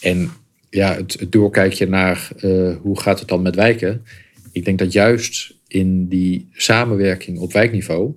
En 0.05 0.31
ja, 0.69 0.95
het, 0.95 1.19
het 1.19 1.31
doorkijkje 1.31 1.87
naar 1.87 2.29
eh, 2.37 2.75
hoe 2.81 2.99
gaat 2.99 3.19
het 3.19 3.27
dan 3.27 3.41
met 3.41 3.55
wijken. 3.55 4.05
Ik 4.51 4.65
denk 4.65 4.79
dat 4.79 4.91
juist 4.91 5.53
in 5.67 6.07
die 6.07 6.47
samenwerking 6.53 7.39
op 7.39 7.53
wijkniveau, 7.53 8.13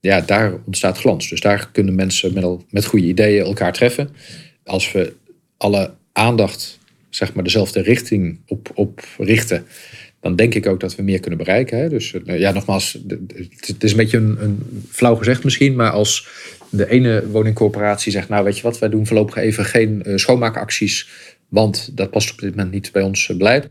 ja, 0.00 0.20
daar 0.20 0.54
ontstaat 0.64 0.98
glans. 0.98 1.28
Dus 1.28 1.40
daar 1.40 1.68
kunnen 1.72 1.94
mensen 1.94 2.34
met, 2.34 2.44
met 2.70 2.84
goede 2.84 3.06
ideeën 3.06 3.44
elkaar 3.44 3.72
treffen. 3.72 4.08
Als 4.64 4.92
we 4.92 5.12
alle 5.56 5.90
aandacht, 6.12 6.78
zeg 7.08 7.34
maar, 7.34 7.44
dezelfde 7.44 7.80
richting 7.80 8.40
op, 8.46 8.70
op 8.74 9.04
richten, 9.18 9.66
dan 10.20 10.36
denk 10.36 10.54
ik 10.54 10.66
ook 10.66 10.80
dat 10.80 10.96
we 10.96 11.02
meer 11.02 11.20
kunnen 11.20 11.38
bereiken. 11.38 11.78
Hè? 11.78 11.88
Dus 11.88 12.12
eh, 12.12 12.38
ja, 12.38 12.52
nogmaals, 12.52 12.98
het 13.66 13.84
is 13.84 13.90
een 13.90 13.96
beetje 13.96 14.16
een, 14.16 14.42
een 14.42 14.84
flauw 14.90 15.14
gezegd 15.14 15.44
misschien, 15.44 15.74
maar 15.74 15.90
als 15.90 16.28
de 16.70 16.88
ene 16.88 17.28
woningcorporatie 17.30 18.12
zegt, 18.12 18.28
nou 18.28 18.44
weet 18.44 18.56
je 18.56 18.62
wat, 18.62 18.78
wij 18.78 18.88
doen 18.88 19.06
voorlopig 19.06 19.36
even 19.36 19.64
geen 19.64 20.02
eh, 20.02 20.16
schoonmaakacties, 20.16 21.08
want 21.48 21.96
dat 21.96 22.10
past 22.10 22.32
op 22.32 22.38
dit 22.38 22.50
moment 22.50 22.70
niet 22.70 22.92
bij 22.92 23.02
ons 23.02 23.28
eh, 23.28 23.36
beleid. 23.36 23.70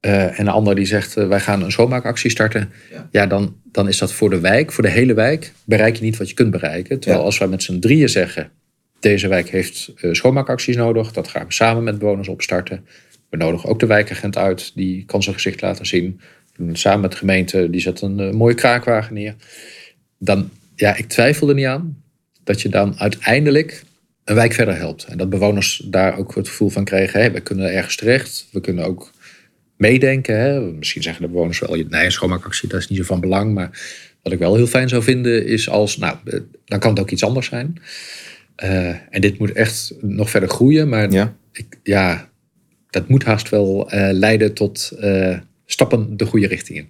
Eh, 0.00 0.38
en 0.38 0.44
de 0.44 0.50
ander 0.50 0.74
die 0.74 0.86
zegt, 0.86 1.14
wij 1.14 1.40
gaan 1.40 1.62
een 1.62 1.72
schoonmaakactie 1.72 2.30
starten. 2.30 2.70
Ja. 2.92 3.08
Ja, 3.10 3.26
dan, 3.26 3.56
dan 3.72 3.88
is 3.88 3.98
dat 3.98 4.12
voor 4.12 4.30
de 4.30 4.40
wijk, 4.40 4.72
voor 4.72 4.82
de 4.82 4.90
hele 4.90 5.14
wijk, 5.14 5.52
bereik 5.64 5.96
je 5.96 6.02
niet 6.04 6.16
wat 6.16 6.28
je 6.28 6.34
kunt 6.34 6.50
bereiken. 6.50 6.98
Terwijl 6.98 7.20
Ja. 7.20 7.26
als 7.26 7.38
wij 7.38 7.48
met 7.48 7.62
z'n 7.62 7.78
drieën 7.78 8.08
zeggen, 8.08 8.50
deze 9.00 9.28
wijk 9.28 9.48
heeft 9.48 9.92
schoonmaakacties 10.12 10.76
nodig, 10.76 11.12
dat 11.12 11.28
gaan 11.28 11.46
we 11.46 11.52
samen 11.52 11.84
met 11.84 11.98
bewoners 11.98 12.28
opstarten. 12.28 12.86
We 13.30 13.36
nodigen 13.36 13.68
ook 13.68 13.80
de 13.80 13.86
wijkagent 13.86 14.36
uit, 14.36 14.72
die 14.74 15.04
kan 15.04 15.22
zijn 15.22 15.34
gezicht 15.34 15.60
laten 15.60 15.86
zien. 15.86 16.20
Samen 16.72 17.00
met 17.00 17.10
de 17.10 17.16
gemeente, 17.16 17.70
die 17.70 17.80
zet 17.80 18.00
een 18.00 18.36
mooie 18.36 18.54
kraakwagen 18.54 19.14
neer. 19.14 19.34
Dan, 20.18 20.50
ja, 20.74 20.96
ik 20.96 21.08
twijfel 21.08 21.48
er 21.48 21.54
niet 21.54 21.66
aan 21.66 22.02
dat 22.48 22.60
je 22.60 22.68
dan 22.68 22.98
uiteindelijk 22.98 23.82
een 24.24 24.34
wijk 24.34 24.52
verder 24.52 24.76
helpt. 24.76 25.04
En 25.04 25.18
dat 25.18 25.30
bewoners 25.30 25.82
daar 25.84 26.18
ook 26.18 26.34
het 26.34 26.48
gevoel 26.48 26.68
van 26.68 26.84
kregen, 26.84 27.20
hé, 27.20 27.30
we 27.30 27.40
kunnen 27.40 27.72
ergens 27.72 27.96
terecht. 27.96 28.46
We 28.52 28.60
kunnen 28.60 28.84
ook 28.84 29.12
meedenken. 29.76 30.38
Hè. 30.38 30.60
Misschien 30.60 31.02
zeggen 31.02 31.22
de 31.22 31.28
bewoners 31.28 31.58
wel, 31.58 31.70
nee, 31.70 32.04
een 32.04 32.12
schoonmaakactie, 32.12 32.68
dat 32.68 32.80
is 32.80 32.88
niet 32.88 32.98
zo 32.98 33.04
van 33.04 33.20
belang. 33.20 33.54
Maar 33.54 33.70
wat 34.22 34.32
ik 34.32 34.38
wel 34.38 34.54
heel 34.54 34.66
fijn 34.66 34.88
zou 34.88 35.02
vinden 35.02 35.46
is 35.46 35.68
als, 35.68 35.96
nou, 35.96 36.16
eh, 36.24 36.40
dan 36.64 36.78
kan 36.78 36.90
het 36.90 37.00
ook 37.00 37.10
iets 37.10 37.24
anders 37.24 37.46
zijn. 37.46 37.82
Eh, 38.56 38.88
en 38.88 39.20
dit 39.20 39.38
moet 39.38 39.52
echt 39.52 39.94
nog 40.00 40.30
verder 40.30 40.48
groeien. 40.48 40.88
Maar 40.88 41.12
ja. 41.12 41.36
ik, 41.52 41.78
ja, 41.82 42.30
dat 42.90 43.08
moet 43.08 43.24
haast 43.24 43.48
wel 43.48 43.90
eh, 43.90 44.12
leiden 44.12 44.54
tot 44.54 44.92
stappen 45.66 46.16
de 46.16 46.26
goede 46.26 46.46
richting 46.46 46.78
in. 46.78 46.88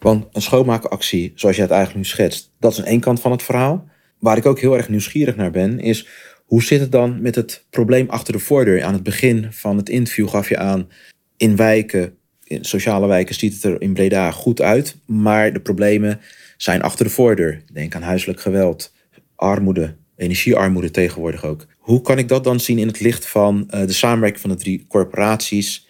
Want 0.00 0.26
een 0.32 0.42
schoonmaakactie, 0.42 1.32
zoals 1.34 1.56
jij 1.56 1.64
het 1.64 1.74
eigenlijk 1.74 2.04
nu 2.04 2.10
schetst, 2.10 2.52
dat 2.58 2.72
is 2.72 2.78
een 2.78 2.84
één 2.84 3.00
kant 3.00 3.20
van 3.20 3.30
het 3.30 3.42
verhaal. 3.42 3.88
Waar 4.18 4.36
ik 4.36 4.46
ook 4.46 4.60
heel 4.60 4.76
erg 4.76 4.88
nieuwsgierig 4.88 5.36
naar 5.36 5.50
ben, 5.50 5.78
is 5.78 6.06
hoe 6.44 6.62
zit 6.62 6.80
het 6.80 6.92
dan 6.92 7.22
met 7.22 7.34
het 7.34 7.66
probleem 7.70 8.08
achter 8.08 8.32
de 8.32 8.38
voordeur? 8.38 8.82
Aan 8.82 8.92
het 8.92 9.02
begin 9.02 9.46
van 9.50 9.76
het 9.76 9.88
interview 9.88 10.28
gaf 10.28 10.48
je 10.48 10.58
aan, 10.58 10.88
in 11.36 11.56
wijken, 11.56 12.14
in 12.44 12.64
sociale 12.64 13.06
wijken 13.06 13.34
ziet 13.34 13.54
het 13.54 13.64
er 13.64 13.80
in 13.80 13.92
Breda 13.92 14.30
goed 14.30 14.60
uit, 14.60 14.96
maar 15.06 15.52
de 15.52 15.60
problemen 15.60 16.20
zijn 16.56 16.82
achter 16.82 17.04
de 17.04 17.10
voordeur. 17.10 17.62
Denk 17.72 17.94
aan 17.94 18.02
huiselijk 18.02 18.40
geweld, 18.40 18.92
armoede, 19.36 19.96
energiearmoede 20.16 20.90
tegenwoordig 20.90 21.44
ook. 21.44 21.66
Hoe 21.78 22.00
kan 22.00 22.18
ik 22.18 22.28
dat 22.28 22.44
dan 22.44 22.60
zien 22.60 22.78
in 22.78 22.86
het 22.86 23.00
licht 23.00 23.26
van 23.26 23.70
eh, 23.70 23.86
de 23.86 23.92
samenwerking 23.92 24.40
van 24.40 24.50
de 24.50 24.56
drie 24.56 24.84
corporaties 24.88 25.88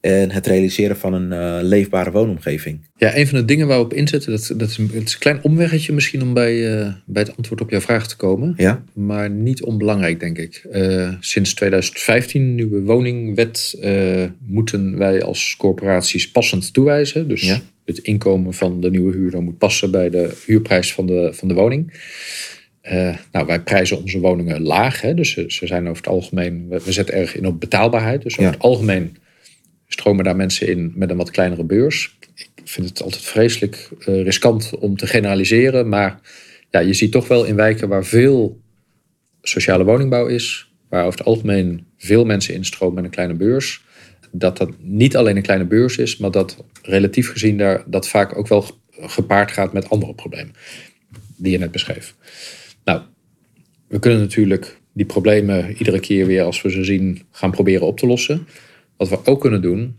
en 0.00 0.30
het 0.30 0.46
realiseren 0.46 0.96
van 0.96 1.12
een 1.12 1.32
eh, 1.32 1.58
leefbare 1.62 2.10
woonomgeving? 2.10 2.80
Ja, 2.96 3.16
een 3.16 3.26
van 3.26 3.38
de 3.38 3.44
dingen 3.44 3.66
waar 3.66 3.78
we 3.78 3.84
op 3.84 3.92
inzetten, 3.94 4.30
dat, 4.30 4.52
dat 4.56 4.68
is, 4.70 4.76
een, 4.78 4.90
het 4.92 5.06
is 5.08 5.12
een 5.12 5.18
klein 5.18 5.42
omweggetje 5.42 5.92
misschien 5.92 6.22
om 6.22 6.34
bij, 6.34 6.78
eh, 6.80 6.92
bij 7.06 7.22
het 7.22 7.36
antwoord 7.36 7.60
op 7.60 7.70
jouw 7.70 7.80
vraag 7.80 8.08
te 8.08 8.16
komen. 8.16 8.54
Ja, 8.56 8.84
Maar 8.92 9.30
niet 9.30 9.62
onbelangrijk, 9.62 10.20
denk 10.20 10.38
ik. 10.38 10.64
Eh, 10.70 11.12
sinds 11.20 11.54
2015, 11.54 12.54
nieuwe 12.54 12.82
woningwet, 12.82 13.78
moeten 14.46 14.98
wij 14.98 15.22
als 15.22 15.54
corporaties 15.58 16.30
passend 16.30 16.72
toewijzen. 16.72 17.28
Dus 17.28 17.42
Ja. 17.42 17.60
het 17.84 17.98
inkomen 17.98 18.54
van 18.54 18.80
de 18.80 18.90
nieuwe 18.90 19.12
huurder 19.12 19.42
moet 19.42 19.58
passen 19.58 19.90
bij 19.90 20.10
de 20.10 20.36
huurprijs 20.46 20.92
van 20.92 21.06
de, 21.06 21.28
van 21.32 21.48
de 21.48 21.54
woning. 21.54 21.92
Nou, 23.32 23.46
wij 23.46 23.60
prijzen 23.60 23.98
onze 24.02 24.18
woningen 24.18 24.62
laag. 24.62 25.00
Hè? 25.00 25.14
Dus 25.14 25.30
ze, 25.30 25.44
ze 25.48 25.66
zijn 25.66 25.82
over 25.88 25.96
het 26.02 26.12
algemeen, 26.12 26.66
we, 26.68 26.80
we 26.84 26.92
zetten 26.92 27.14
erg 27.14 27.36
in 27.36 27.46
op 27.46 27.60
betaalbaarheid. 27.60 28.22
Dus 28.22 28.32
over 28.32 28.44
Ja. 28.44 28.50
het 28.50 28.60
algemeen 28.60 29.16
stromen 29.92 30.24
daar 30.24 30.36
mensen 30.36 30.68
in 30.68 30.92
met 30.94 31.10
een 31.10 31.16
wat 31.16 31.30
kleinere 31.30 31.64
beurs. 31.64 32.16
Ik, 32.34 32.48
vind 32.64 32.88
het 32.88 33.02
altijd 33.02 33.22
vreselijk 33.22 33.88
uh, 33.98 34.22
riskant 34.22 34.78
om 34.78 34.96
te 34.96 35.06
generaliseren. 35.06 35.88
Maar 35.88 36.20
ja, 36.70 36.80
je 36.80 36.94
ziet 36.94 37.12
toch 37.12 37.28
wel 37.28 37.44
in 37.44 37.56
wijken 37.56 37.88
waar 37.88 38.04
veel 38.04 38.60
sociale 39.42 39.84
woningbouw 39.84 40.26
is, 40.26 40.72
waar 40.88 41.04
over 41.04 41.18
het 41.18 41.28
algemeen 41.28 41.86
veel 41.96 42.24
mensen 42.24 42.54
instromen 42.54 42.94
met 42.94 43.04
een 43.04 43.10
kleine 43.10 43.34
beurs, 43.34 43.84
dat 44.30 44.56
dat 44.56 44.70
niet 44.78 45.16
alleen 45.16 45.36
een 45.36 45.42
kleine 45.42 45.64
beurs 45.64 45.96
is, 45.96 46.16
maar 46.16 46.30
dat 46.30 46.64
relatief 46.82 47.30
gezien 47.30 47.58
daar 47.58 47.82
dat 47.86 48.08
vaak 48.08 48.36
ook 48.36 48.48
wel 48.48 48.64
gepaard 48.90 49.50
gaat 49.50 49.72
met 49.72 49.90
andere 49.90 50.14
problemen 50.14 50.54
die 51.36 51.52
je 51.52 51.58
net 51.58 51.70
beschreef. 51.70 52.14
Nou, 52.84 53.00
we 53.88 53.98
kunnen 53.98 54.20
natuurlijk 54.20 54.78
die 54.92 55.06
problemen 55.06 55.76
iedere 55.76 56.00
keer 56.00 56.26
weer 56.26 56.42
als 56.42 56.62
we 56.62 56.70
ze 56.70 56.84
zien 56.84 57.22
gaan 57.30 57.50
proberen 57.50 57.86
op 57.86 57.98
te 57.98 58.06
lossen. 58.06 58.46
Wat 59.00 59.08
we 59.08 59.20
ook 59.24 59.40
kunnen 59.40 59.62
doen 59.62 59.96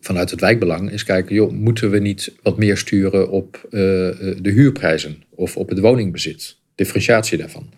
vanuit 0.00 0.30
het 0.30 0.40
wijkbelang 0.40 0.90
is 0.90 1.04
kijken, 1.04 1.34
joh, 1.34 1.52
moeten 1.52 1.90
we 1.90 1.98
niet 1.98 2.34
wat 2.42 2.58
meer 2.58 2.76
sturen 2.76 3.30
op 3.30 3.60
uh, 3.64 3.70
de 3.70 4.50
huurprijzen 4.50 5.22
of 5.30 5.56
op 5.56 5.68
het 5.68 5.78
woningbezit, 5.78 6.56
differentiatie 6.74 7.38
daarvan. 7.38 7.70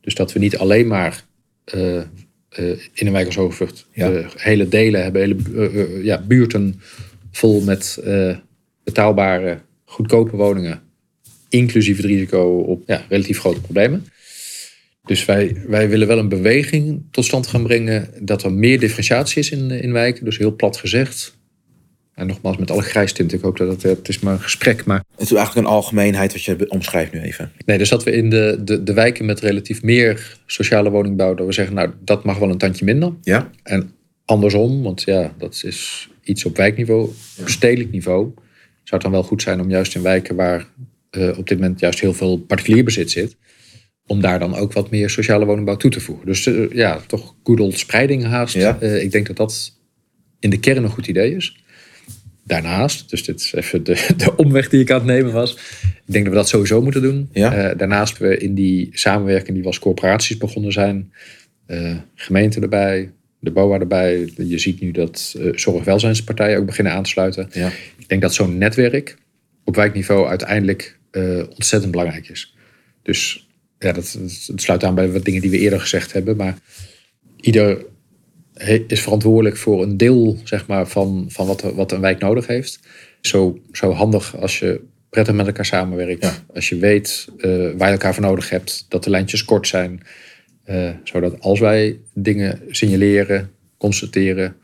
Dus 0.00 0.14
dat 0.14 0.32
we 0.32 0.38
niet 0.38 0.56
alleen 0.56 0.86
maar 0.86 1.24
uh, 1.74 2.02
in 2.92 3.06
een 3.06 3.12
wijk 3.12 3.26
als 3.26 3.38
Overvlucht 3.38 3.86
hele 4.36 4.68
delen 4.68 5.02
hebben, 5.02 5.22
hele 5.22 6.02
ja, 6.02 6.22
buurten 6.26 6.80
vol 7.30 7.60
met 7.60 8.02
betaalbare, 8.84 9.58
goedkope 9.84 10.36
woningen, 10.36 10.82
inclusief 11.48 11.96
het 11.96 12.06
risico 12.06 12.58
op 12.58 12.82
ja, 12.86 13.04
relatief 13.08 13.38
grote 13.38 13.60
problemen. 13.60 14.06
Dus 15.04 15.24
wij, 15.24 15.56
wij 15.66 15.88
willen 15.88 16.06
wel 16.06 16.18
een 16.18 16.28
beweging 16.28 17.02
tot 17.10 17.24
stand 17.24 17.46
gaan 17.46 17.62
brengen 17.62 18.08
dat 18.20 18.42
er 18.42 18.52
meer 18.52 18.80
differentiatie 18.80 19.38
is 19.38 19.50
in, 19.50 19.70
in 19.70 19.92
wijken. 19.92 20.24
Dus 20.24 20.38
heel 20.38 20.56
plat 20.56 20.76
gezegd. 20.76 21.40
En 22.14 22.26
nogmaals, 22.26 22.56
met 22.56 22.70
alle 22.70 22.82
grijstint. 22.82 23.32
Ik 23.32 23.40
hoop 23.40 23.56
dat 23.56 23.68
het, 23.68 23.82
het 23.82 24.08
is 24.08 24.18
maar 24.18 24.32
een 24.32 24.40
gesprek. 24.40 24.84
Maar... 24.84 25.04
Het 25.16 25.30
is 25.30 25.32
eigenlijk 25.32 25.66
een 25.66 25.72
algemeenheid 25.72 26.32
wat 26.32 26.42
je 26.42 26.70
omschrijft 26.70 27.12
nu 27.12 27.20
even. 27.20 27.52
Nee, 27.66 27.78
dus 27.78 27.88
dat 27.88 28.04
we 28.04 28.10
in 28.10 28.30
de, 28.30 28.60
de, 28.64 28.82
de 28.82 28.92
wijken 28.92 29.24
met 29.24 29.40
relatief 29.40 29.82
meer 29.82 30.36
sociale 30.46 30.90
woningbouw, 30.90 31.34
dat 31.34 31.46
we 31.46 31.52
zeggen, 31.52 31.74
nou, 31.74 31.90
dat 32.00 32.24
mag 32.24 32.38
wel 32.38 32.50
een 32.50 32.58
tandje 32.58 32.84
minder. 32.84 33.12
Ja. 33.22 33.50
En 33.62 33.90
andersom, 34.24 34.82
want 34.82 35.02
ja, 35.02 35.34
dat 35.38 35.62
is 35.64 36.08
iets 36.22 36.44
op 36.44 36.56
wijkniveau. 36.56 37.10
Op 37.40 37.48
stedelijk 37.48 37.90
niveau 37.90 38.32
zou 38.82 38.90
het 38.90 39.02
dan 39.02 39.10
wel 39.10 39.22
goed 39.22 39.42
zijn 39.42 39.60
om 39.60 39.70
juist 39.70 39.94
in 39.94 40.02
wijken 40.02 40.36
waar 40.36 40.66
uh, 41.10 41.38
op 41.38 41.48
dit 41.48 41.58
moment 41.58 41.80
juist 41.80 42.00
heel 42.00 42.14
veel 42.14 42.38
particulier 42.38 42.84
bezit 42.84 43.10
zit 43.10 43.36
om 44.06 44.20
daar 44.20 44.38
dan 44.38 44.54
ook 44.54 44.72
wat 44.72 44.90
meer 44.90 45.10
sociale 45.10 45.44
woningbouw 45.44 45.76
toe 45.76 45.90
te 45.90 46.00
voegen. 46.00 46.26
Dus 46.26 46.46
uh, 46.46 46.70
ja, 46.72 47.00
toch 47.06 47.34
good 47.44 47.60
old 47.60 47.78
spreiding 47.78 48.24
haast. 48.24 48.54
Ja. 48.54 48.78
Uh, 48.80 49.02
ik 49.02 49.12
denk 49.12 49.26
dat 49.26 49.36
dat 49.36 49.76
in 50.38 50.50
de 50.50 50.60
kern 50.60 50.84
een 50.84 50.90
goed 50.90 51.06
idee 51.06 51.36
is. 51.36 51.56
Daarnaast, 52.44 53.10
dus 53.10 53.24
dit 53.24 53.40
is 53.40 53.52
even 53.52 53.84
de, 53.84 54.06
de 54.16 54.36
omweg 54.36 54.68
die 54.68 54.80
ik 54.80 54.90
aan 54.90 54.96
het 54.96 55.06
nemen 55.06 55.32
was. 55.32 55.52
Ik 55.82 56.12
denk 56.12 56.24
dat 56.24 56.32
we 56.32 56.38
dat 56.38 56.48
sowieso 56.48 56.82
moeten 56.82 57.02
doen. 57.02 57.28
Ja. 57.32 57.70
Uh, 57.70 57.78
daarnaast 57.78 58.18
we 58.18 58.38
in 58.38 58.54
die 58.54 58.88
samenwerking 58.92 59.52
die 59.52 59.60
we 59.60 59.66
als 59.66 59.78
corporaties 59.78 60.36
begonnen 60.36 60.72
zijn. 60.72 61.12
gemeenten 62.14 62.62
erbij, 62.62 63.10
de 63.38 63.50
BOA 63.50 63.78
erbij. 63.78 64.32
Je 64.36 64.58
ziet 64.58 64.80
nu 64.80 64.90
dat 64.90 65.36
zorgwelzijnspartijen 65.54 66.58
ook 66.58 66.66
beginnen 66.66 66.92
aan 66.92 67.02
te 67.02 67.10
sluiten. 67.10 67.48
Ja. 67.52 67.70
Ik 67.98 68.08
denk 68.08 68.22
dat 68.22 68.34
zo'n 68.34 68.58
netwerk 68.58 69.16
op 69.64 69.76
wijkniveau 69.76 70.28
uiteindelijk 70.28 70.98
ontzettend 71.54 71.90
belangrijk 71.90 72.28
is. 72.28 72.54
Dus 73.02 73.46
ja, 73.82 73.92
dat, 73.92 74.18
dat, 74.46 74.60
sluit 74.60 74.84
aan 74.84 74.94
bij 74.94 75.12
wat 75.12 75.24
dingen 75.24 75.40
die 75.40 75.50
we 75.50 75.58
eerder 75.58 75.80
gezegd 75.80 76.12
hebben. 76.12 76.36
Maar 76.36 76.58
ieder 77.40 77.84
is 78.86 79.00
verantwoordelijk 79.00 79.56
voor 79.56 79.82
een 79.82 79.96
deel 79.96 80.38
zeg 80.44 80.66
maar, 80.66 80.88
van, 80.88 81.26
van 81.28 81.46
wat, 81.46 81.60
wat 81.60 81.92
een 81.92 82.00
wijk 82.00 82.20
nodig 82.20 82.46
heeft. 82.46 82.80
Zo, 83.20 83.58
zo 83.72 83.92
handig 83.92 84.36
als 84.36 84.58
je 84.58 84.80
prettig 85.10 85.34
met 85.34 85.46
elkaar 85.46 85.64
samenwerkt. 85.64 86.24
Ja. 86.24 86.32
Als 86.54 86.68
je 86.68 86.76
weet 86.76 87.28
uh, 87.36 87.42
waar 87.76 87.88
je 87.88 87.94
elkaar 87.94 88.14
voor 88.14 88.22
nodig 88.22 88.50
hebt. 88.50 88.86
Dat 88.88 89.04
de 89.04 89.10
lijntjes 89.10 89.44
kort 89.44 89.66
zijn. 89.68 90.00
Uh, 90.66 90.90
zodat 91.04 91.40
als 91.40 91.60
wij 91.60 91.98
dingen 92.14 92.60
signaleren, 92.68 93.50
constateren, 93.76 94.56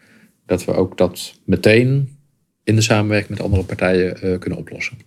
dat 0.47 0.65
we 0.65 0.73
ook 0.73 0.99
dat 0.99 1.35
meteen 1.45 2.17
in 2.65 2.75
de 2.75 2.81
samenwerking 2.81 3.31
met 3.31 3.41
andere 3.41 3.65
partijen 3.65 4.17
uh, 4.25 4.39
kunnen 4.39 4.59
oplossen. 4.59 4.99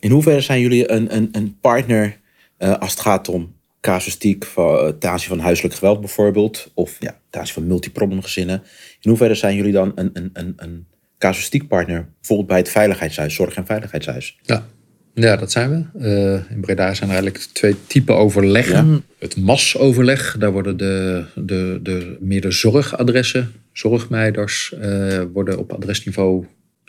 In 0.00 0.10
hoeverre 0.10 0.40
zijn 0.40 0.60
jullie 0.60 0.90
een, 0.90 1.16
een, 1.16 1.28
een 1.32 1.56
partner 1.60 2.20
uh, 2.62 2.78
als 2.78 2.90
het 2.90 3.00
gaat 3.00 3.28
om 3.28 3.54
casuïstiek 3.80 4.44
van, 4.44 4.98
ten 4.98 5.10
aanzien 5.10 5.28
van 5.28 5.38
huiselijk 5.38 5.74
geweld 5.74 6.00
bijvoorbeeld, 6.00 6.70
of 6.74 6.96
ja, 6.98 7.18
ten 7.30 7.40
aanzien 7.40 7.54
van 7.54 7.66
multiproblemgezinnen. 7.66 8.62
In 9.00 9.10
hoeverre 9.10 9.34
zijn 9.34 9.56
jullie 9.56 9.72
dan 9.72 9.92
een, 9.94 10.10
een, 10.12 10.30
een, 10.32 10.52
een 10.56 10.86
casuïstiek 11.18 11.68
partner, 11.68 12.08
bijvoorbeeld 12.18 12.48
bij 12.48 12.58
het 12.58 12.68
Veiligheidshuis, 12.68 13.34
Zorg- 13.34 13.54
en 13.54 13.66
Veiligheidshuis? 13.66 14.38
Ja. 14.42 14.66
Ja, 15.14 15.36
dat 15.36 15.52
zijn 15.52 15.90
we. 15.92 16.00
Uh, 16.00 16.50
in 16.50 16.60
Breda 16.60 16.94
zijn 16.94 17.10
er 17.10 17.14
eigenlijk 17.14 17.44
twee 17.52 17.76
typen 17.86 18.16
overleggen. 18.16 18.90
Ja. 18.90 19.00
Het 19.18 19.36
MAS-overleg, 19.36 20.36
daar 20.38 20.52
worden 20.52 20.76
de, 20.76 21.24
de, 21.34 21.80
de, 21.82 22.16
meer 22.20 22.40
de 22.40 22.50
zorgadressen, 22.50 23.52
zorgmeiders, 23.72 24.74
uh, 24.80 25.22
worden 25.32 25.58
op 25.58 25.72
adresniveau 25.72 26.46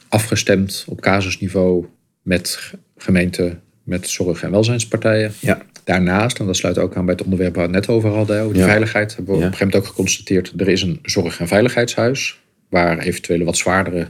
afgestemd, 0.09 0.85
op 0.87 1.01
casusniveau 1.01 1.85
met 2.21 2.73
gemeenten, 2.97 3.61
met 3.83 4.09
zorg- 4.09 4.43
en 4.43 4.51
welzijnspartijen. 4.51 5.31
Ja. 5.39 5.61
Daarnaast, 5.83 6.39
en 6.39 6.45
dat 6.45 6.55
sluit 6.55 6.77
ook 6.77 6.95
aan 6.95 7.05
bij 7.05 7.13
het 7.13 7.23
onderwerp 7.23 7.55
waar 7.55 7.67
we 7.67 7.75
het 7.75 7.87
net 7.87 7.95
over 7.95 8.09
hadden, 8.09 8.41
over 8.41 8.53
die 8.53 8.61
Ja. 8.61 8.67
veiligheid, 8.67 9.15
hebben 9.15 9.33
we 9.33 9.39
Ja. 9.39 9.45
op 9.45 9.51
een 9.51 9.57
gegeven 9.57 9.73
moment 9.75 9.85
ook 9.91 9.95
geconstateerd, 9.95 10.53
er 10.57 10.67
is 10.69 10.81
een 10.81 10.99
zorg- 11.03 11.39
en 11.39 11.47
veiligheidshuis, 11.47 12.39
waar 12.69 12.97
eventuele 12.99 13.43
wat 13.43 13.57
zwaardere 13.57 14.07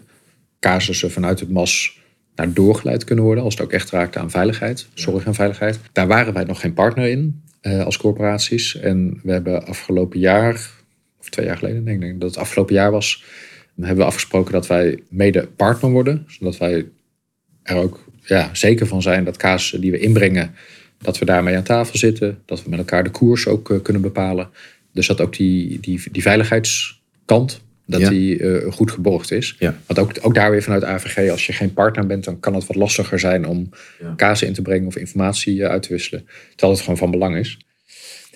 casussen 0.59 1.12
vanuit 1.12 1.39
het 1.39 1.49
MAS 1.49 2.01
naar 2.36 2.53
doorgeleid 2.53 3.03
kunnen 3.03 3.25
worden, 3.25 3.43
als 3.43 3.53
het 3.53 3.63
ook 3.63 3.71
echt 3.71 3.89
raakt 3.89 4.17
aan 4.17 4.31
veiligheid, 4.31 4.88
zorg 4.93 5.25
en 5.25 5.33
veiligheid. 5.33 5.79
Daar 5.91 6.07
waren 6.07 6.33
wij 6.33 6.43
nog 6.43 6.59
geen 6.59 6.73
partner 6.73 7.07
in 7.09 7.41
eh, 7.62 7.86
als 7.86 7.97
corporaties. 7.97 8.79
En 8.79 9.19
we 9.23 9.31
hebben 9.31 9.65
afgelopen 9.65 10.19
jaar, 10.19 10.69
of 11.19 11.29
twee 11.29 11.45
jaar 11.45 11.57
geleden, 11.57 11.86
denk 11.86 12.03
ik 12.03 12.19
dat 12.19 12.29
het 12.29 12.39
afgelopen 12.39 12.73
jaar 12.73 12.91
was, 12.91 13.23
hebben 13.75 13.97
we 13.97 14.03
afgesproken 14.03 14.53
dat 14.53 14.67
wij 14.67 14.99
mede 15.09 15.47
partner 15.55 15.91
worden, 15.91 16.25
zodat 16.27 16.57
wij 16.57 16.86
er 17.63 17.75
ook 17.75 18.03
ja, 18.25 18.49
zeker 18.53 18.88
van 18.88 19.01
zijn 19.01 19.23
dat 19.23 19.38
casussen 19.38 19.81
die 19.81 19.91
we 19.91 19.99
inbrengen, 19.99 20.55
dat 21.01 21.19
we 21.19 21.25
daarmee 21.25 21.55
aan 21.55 21.63
tafel 21.63 21.97
zitten, 21.97 22.39
dat 22.45 22.63
we 22.63 22.69
met 22.69 22.79
elkaar 22.79 23.03
de 23.03 23.09
koers 23.09 23.47
ook 23.47 23.71
eh, 23.71 23.81
kunnen 23.81 24.01
bepalen. 24.01 24.49
Dus 24.93 25.07
dat 25.07 25.21
ook 25.21 25.36
die, 25.36 25.79
die, 25.79 26.01
die 26.12 26.21
veiligheidskant, 26.21 27.62
dat 27.86 27.99
Ja. 28.01 28.09
die 28.09 28.39
eh, 28.39 28.71
goed 28.71 28.91
geborgd 28.91 29.31
is. 29.31 29.55
Ja. 29.59 29.77
Want 29.86 29.99
ook, 29.99 30.12
ook 30.21 30.36
daar 30.36 30.51
weer 30.51 30.63
vanuit 30.63 30.83
AVG, 30.83 31.29
als 31.31 31.45
je 31.45 31.53
geen 31.53 31.73
partner 31.73 32.05
bent, 32.05 32.23
dan 32.23 32.39
kan 32.39 32.53
het 32.55 32.65
wat 32.67 32.75
lastiger 32.75 33.19
zijn 33.19 33.47
om 33.47 33.69
Ja. 33.99 34.13
kazen 34.15 34.47
in 34.47 34.53
te 34.53 34.62
brengen 34.62 34.88
of 34.88 34.95
informatie 34.95 35.63
eh, 35.63 35.69
uit 35.69 35.83
te 35.83 35.89
wisselen. 35.89 36.25
Terwijl 36.49 36.71
het 36.71 36.81
gewoon 36.81 36.97
van 36.99 37.12
belang 37.12 37.36
is. 37.38 37.57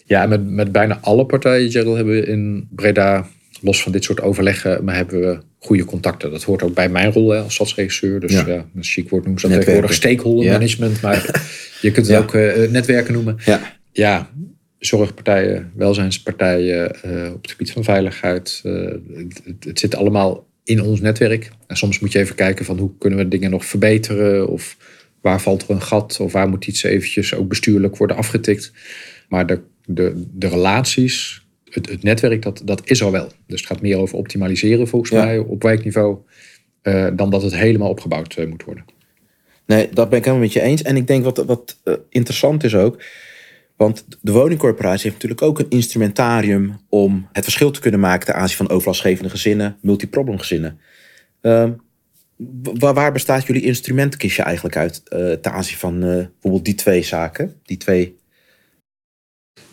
Ja, 0.05 0.23
en 0.23 0.29
met, 0.29 0.49
met 0.49 0.71
bijna 0.71 0.99
alle 1.01 1.25
partijen, 1.25 1.71
Gerald, 1.71 1.95
hebben 1.95 2.13
we 2.13 2.25
in 2.25 2.67
Breda, 2.71 3.27
los 3.61 3.81
van 3.83 3.91
dit 3.91 4.03
soort 4.03 4.21
overleggen, 4.21 4.83
maar 4.83 4.95
hebben 4.95 5.19
we 5.19 5.37
goede 5.59 5.85
contacten. 5.85 6.31
Dat 6.31 6.43
hoort 6.43 6.63
ook 6.63 6.73
bij 6.73 6.89
mijn 6.89 7.11
rol 7.11 7.29
hè, 7.29 7.39
als 7.41 7.53
stadsregisseur. 7.53 8.19
Dus 8.19 8.31
Ja. 8.31 8.47
ja, 8.47 8.65
een 8.75 8.83
chic 8.83 9.09
woord 9.09 9.23
noemen 9.23 9.41
ze 9.41 9.47
dat 9.47 9.57
tegenwoordig 9.57 9.93
stakeholder 9.93 10.45
Ja. 10.45 10.51
management. 10.51 11.01
Maar 11.01 11.45
je 11.81 11.91
kunt 11.91 12.07
het 12.07 12.15
Ja. 12.15 12.21
ook 12.21 12.33
eh, 12.33 12.69
netwerken 12.69 13.13
noemen. 13.13 13.37
Ja. 13.45 13.75
Ja, 13.91 14.29
zorgpartijen, 14.79 15.71
welzijnspartijen, 15.75 17.03
eh, 17.03 17.33
op 17.33 17.41
het 17.41 17.51
gebied 17.51 17.71
van 17.71 17.83
veiligheid. 17.83 18.59
eh, 18.63 18.71
het, 19.13 19.41
het- 19.43 19.63
het 19.63 19.79
zit 19.79 19.95
allemaal 19.95 20.45
in 20.63 20.81
ons 20.81 21.01
netwerk. 21.01 21.51
En 21.67 21.77
soms 21.77 21.99
moet 21.99 22.11
je 22.11 22.19
even 22.19 22.35
kijken 22.35 22.65
van 22.65 22.77
hoe 22.77 22.91
kunnen 22.97 23.19
we 23.19 23.27
dingen 23.27 23.49
nog 23.51 23.65
verbeteren. 23.65 24.47
Of 24.49 24.77
waar 25.21 25.41
valt 25.41 25.63
er 25.63 25.69
een 25.69 25.81
gat. 25.81 26.19
Of 26.19 26.31
waar 26.31 26.49
moet 26.49 26.67
iets 26.67 26.83
eventjes 26.83 27.33
ook 27.35 27.47
bestuurlijk 27.47 27.97
worden 27.97 28.17
afgetikt. 28.17 28.71
Maar 29.29 29.45
de, 29.47 29.59
de, 29.85 30.23
de 30.33 30.47
relaties, 30.47 31.45
het, 31.69 31.89
het 31.89 32.03
netwerk, 32.03 32.41
dat, 32.41 32.61
dat 32.65 32.81
is 32.89 32.99
er 33.01 33.11
wel. 33.11 33.31
Dus 33.47 33.59
het 33.59 33.69
gaat 33.69 33.81
meer 33.81 33.97
over 33.97 34.17
optimaliseren 34.17 34.87
volgens 34.87 35.11
Ja. 35.11 35.23
mij 35.25 35.37
op 35.37 35.63
wijkniveau. 35.63 36.17
eh, 36.81 37.07
dan 37.15 37.29
dat 37.29 37.41
het 37.41 37.55
helemaal 37.55 37.89
opgebouwd 37.89 38.35
eh, 38.35 38.47
moet 38.47 38.63
worden. 38.63 38.85
Nee, 39.65 39.89
dat 39.93 40.09
ben 40.09 40.17
ik 40.17 40.23
helemaal 40.25 40.45
met 40.45 40.53
je 40.53 40.61
eens. 40.61 40.81
En 40.81 40.95
ik 40.95 41.07
denk 41.07 41.23
wat, 41.23 41.37
wat 41.45 41.79
eh, 41.83 41.93
interessant 42.09 42.63
is 42.63 42.75
ook. 42.75 43.03
Want 43.75 44.05
de 44.21 44.31
woningcorporatie 44.31 45.01
heeft 45.01 45.13
natuurlijk 45.13 45.41
ook 45.41 45.59
een 45.59 45.69
instrumentarium 45.69 46.79
om 46.89 47.27
het 47.31 47.43
verschil 47.43 47.71
te 47.71 47.79
kunnen 47.79 47.99
maken 47.99 48.25
ten 48.25 48.35
aanzien 48.35 48.57
van 48.57 48.69
overlastgevende 48.69 49.29
gezinnen, 49.29 49.77
multiproblemgezinnen. 49.81 50.79
Ehm, 51.41 51.71
wa- 52.79 52.93
waar 52.93 53.11
bestaat 53.11 53.45
jullie 53.47 53.61
instrumentenkistje 53.61 54.43
eigenlijk 54.43 54.75
uit 54.75 55.01
ten 55.41 55.51
aanzien 55.51 55.77
van 55.77 55.99
bijvoorbeeld 55.99 56.65
die 56.65 56.75
twee 56.75 57.03
zaken? 57.03 57.53
Die 57.63 57.77
twee. 57.77 58.15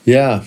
Ja, 0.02 0.42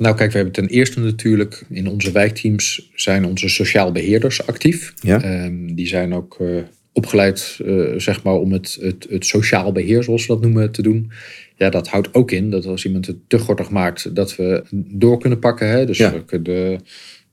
nou 0.00 0.16
kijk, 0.16 0.30
we 0.30 0.36
hebben 0.36 0.54
ten 0.54 0.68
eerste 0.68 1.00
natuurlijk 1.00 1.64
in 1.70 1.88
onze 1.88 2.12
wijkteams 2.12 2.90
zijn 2.94 3.24
onze 3.24 3.48
sociaal 3.48 3.92
beheerders 3.92 4.46
actief. 4.46 4.92
Ja. 5.00 5.22
Ehm, 5.22 5.74
die 5.74 5.86
zijn 5.86 6.14
ook 6.14 6.36
eh, 6.40 6.46
opgeleid 6.92 7.58
eh, 7.66 7.84
zeg 7.96 8.22
maar, 8.22 8.34
om 8.34 8.52
het, 8.52 8.78
het, 8.80 9.06
het 9.10 9.26
sociaal 9.26 9.72
beheer, 9.72 10.02
zoals 10.02 10.26
we 10.26 10.32
dat 10.32 10.42
noemen, 10.42 10.72
te 10.72 10.82
doen. 10.82 11.10
Ja, 11.56 11.70
dat 11.70 11.88
houdt 11.88 12.14
ook 12.14 12.30
in 12.30 12.50
dat 12.50 12.66
als 12.66 12.84
iemand 12.84 13.06
het 13.06 13.16
te 13.26 13.38
gortig 13.38 13.70
maakt, 13.70 14.14
dat 14.14 14.36
we 14.36 14.62
door 14.72 15.18
kunnen 15.18 15.38
pakken. 15.38 15.68
Hè? 15.68 15.86
Dus 15.86 15.98
Ja. 15.98 16.12
we 16.12 16.24
kunnen 16.24 16.80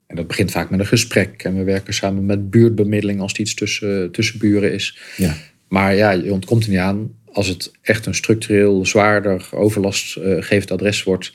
En 0.07 0.15
dat 0.15 0.27
begint 0.27 0.51
vaak 0.51 0.69
met 0.69 0.79
een 0.79 0.85
gesprek. 0.85 1.43
En 1.43 1.57
we 1.57 1.63
werken 1.63 1.93
samen 1.93 2.25
met 2.25 2.49
buurtbemiddeling 2.49 3.19
als 3.19 3.31
het 3.31 3.39
iets 3.39 3.53
tussen, 3.53 4.11
tussen 4.11 4.39
buren 4.39 4.73
is. 4.73 4.97
Ja. 5.17 5.35
Maar 5.67 5.95
ja, 5.95 6.11
je 6.11 6.33
ontkomt 6.33 6.63
er 6.63 6.69
niet 6.69 6.79
aan. 6.79 7.11
Als 7.31 7.47
het 7.47 7.71
echt 7.81 8.05
een 8.05 8.15
structureel 8.15 8.85
zwaarder 8.85 9.47
overlastgevend 9.51 10.71
adres 10.71 11.03
wordt, 11.03 11.33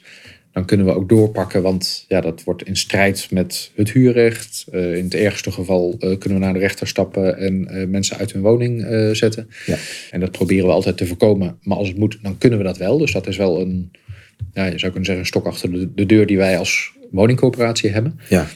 dan 0.52 0.64
kunnen 0.64 0.86
we 0.86 0.94
ook 0.94 1.08
doorpakken. 1.08 1.62
Want 1.62 2.04
ja, 2.08 2.20
dat 2.20 2.44
wordt 2.44 2.62
in 2.62 2.76
strijd 2.76 3.28
met 3.30 3.70
het 3.74 3.90
huurrecht. 3.90 4.64
Uh, 4.72 4.96
in 4.96 5.04
het 5.04 5.14
ergste 5.14 5.52
geval 5.52 5.96
uh, 5.98 6.18
kunnen 6.18 6.38
we 6.38 6.44
naar 6.44 6.52
de 6.52 6.58
rechter 6.58 6.86
stappen 6.86 7.38
en 7.38 7.68
uh, 7.70 7.86
mensen 7.86 8.16
uit 8.16 8.32
hun 8.32 8.42
woning 8.42 8.86
zetten. 9.16 9.48
Ja. 9.66 9.76
En 10.10 10.20
dat 10.20 10.30
proberen 10.30 10.66
we 10.66 10.72
altijd 10.72 10.96
te 10.96 11.06
voorkomen. 11.06 11.58
Maar 11.62 11.76
als 11.76 11.88
het 11.88 11.98
moet, 11.98 12.18
dan 12.22 12.38
kunnen 12.38 12.58
we 12.58 12.64
dat 12.64 12.76
wel. 12.76 12.98
Dus 12.98 13.12
dat 13.12 13.26
is 13.26 13.36
wel 13.36 13.60
een, 13.60 13.90
ja, 14.52 14.64
je 14.64 14.78
zou 14.78 14.92
kunnen 14.92 15.04
zeggen, 15.04 15.18
een 15.18 15.26
stok 15.26 15.46
achter 15.46 15.72
de, 15.72 15.94
de 15.94 16.06
deur 16.06 16.26
die 16.26 16.36
wij 16.36 16.58
als 16.58 16.92
woningcoöperatie 17.10 17.90
hebben. 17.90 18.20
Ja. 18.28 18.46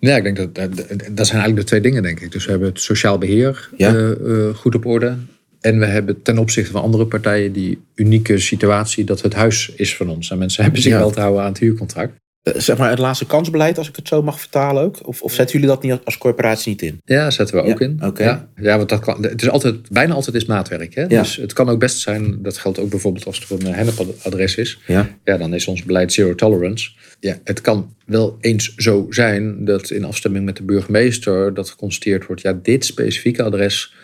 Ja, 0.00 0.16
ik 0.16 0.22
denk 0.22 0.36
dat, 0.36 0.54
dat 0.54 1.26
zijn 1.26 1.40
eigenlijk 1.40 1.56
de 1.56 1.64
twee 1.64 1.80
dingen, 1.80 2.02
denk 2.02 2.20
ik. 2.20 2.32
Dus 2.32 2.44
we 2.44 2.50
hebben 2.50 2.68
het 2.68 2.80
sociaal 2.80 3.18
beheer 3.18 3.70
Ja. 3.76 4.14
goed 4.54 4.74
op 4.74 4.86
orde. 4.86 5.16
En 5.60 5.78
we 5.78 5.86
hebben 5.86 6.22
ten 6.22 6.38
opzichte 6.38 6.70
van 6.72 6.82
andere 6.82 7.06
partijen 7.06 7.52
die 7.52 7.82
unieke 7.94 8.38
situatie 8.38 9.04
dat 9.04 9.22
het 9.22 9.34
huis 9.34 9.72
is 9.76 9.96
van 9.96 10.08
ons. 10.08 10.30
En 10.30 10.38
mensen 10.38 10.62
hebben 10.62 10.82
zich 10.82 10.92
Ja. 10.92 10.98
wel 10.98 11.10
te 11.10 11.20
houden 11.20 11.42
aan 11.42 11.48
het 11.48 11.58
huurcontract. 11.58 12.12
Eh, 12.42 12.52
zeg 12.56 12.76
maar 12.78 12.90
het 12.90 12.98
laatste 12.98 13.26
kansbeleid, 13.26 13.78
als 13.78 13.88
ik 13.88 13.96
het 13.96 14.08
zo 14.08 14.22
mag 14.22 14.40
vertalen 14.40 14.82
ook? 14.82 15.06
Of, 15.08 15.22
of 15.22 15.32
zetten 15.32 15.54
jullie 15.58 15.74
dat 15.74 15.82
niet 15.82 15.98
als 16.04 16.18
corporatie 16.18 16.70
niet 16.70 16.82
in? 16.82 17.00
Ja, 17.04 17.30
zetten 17.30 17.56
we 17.56 17.62
ook 17.62 17.78
Ja, 17.78 17.86
in. 17.86 18.00
Ja, 18.16 18.48
ja, 18.56 18.76
want 18.76 18.88
dat 18.88 19.00
kan, 19.00 19.22
het 19.22 19.42
is 19.42 19.48
altijd, 19.48 19.90
bijna 19.90 20.14
altijd 20.14 20.36
is 20.36 20.44
maatwerk. 20.44 20.94
Hè? 20.94 21.02
Ja. 21.02 21.22
Dus 21.22 21.36
het 21.36 21.52
kan 21.52 21.68
ook 21.68 21.78
best 21.78 21.98
zijn, 21.98 22.42
dat 22.42 22.58
geldt 22.58 22.78
ook 22.78 22.90
bijvoorbeeld 22.90 23.26
als 23.26 23.40
er 23.50 23.66
een 23.66 23.74
hennepadres 23.74 24.54
is. 24.56 24.78
Ja. 24.86 25.08
Ja, 25.24 25.36
dan 25.36 25.54
is 25.54 25.66
ons 25.66 25.82
beleid 25.84 26.12
zero 26.12 26.34
tolerance. 26.34 26.90
Ja, 27.20 27.38
het 27.44 27.60
kan 27.60 27.94
wel 28.06 28.36
eens 28.40 28.74
zo 28.76 29.06
zijn 29.10 29.64
dat 29.64 29.90
in 29.90 30.04
afstemming 30.04 30.44
met 30.44 30.56
de 30.56 30.62
burgemeester 30.62 31.54
dat 31.54 31.70
geconstateerd 31.70 32.26
wordt, 32.26 32.42
ja, 32.42 32.52
dit 32.62 32.84
specifieke 32.84 33.42
adres 33.42 33.94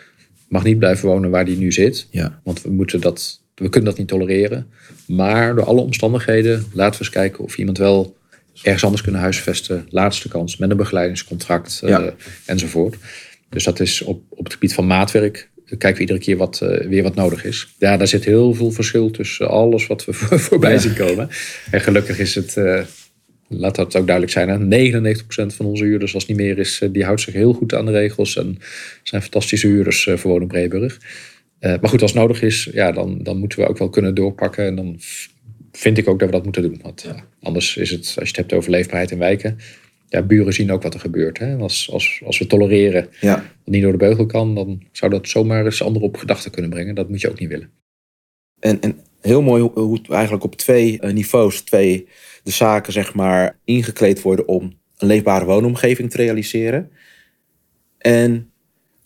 mag 0.47 0.63
niet 0.63 0.79
blijven 0.79 1.07
wonen 1.09 1.29
waar 1.29 1.45
die 1.45 1.57
nu 1.57 1.71
zit. 1.71 2.07
Ja. 2.11 2.39
Want 2.43 2.61
we, 2.61 2.69
moeten 2.69 3.01
dat, 3.01 3.41
we 3.55 3.69
kunnen 3.69 3.89
dat 3.89 3.99
niet 3.99 4.07
tolereren. 4.07 4.67
Maar 5.07 5.55
door 5.55 5.65
alle 5.65 5.81
omstandigheden 5.81 6.65
laten 6.73 6.99
we 6.99 7.05
eens 7.05 7.13
kijken 7.13 7.43
of 7.43 7.57
iemand 7.57 7.77
wel 7.77 8.15
ergens 8.63 8.83
anders 8.83 9.01
kunnen 9.01 9.21
huisvesten. 9.21 9.85
Laatste 9.89 10.27
kans 10.27 10.57
met 10.57 10.69
een 10.71 10.77
begeleidingscontract 10.77 11.81
eh, 11.83 12.05
enzovoort. 12.45 12.95
Dus 13.49 13.63
dat 13.63 13.79
is 13.79 14.01
op, 14.01 14.21
op 14.29 14.43
het 14.43 14.53
gebied 14.53 14.73
van 14.73 14.87
maatwerk. 14.87 15.49
Kijken 15.65 15.93
we 15.93 15.99
iedere 15.99 16.19
keer 16.19 16.37
wat, 16.37 16.61
eh, 16.61 16.87
weer 16.87 17.03
wat 17.03 17.15
nodig 17.15 17.43
is. 17.45 17.67
Ja, 17.79 17.97
daar 17.97 18.07
zit 18.07 18.25
heel 18.25 18.53
veel 18.53 18.71
verschil 18.71 19.11
tussen 19.11 19.49
alles 19.49 19.87
wat 19.87 20.05
we 20.05 20.13
voor- 20.13 20.39
voorbij 20.49 20.71
Ja. 20.71 20.77
zien 20.79 20.93
komen. 20.95 21.29
En 21.71 21.81
gelukkig 21.81 22.19
is 22.19 22.35
het, 22.35 22.57
eh, 22.57 22.81
laat 23.47 23.75
dat 23.75 23.95
ook 23.95 24.05
duidelijk 24.05 24.31
zijn, 24.31 24.49
hè, 24.49 24.59
99% 24.59 25.53
van 25.53 25.65
onze 25.65 25.83
huurders, 25.83 26.13
als 26.13 26.27
het 26.27 26.37
niet 26.37 26.47
meer 26.47 26.57
is, 26.57 26.81
eh, 26.81 26.89
die 26.91 27.03
houdt 27.03 27.21
zich 27.21 27.33
heel 27.33 27.53
goed 27.53 27.73
aan 27.73 27.85
de 27.85 27.91
regels. 27.91 28.37
En 28.37 28.57
zijn 29.03 29.21
fantastische 29.21 29.67
huurders 29.67 30.07
eh, 30.07 30.17
voor 30.17 30.31
Wonen 30.31 30.47
Breeburg. 30.47 30.99
Eh, 31.59 31.69
maar 31.81 31.89
goed, 31.89 32.01
als 32.01 32.11
het 32.11 32.21
nodig 32.21 32.41
is, 32.41 32.69
ja, 32.73 32.91
dan, 32.91 33.23
dan 33.23 33.37
moeten 33.37 33.59
we 33.59 33.67
ook 33.67 33.77
wel 33.77 33.89
kunnen 33.89 34.15
doorpakken. 34.15 34.65
En 34.65 34.75
dan 34.75 34.99
vind 35.71 35.97
ik 35.97 36.07
ook 36.07 36.19
dat 36.19 36.27
we 36.27 36.35
dat 36.35 36.43
moeten 36.43 36.61
doen. 36.61 36.79
Want 36.81 37.01
ja, 37.01 37.25
anders 37.41 37.77
is 37.77 37.91
het, 37.91 38.01
als 38.05 38.13
je 38.15 38.19
het 38.19 38.35
hebt 38.35 38.53
over 38.53 38.71
leefbaarheid 38.71 39.11
in 39.11 39.17
wijken. 39.17 39.57
Ja, 40.09 40.21
buren 40.21 40.53
zien 40.53 40.71
ook 40.71 40.83
wat 40.83 40.93
er 40.93 40.99
gebeurt. 40.99 41.37
Hè? 41.39 41.55
Als, 41.55 41.89
als, 41.91 42.21
als 42.25 42.39
we 42.39 42.47
tolereren 42.47 43.07
Ja. 43.21 43.35
wat 43.35 43.73
niet 43.73 43.81
door 43.81 43.91
de 43.91 43.97
beugel 43.97 44.25
kan, 44.25 44.55
dan 44.55 44.83
zou 44.91 45.11
dat 45.11 45.27
zomaar 45.27 45.65
eens 45.65 45.83
anderen 45.83 46.07
op 46.07 46.17
gedachten 46.17 46.51
kunnen 46.51 46.71
brengen. 46.71 46.95
Dat 46.95 47.09
moet 47.09 47.21
je 47.21 47.29
ook 47.29 47.39
niet 47.39 47.49
willen. 47.49 47.69
En, 48.59 48.81
en 48.81 48.99
heel 49.25 49.41
mooi 49.41 49.69
hoe, 49.73 49.99
eigenlijk 50.09 50.43
op 50.43 50.55
twee 50.55 50.99
eh, 50.99 51.13
niveaus, 51.13 51.61
twee 51.61 52.07
de 52.43 52.51
zaken 52.51 52.93
zeg 52.93 53.13
maar 53.13 53.57
ingekleed 53.63 54.21
worden 54.21 54.47
om 54.47 54.77
een 54.97 55.07
leefbare 55.07 55.45
woonomgeving 55.45 56.11
te 56.11 56.17
realiseren. 56.17 56.91
En 57.97 58.51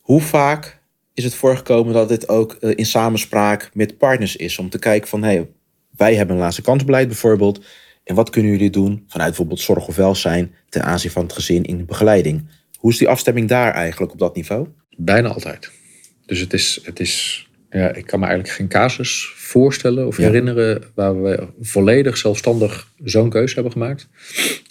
hoe 0.02 0.22
vaak 0.22 0.82
is 1.14 1.24
het 1.24 1.36
voorgekomen 1.36 1.94
dat 1.94 2.10
dit 2.10 2.30
ook 2.30 2.54
eh, 2.54 2.72
in 2.76 2.86
samenspraak 2.86 3.70
met 3.74 3.98
partners 3.98 4.36
is 4.36 4.60
om 4.60 4.70
te 4.70 4.80
kijken 4.80 5.10
van 5.10 5.24
hey, 5.24 5.50
wij 5.98 6.16
hebben 6.16 6.36
een 6.36 6.42
laatste 6.42 6.62
kansbeleid 6.62 7.08
bijvoorbeeld 7.08 7.66
en 8.04 8.16
wat 8.16 8.30
kunnen 8.30 8.52
jullie 8.52 8.70
doen 8.70 9.04
vanuit 9.08 9.30
bijvoorbeeld 9.30 9.60
zorg 9.60 9.88
of 9.88 9.96
welzijn 9.96 10.54
ten 10.70 10.84
aanzien 10.84 11.12
van 11.12 11.24
het 11.24 11.34
gezin 11.34 11.64
in 11.64 11.78
de 11.78 11.84
begeleiding. 11.84 12.48
Hoe 12.78 12.92
is 12.92 12.98
die 12.98 13.08
afstemming 13.08 13.48
daar 13.48 13.74
eigenlijk 13.74 14.12
op 14.12 14.20
dat 14.20 14.36
niveau? 14.36 14.68
Bijna 14.98 15.30
altijd. 15.30 15.72
Dus 16.26 16.40
het 16.40 16.54
is, 16.54 16.80
het 16.84 17.00
is 17.00 17.49
ja, 17.70 17.94
ik 17.94 18.06
kan 18.06 18.20
me 18.20 18.26
eigenlijk 18.26 18.56
geen 18.56 18.68
casus 18.68 19.32
voorstellen 19.36 20.08
of 20.08 20.18
Ja. 20.18 20.24
herinneren 20.24 20.84
waar 20.96 21.22
we 21.22 21.48
volledig 21.62 22.18
zelfstandig 22.18 22.88
zo'n 23.04 23.30
keuze 23.30 23.54
hebben 23.54 23.72
gemaakt. 23.72 24.08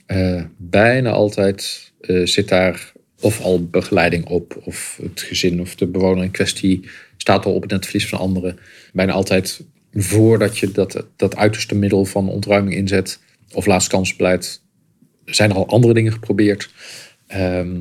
Eh, 0.06 0.42
bijna 0.56 1.10
altijd 1.10 1.92
eh, 2.00 2.26
zit 2.26 2.48
daar 2.48 2.92
of 3.20 3.40
al 3.40 3.66
begeleiding 3.68 4.26
op, 4.26 4.60
of 4.64 4.98
het 5.02 5.20
gezin 5.20 5.60
of 5.60 5.74
de 5.74 5.86
bewoner 5.86 6.24
in 6.24 6.30
kwestie 6.30 6.88
staat 7.16 7.44
al 7.44 7.54
op 7.54 7.62
het 7.62 7.70
netvlies 7.70 8.08
van 8.08 8.18
anderen. 8.18 8.58
Bijna 8.92 9.12
altijd 9.12 9.60
voordat 9.92 10.58
je 10.58 10.70
dat, 10.70 11.04
dat 11.16 11.36
uiterste 11.36 11.74
middel 11.74 12.04
van 12.04 12.28
ontruiming 12.28 12.74
inzet, 12.76 13.18
of 13.52 13.66
laatst 13.66 13.88
kansbeleid, 13.88 14.60
zijn 15.24 15.50
er 15.50 15.56
al 15.56 15.68
andere 15.68 15.94
dingen 15.94 16.12
geprobeerd. 16.12 16.70
Ehm, 17.26 17.76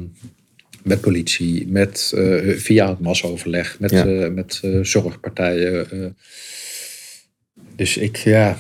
met 0.84 1.02
politie, 1.02 1.68
met, 1.68 2.12
eh, 2.16 2.56
via 2.56 2.90
het 2.90 3.00
massaoverleg, 3.00 3.80
met, 3.80 3.92
Ja. 3.92 4.06
eh, 4.06 4.32
met 4.32 4.60
eh, 4.64 4.80
zorgpartijen. 4.82 6.16
Dus 7.76 7.98
ik, 7.98 8.18
ja, 8.18 8.58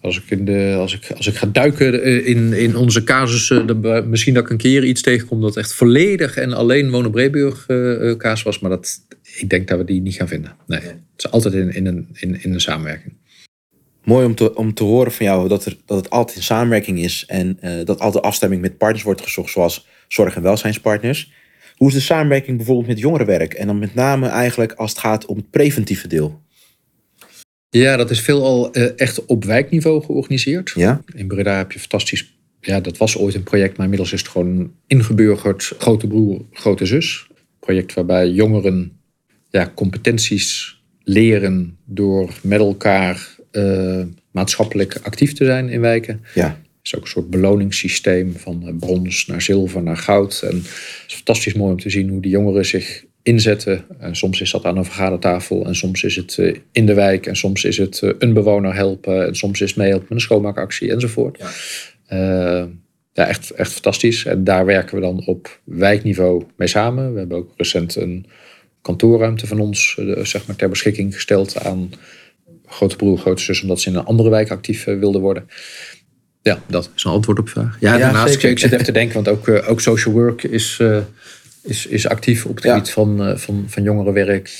als 0.00 0.16
ik, 0.18 0.30
in 0.30 0.44
de, 0.44 0.74
als 0.78 0.94
ik, 0.94 1.10
als 1.16 1.26
ik 1.26 1.34
ga 1.34 1.46
duiken 1.46 2.24
in, 2.24 2.52
in 2.52 2.76
onze 2.76 3.04
casussen, 3.04 3.66
dan 3.66 4.08
misschien 4.10 4.34
dat 4.34 4.42
ik 4.44 4.50
een 4.50 4.56
keer 4.56 4.84
iets 4.84 5.02
tegenkom 5.02 5.40
dat 5.40 5.56
echt 5.56 5.72
volledig 5.74 6.36
en 6.36 6.52
alleen 6.52 6.90
Wonen 6.90 7.10
Breeburg 7.10 7.64
eh, 7.66 8.12
casus 8.16 8.42
was, 8.42 8.58
maar 8.58 8.70
dat, 8.70 8.98
ik 9.36 9.50
denk 9.50 9.68
dat 9.68 9.78
we 9.78 9.84
die 9.84 10.00
niet 10.00 10.14
gaan 10.14 10.28
vinden. 10.28 10.56
Nee, 10.66 10.80
het 10.80 10.96
is 11.16 11.30
altijd 11.30 11.54
in, 11.54 11.74
in, 11.74 11.86
een, 11.86 12.08
in, 12.12 12.42
in 12.42 12.52
een 12.52 12.60
samenwerking. 12.60 13.12
Mooi 14.04 14.26
om 14.26 14.34
te, 14.34 14.54
om 14.54 14.74
te 14.74 14.84
horen 14.84 15.12
van 15.12 15.26
jou 15.26 15.48
dat, 15.48 15.64
er, 15.64 15.76
dat 15.86 15.96
het 15.96 16.10
altijd 16.10 16.36
in 16.36 16.42
samenwerking 16.42 16.98
is 16.98 17.24
en 17.26 17.56
eh, 17.60 17.84
dat 17.84 18.00
altijd 18.00 18.24
afstemming 18.24 18.60
met 18.60 18.78
partners 18.78 19.02
wordt 19.02 19.20
gezocht, 19.20 19.50
zoals 19.50 19.86
zorg- 20.08 20.36
en 20.36 20.42
welzijnspartners. 20.42 21.32
Hoe 21.76 21.88
is 21.88 21.94
de 21.94 22.00
samenwerking 22.00 22.56
bijvoorbeeld 22.56 22.86
met 22.86 22.98
jongerenwerk? 22.98 23.54
En 23.54 23.66
dan 23.66 23.78
met 23.78 23.94
name 23.94 24.28
eigenlijk 24.28 24.72
als 24.72 24.90
het 24.90 24.98
gaat 24.98 25.26
om 25.26 25.36
het 25.36 25.50
preventieve 25.50 26.08
deel. 26.08 26.40
Ja, 27.70 27.96
dat 27.96 28.10
is 28.10 28.20
veelal 28.20 28.72
eh, 28.72 28.90
echt 28.96 29.24
op 29.24 29.44
wijkniveau 29.44 30.04
georganiseerd. 30.04 30.72
Ja? 30.74 31.00
In 31.14 31.26
Breda 31.26 31.56
heb 31.56 31.72
je 31.72 31.78
fantastisch. 31.78 32.38
Ja, 32.60 32.80
dat 32.80 32.96
was 32.96 33.18
ooit 33.18 33.34
een 33.34 33.42
project, 33.42 33.76
maar 33.76 33.84
inmiddels 33.84 34.12
is 34.12 34.20
het 34.20 34.28
gewoon 34.28 34.72
ingeburgerd. 34.86 35.72
Grote 35.78 36.06
broer, 36.06 36.44
grote 36.52 36.86
zus. 36.86 37.26
Project 37.60 37.94
waarbij 37.94 38.28
jongeren 38.28 39.00
ja, 39.50 39.72
competenties 39.74 40.80
leren 41.02 41.78
door 41.84 42.30
met 42.42 42.60
elkaar 42.60 43.38
eh, 43.50 44.02
maatschappelijk 44.30 44.98
actief 45.02 45.32
te 45.32 45.44
zijn 45.44 45.68
in 45.68 45.80
wijken. 45.80 46.24
Ja. 46.34 46.46
Het 46.46 46.58
is 46.82 46.96
ook 46.96 47.02
een 47.02 47.08
soort 47.08 47.30
beloningssysteem 47.30 48.36
van 48.36 48.66
eh, 48.66 48.72
brons 48.78 49.26
naar 49.26 49.42
zilver 49.42 49.82
naar 49.82 49.96
goud. 49.96 50.42
En 50.42 50.56
het 50.56 51.04
is 51.06 51.14
fantastisch 51.14 51.54
mooi 51.54 51.72
om 51.72 51.80
te 51.80 51.90
zien 51.90 52.08
hoe 52.08 52.20
die 52.20 52.30
jongeren 52.30 52.66
zich 52.66 53.04
inzetten. 53.22 53.84
En 53.98 54.16
soms 54.16 54.40
is 54.40 54.50
dat 54.50 54.64
aan 54.64 54.76
een 54.76 54.84
vergadertafel 54.84 55.66
en 55.66 55.74
soms 55.74 56.02
is 56.02 56.16
het 56.16 56.38
eh, 56.38 56.54
in 56.72 56.86
de 56.86 56.94
wijk 56.94 57.26
en 57.26 57.36
soms 57.36 57.64
is 57.64 57.76
het 57.78 58.02
een 58.18 58.32
bewoner 58.32 58.74
helpen 58.74 59.26
en 59.26 59.34
soms 59.34 59.60
is 59.60 59.68
het 59.68 59.78
meehelpen 59.78 60.06
met 60.08 60.18
een 60.18 60.24
schoonmaakactie 60.24 60.90
enzovoort. 60.90 61.38
Ja. 61.38 62.68
Ja, 63.12 63.26
echt, 63.26 63.50
echt 63.50 63.72
fantastisch. 63.72 64.24
En 64.24 64.44
daar 64.44 64.64
werken 64.64 64.94
we 64.94 65.00
dan 65.00 65.26
op 65.26 65.60
wijkniveau 65.64 66.44
mee 66.56 66.68
samen. 66.68 67.12
We 67.12 67.18
hebben 67.18 67.36
ook 67.36 67.52
recent 67.56 67.96
een 67.96 68.26
kantoorruimte 68.82 69.46
van 69.46 69.60
ons 69.60 69.98
zeg 70.22 70.46
maar 70.46 70.56
ter 70.56 70.68
beschikking 70.68 71.14
gesteld 71.14 71.58
aan 71.58 71.90
grote 72.70 72.96
broer, 72.96 73.18
grote 73.18 73.42
zus, 73.42 73.62
omdat 73.62 73.80
ze 73.80 73.88
in 73.90 73.94
een 73.96 74.04
andere 74.04 74.30
wijk 74.30 74.50
actief 74.50 74.86
eh, 74.86 74.98
wilden 74.98 75.20
worden. 75.20 75.48
Ja, 76.42 76.62
dat 76.66 76.90
is 76.96 77.04
een 77.04 77.10
antwoord 77.10 77.38
op 77.38 77.44
de 77.44 77.50
vraag. 77.50 77.76
Ja, 77.80 77.92
Ja, 77.92 77.98
daarnaast, 77.98 78.32
zeker. 78.32 78.50
ik 78.50 78.58
zit 78.58 78.72
even 78.72 78.84
te 78.84 78.92
denken, 78.92 79.14
want 79.14 79.28
ook, 79.28 79.48
eh, 79.48 79.70
ook 79.70 79.80
social 79.80 80.14
work 80.14 80.42
is, 80.42 80.76
eh, 80.80 80.98
is, 81.62 81.86
is 81.86 82.08
actief 82.08 82.46
op 82.46 82.54
het 82.54 82.64
Ja. 82.64 82.72
gebied 82.74 82.90
van, 82.90 83.38
van, 83.38 83.64
van 83.68 83.82
jongerenwerk. 83.82 84.50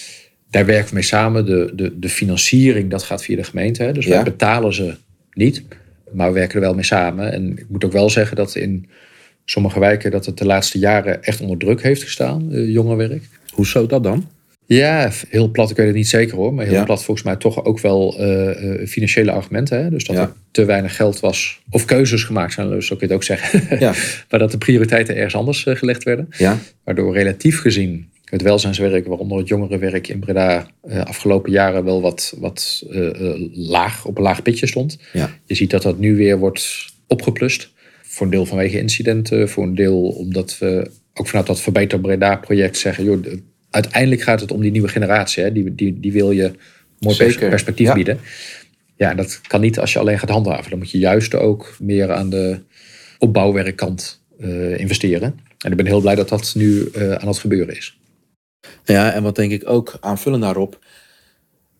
Daar 0.51 0.67
werken 0.67 0.89
we 0.89 0.95
mee 0.95 1.03
samen. 1.03 1.45
De, 1.47 1.73
de, 1.75 1.99
de 1.99 2.09
financiering, 2.09 2.91
dat 2.91 3.03
gaat 3.03 3.25
via 3.25 3.37
de 3.37 3.45
gemeente. 3.45 3.83
Hè. 3.83 3.93
Dus 3.93 4.05
Ja. 4.05 4.11
wij 4.11 4.23
betalen 4.23 4.75
ze 4.75 4.95
niet, 5.33 5.63
maar 6.13 6.29
we 6.29 6.35
werken 6.35 6.55
er 6.55 6.61
wel 6.61 6.75
mee 6.75 6.85
samen. 6.85 7.33
En 7.33 7.59
ik 7.59 7.67
moet 7.69 7.85
ook 7.85 7.93
wel 7.93 8.11
zeggen 8.11 8.37
dat 8.37 8.55
in 8.57 8.89
sommige 9.45 9.81
wijken 9.81 10.11
dat 10.11 10.27
het 10.27 10.39
de 10.39 10.45
laatste 10.47 10.79
jaren 10.79 11.23
echt 11.23 11.41
onder 11.41 11.59
druk 11.59 11.83
heeft 11.83 12.03
gestaan, 12.03 12.49
jongerenwerk. 12.51 13.23
Hoezo 13.51 13.87
dat 13.87 14.03
dan? 14.03 14.29
Ja, 14.77 15.11
heel 15.29 15.51
plat, 15.51 15.71
ik 15.71 15.77
weet 15.77 15.87
het 15.87 15.95
niet 15.97 16.09
zeker 16.09 16.37
hoor. 16.37 16.55
Maar 16.55 16.65
heel 16.65 16.75
Ja. 16.75 16.85
plat 16.85 17.05
volgens 17.05 17.27
mij 17.27 17.37
toch 17.37 17.65
ook 17.65 17.81
wel 17.81 18.19
eh, 18.19 18.81
eh, 18.81 18.89
financiële 18.89 19.31
argumenten. 19.31 19.83
Hè? 19.83 19.91
Dus 19.91 20.05
dat 20.05 20.17
Ja. 20.17 20.23
er 20.23 20.33
te 20.51 20.65
weinig 20.65 20.97
geld 20.97 21.21
was. 21.21 21.61
Of 21.71 21.85
keuzes 21.85 22.23
gemaakt 22.25 22.53
zijn, 22.53 22.69
dus 22.71 22.87
zo 22.87 22.97
kun 22.97 23.07
je 23.07 23.13
het 23.13 23.23
ook 23.23 23.29
zeggen. 23.29 23.79
Ja. 23.79 23.95
maar 24.31 24.41
dat 24.41 24.51
de 24.51 24.59
prioriteiten 24.59 25.15
ergens 25.17 25.35
anders 25.35 25.67
eh, 25.67 25.77
gelegd 25.77 26.03
werden. 26.03 26.29
Ja? 26.39 26.59
Waardoor 26.85 27.15
relatief 27.15 27.61
gezien 27.61 28.09
het 28.25 28.43
welzijnswerk, 28.43 29.07
waaronder 29.07 29.39
het 29.39 29.49
jongerenwerk 29.49 30.09
in 30.09 30.19
Breda, 30.21 30.67
eh, 30.83 31.01
afgelopen 31.05 31.53
jaren 31.53 31.85
wel 31.85 32.01
wat, 32.01 32.35
wat 32.39 32.83
laag, 33.53 34.05
op 34.05 34.17
een 34.17 34.23
laag 34.23 34.43
pitje 34.43 34.67
stond. 34.67 34.99
Je 35.45 35.55
ziet 35.55 35.71
dat 35.71 35.83
dat 35.83 35.99
nu 35.99 36.17
weer 36.17 36.39
wordt 36.39 36.87
opgeplust. 37.07 37.71
voor 38.03 38.27
een 38.27 38.33
deel 38.33 38.47
vanwege 38.47 38.79
incidenten, 38.79 39.49
voor 39.49 39.63
een 39.63 39.75
deel 39.75 40.03
omdat 40.03 40.59
we 40.59 40.91
ook 41.15 41.27
vanuit 41.29 41.47
dat 41.47 41.61
Verbeter 41.61 42.01
Breda 42.01 42.37
project 42.37 42.77
zeggen, 42.77 43.05
joh, 43.05 43.25
uiteindelijk 43.71 44.23
gaat 44.23 44.41
het 44.41 44.53
om 44.53 44.61
die 44.61 44.71
nieuwe 44.71 44.89
generatie. 44.89 45.43
Hè? 45.43 45.53
Die, 45.53 45.75
die, 45.75 46.01
die 46.01 46.13
wil 46.13 46.31
je 46.31 46.53
mooi 46.99 47.15
Zeker, 47.15 47.49
perspectief 47.49 47.87
ja. 47.87 47.95
bieden. 47.95 48.21
Ja, 48.97 49.15
dat 49.15 49.41
kan 49.47 49.61
niet 49.61 49.79
als 49.79 49.93
je 49.93 49.99
alleen 49.99 50.19
gaat 50.19 50.29
handhaven. 50.29 50.71
Dan 50.71 50.79
moet 50.79 50.91
je 50.91 50.99
juist 50.99 51.35
ook 51.35 51.77
meer 51.79 52.13
aan 52.13 52.31
de 52.31 52.61
opbouwwerkkant 53.19 54.23
eh, 54.39 54.79
investeren. 54.79 55.39
En 55.59 55.71
ik 55.71 55.77
ben 55.77 55.87
heel 55.87 56.01
blij 56.01 56.15
dat 56.15 56.29
dat 56.29 56.53
nu 56.55 56.89
eh, 56.95 57.13
aan 57.13 57.29
het 57.29 57.39
gebeuren 57.39 57.77
is. 57.77 57.99
Ja, 58.85 59.13
en 59.13 59.23
wat 59.23 59.37
denk 59.37 59.53
ik 59.53 59.69
ook 59.69 59.97
aanvullend 60.01 60.43
daarop 60.43 60.79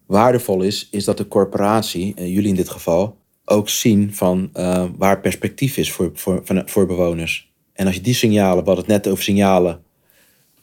waardevol 0.07 0.63
is, 0.63 0.89
is 0.91 1.05
dat 1.05 1.17
de 1.17 1.29
corporatie, 1.29 2.13
en 2.17 2.31
jullie 2.31 2.49
in 2.49 2.55
dit 2.55 2.69
geval, 2.69 3.17
ook 3.45 3.69
zien 3.69 4.15
van 4.15 4.51
eh, 4.53 4.85
waar 4.97 5.21
perspectief 5.21 5.77
is 5.77 5.93
voor, 5.93 6.11
voor, 6.15 6.43
voor 6.67 6.87
bewoners. 6.87 7.53
En 7.73 7.87
als 7.87 7.95
je 7.95 8.01
die 8.01 8.15
signalen, 8.15 8.63
we 8.63 8.71
hadden 8.71 8.85
het 8.85 9.05
net 9.05 9.13
over 9.13 9.25
signalen 9.25 9.83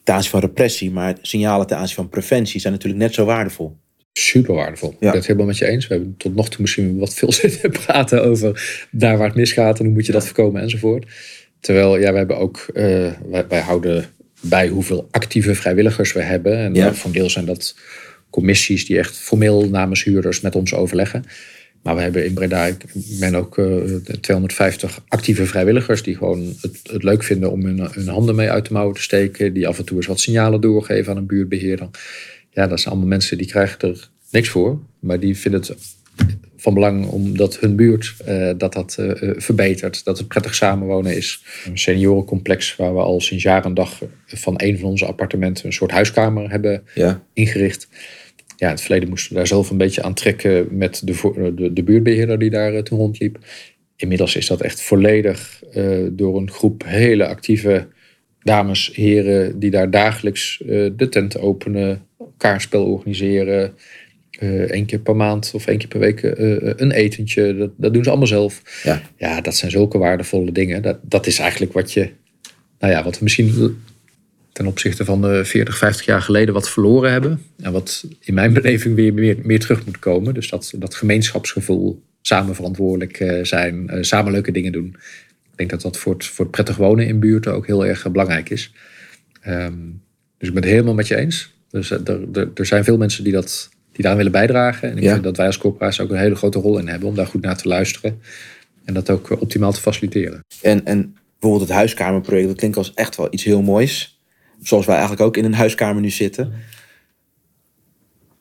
ten 0.07 0.15
aanzien 0.15 0.31
van 0.31 0.39
repressie, 0.39 0.91
maar 0.91 1.15
signalen 1.21 1.67
ten 1.67 1.77
aanzien 1.77 1.95
van 1.95 2.09
preventie 2.09 2.59
zijn 2.61 2.73
natuurlijk 2.73 3.01
net 3.01 3.13
zo 3.13 3.25
waardevol. 3.25 3.77
Super 4.13 4.53
waardevol. 4.55 4.89
Ik 4.89 4.95
Ja. 4.99 5.07
ben 5.07 5.15
het 5.17 5.25
helemaal 5.25 5.47
met 5.47 5.57
je 5.57 5.65
eens. 5.67 5.87
We 5.87 5.93
hebben 5.93 6.15
tot 6.17 6.35
nog 6.35 6.49
toe 6.49 6.61
misschien 6.61 6.97
wat 6.97 7.13
veel 7.13 7.31
zitten 7.41 7.71
praten 7.71 8.23
over 8.23 8.85
daar 8.91 9.17
waar 9.17 9.27
het 9.27 9.35
misgaat 9.35 9.79
en 9.79 9.85
hoe 9.85 9.93
moet 9.93 10.05
je 10.05 10.11
dat 10.11 10.25
voorkomen 10.25 10.61
enzovoort. 10.61 11.05
Terwijl, 11.59 11.97
ja, 11.99 12.11
we 12.11 12.17
hebben 12.17 12.37
ook, 12.37 12.67
eh, 12.73 12.83
wij, 13.29 13.47
wij 13.47 13.59
houden 13.61 14.05
bij 14.41 14.67
hoeveel 14.67 15.07
actieve 15.11 15.55
vrijwilligers 15.55 16.13
we 16.13 16.21
hebben. 16.21 16.57
En 16.57 16.73
Ja. 16.73 16.87
eh, 16.87 16.93
voor 16.93 17.05
een 17.05 17.15
deel 17.15 17.29
zijn 17.29 17.45
dat 17.45 17.75
commissies 18.29 18.85
die 18.85 18.97
echt 18.97 19.17
formeel 19.17 19.69
namens 19.69 20.03
huurders 20.03 20.41
met 20.41 20.55
ons 20.55 20.73
overleggen. 20.73 21.23
Maar 21.87 21.95
we 21.95 22.01
hebben 22.01 22.25
in 22.25 22.33
Breda, 22.33 22.65
ik 22.65 22.83
ben 23.19 23.35
ook 23.35 23.57
eh, 23.57 23.65
250 24.21 25.01
actieve 25.07 25.45
vrijwilligers 25.45 26.03
die 26.03 26.17
gewoon 26.17 26.55
het, 26.61 26.79
het 26.91 27.03
leuk 27.03 27.23
vinden 27.23 27.51
om 27.51 27.65
hun, 27.65 27.79
hun 27.91 28.07
handen 28.07 28.35
mee 28.35 28.51
uit 28.51 28.65
de 28.65 28.73
mouwen 28.73 28.95
te 28.95 29.01
steken. 29.01 29.53
Die 29.53 29.67
af 29.67 29.77
en 29.77 29.85
toe 29.85 29.97
eens 29.97 30.05
wat 30.05 30.19
signalen 30.19 30.61
doorgeven 30.61 31.11
aan 31.11 31.17
een 31.17 31.25
buurtbeheerder. 31.25 31.89
Ja, 32.49 32.67
dat 32.67 32.79
zijn 32.79 32.93
allemaal 32.93 33.09
mensen 33.09 33.37
die 33.37 33.47
krijgen 33.47 33.79
er 33.79 34.09
niks 34.31 34.49
voor. 34.49 34.79
Maar 34.99 35.19
die 35.19 35.37
vinden 35.37 35.59
het 35.59 35.75
van 36.57 36.73
belang 36.73 37.05
omdat 37.05 37.59
hun 37.59 37.75
buurt 37.75 38.13
eh, 38.25 38.51
dat 38.57 38.73
dat 38.73 38.95
eh, 38.99 39.29
eh, 39.29 39.35
verbetert. 39.37 40.03
Dat 40.03 40.17
het 40.17 40.27
prettig 40.27 40.55
samenwonen 40.55 41.15
is. 41.15 41.43
Een 41.65 41.77
seniorencomplex 41.77 42.75
waar 42.75 42.93
we 42.93 42.99
al 42.99 43.21
sinds 43.21 43.43
jaar 43.43 43.65
en 43.65 43.73
dag 43.73 44.01
van 44.25 44.53
een 44.57 44.79
van 44.79 44.89
onze 44.89 45.05
appartementen 45.05 45.65
een 45.65 45.73
soort 45.73 45.91
huiskamer 45.91 46.49
hebben 46.49 46.83
Ja, 46.93 47.23
ingericht. 47.33 47.87
Ja, 48.57 48.67
in 48.67 48.73
het 48.73 48.81
verleden 48.81 49.09
moesten 49.09 49.31
we 49.31 49.37
daar 49.37 49.47
zelf 49.47 49.69
een 49.69 49.77
beetje 49.77 50.03
aan 50.03 50.13
trekken 50.13 50.67
met 50.71 51.01
de, 51.03 51.53
de, 51.55 51.73
de 51.73 51.83
buurtbeheerder 51.83 52.39
die 52.39 52.49
daar 52.49 52.73
eh, 52.73 52.81
toen 52.81 52.97
rondliep. 52.97 53.37
Inmiddels 53.95 54.35
is 54.35 54.47
dat 54.47 54.61
echt 54.61 54.81
volledig 54.81 55.63
eh, 55.71 55.97
door 56.11 56.37
een 56.37 56.51
groep 56.51 56.83
hele 56.85 57.27
actieve 57.27 57.87
dames, 58.39 58.91
heren, 58.93 59.59
die 59.59 59.71
daar 59.71 59.89
dagelijks 59.89 60.61
eh, 60.61 60.67
de 60.95 61.09
tent 61.09 61.39
openen, 61.39 62.05
kaartspel 62.37 62.85
organiseren. 62.85 63.73
één 64.69 64.85
keer 64.85 64.99
per 64.99 65.15
maand 65.15 65.51
of 65.53 65.67
één 65.67 65.77
keer 65.77 65.87
per 65.87 65.99
week 65.99 66.21
een 66.81 66.91
etentje. 66.91 67.57
Dat, 67.57 67.71
dat 67.77 67.93
doen 67.93 68.03
ze 68.03 68.09
allemaal 68.09 68.27
zelf. 68.27 68.81
ja. 68.83 69.01
Ja, 69.17 69.41
dat 69.41 69.55
zijn 69.55 69.71
zulke 69.71 69.97
waardevolle 69.97 70.51
dingen. 70.51 70.81
Dat, 70.81 70.99
dat 71.01 71.27
is 71.27 71.39
eigenlijk 71.39 71.73
wat 71.73 71.93
je, 71.93 72.09
nou 72.79 72.93
ja, 72.93 73.03
wat 73.03 73.17
we 73.17 73.23
misschien 73.23 73.77
ten 74.57 74.65
opzichte 74.67 75.05
van 75.05 75.21
de 75.21 75.45
40, 75.45 75.77
50 75.77 76.05
jaar 76.05 76.21
geleden 76.21 76.53
wat 76.53 76.69
verloren 76.69 77.11
hebben. 77.11 77.41
En 77.59 77.71
wat 77.71 78.05
in 78.19 78.33
mijn 78.33 78.53
beleving 78.59 78.95
weer 78.95 79.13
meer, 79.13 79.37
meer 79.43 79.59
terug 79.59 79.85
moet 79.85 79.99
komen. 79.99 80.33
Dus 80.33 80.49
dat, 80.49 80.73
dat 80.75 80.95
gemeenschapsgevoel, 80.95 82.03
samen 82.21 82.55
verantwoordelijk 82.55 83.19
eh, 83.19 83.43
zijn, 83.43 83.89
eh, 83.89 84.01
samen 84.01 84.31
leuke 84.31 84.51
dingen 84.51 84.71
doen. 84.71 84.95
Ik 85.51 85.57
denk 85.57 85.69
dat 85.69 85.81
dat 85.81 85.97
voor 85.97 86.13
het, 86.13 86.25
voor 86.25 86.45
het 86.45 86.53
prettig 86.53 86.75
wonen 86.75 87.07
in 87.07 87.19
buurten 87.19 87.53
ook 87.53 87.67
heel 87.67 87.85
erg 87.85 88.05
eh, 88.05 88.11
belangrijk 88.11 88.49
is. 88.49 88.73
Ehm, 89.41 89.73
dus 90.37 90.47
ik 90.47 90.53
ben 90.53 90.63
het 90.63 90.71
helemaal 90.71 90.93
met 90.93 91.07
je 91.07 91.15
eens. 91.15 91.53
Dus 91.69 91.91
er, 91.91 92.27
er, 92.33 92.49
er 92.53 92.65
zijn 92.65 92.83
veel 92.83 92.97
mensen 92.97 93.23
die, 93.23 93.33
dat, 93.33 93.69
die 93.91 94.01
daaraan 94.01 94.17
willen 94.17 94.31
bijdragen. 94.31 94.89
En 94.89 94.97
ik 94.97 95.03
Ja. 95.03 95.11
vind 95.11 95.23
dat 95.23 95.37
wij 95.37 95.45
als 95.45 95.57
corporatie 95.57 96.03
ook 96.03 96.09
een 96.09 96.17
hele 96.17 96.35
grote 96.35 96.59
rol 96.59 96.77
in 96.79 96.87
hebben 96.87 97.09
om 97.09 97.15
daar 97.15 97.27
goed 97.27 97.41
naar 97.41 97.57
te 97.57 97.67
luisteren. 97.67 98.21
En 98.85 98.93
dat 98.93 99.09
ook 99.09 99.41
optimaal 99.41 99.71
te 99.71 99.81
faciliteren. 99.81 100.39
En, 100.61 100.85
en 100.85 101.15
bijvoorbeeld 101.39 101.69
het 101.69 101.77
huiskamerproject, 101.77 102.47
dat 102.47 102.57
klinkt 102.57 102.77
als 102.77 102.93
echt 102.93 103.15
wel 103.15 103.27
iets 103.29 103.43
heel 103.43 103.61
moois. 103.61 104.16
Zoals 104.61 104.85
wij 104.85 104.95
eigenlijk 104.95 105.25
ook 105.25 105.37
in 105.37 105.45
een 105.45 105.53
huiskamer 105.53 106.01
nu 106.01 106.09
zitten. 106.09 106.53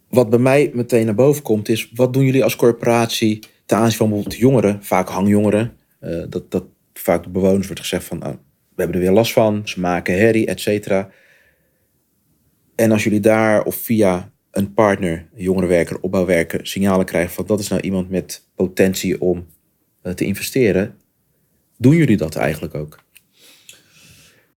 Wat 0.09 0.31
bij 0.31 0.39
mij 0.39 0.71
meteen 0.75 1.05
naar 1.05 1.15
boven 1.15 1.43
komt 1.43 1.69
is, 1.69 1.91
wat 1.95 2.13
doen 2.13 2.25
jullie 2.25 2.45
als 2.45 2.57
corporatie 2.57 3.39
ten 3.67 3.79
aanzien 3.79 3.97
van 3.97 4.09
bijvoorbeeld 4.09 4.41
jongeren, 4.41 4.85
vaak 4.85 5.09
hangjongeren. 5.09 5.77
eh, 6.01 6.23
dat, 6.29 6.51
dat 6.51 6.65
vaak 6.93 7.23
de 7.23 7.29
bewoners 7.29 7.67
wordt 7.67 7.81
gezegd 7.81 8.05
van, 8.05 8.19
nou, 8.19 8.33
we 8.75 8.83
hebben 8.83 8.97
er 8.97 9.03
weer 9.03 9.13
last 9.13 9.33
van, 9.33 9.69
ze 9.69 9.81
maken 9.81 10.19
herrie, 10.19 10.47
et 10.47 10.61
cetera. 10.61 11.11
En 12.75 12.93
als 12.93 13.05
jullie 13.05 13.21
daar 13.21 13.65
of 13.65 13.75
via 13.77 14.33
een 14.51 14.75
partner, 14.75 15.29
een 15.35 15.43
jongerenwerker, 15.43 16.01
opbouwwerker, 16.01 16.67
signalen 16.67 17.07
krijgen 17.07 17.35
van 17.35 17.47
dat 17.47 17.61
is 17.61 17.69
nou 17.69 17.81
iemand 17.81 18.11
met 18.11 18.49
potentie 18.55 19.21
om 19.21 19.47
eh, 20.03 20.13
te 20.13 20.25
investeren, 20.25 20.99
doen 21.77 21.97
jullie 21.97 22.17
dat 22.17 22.37
eigenlijk 22.37 22.75
ook? 22.75 23.05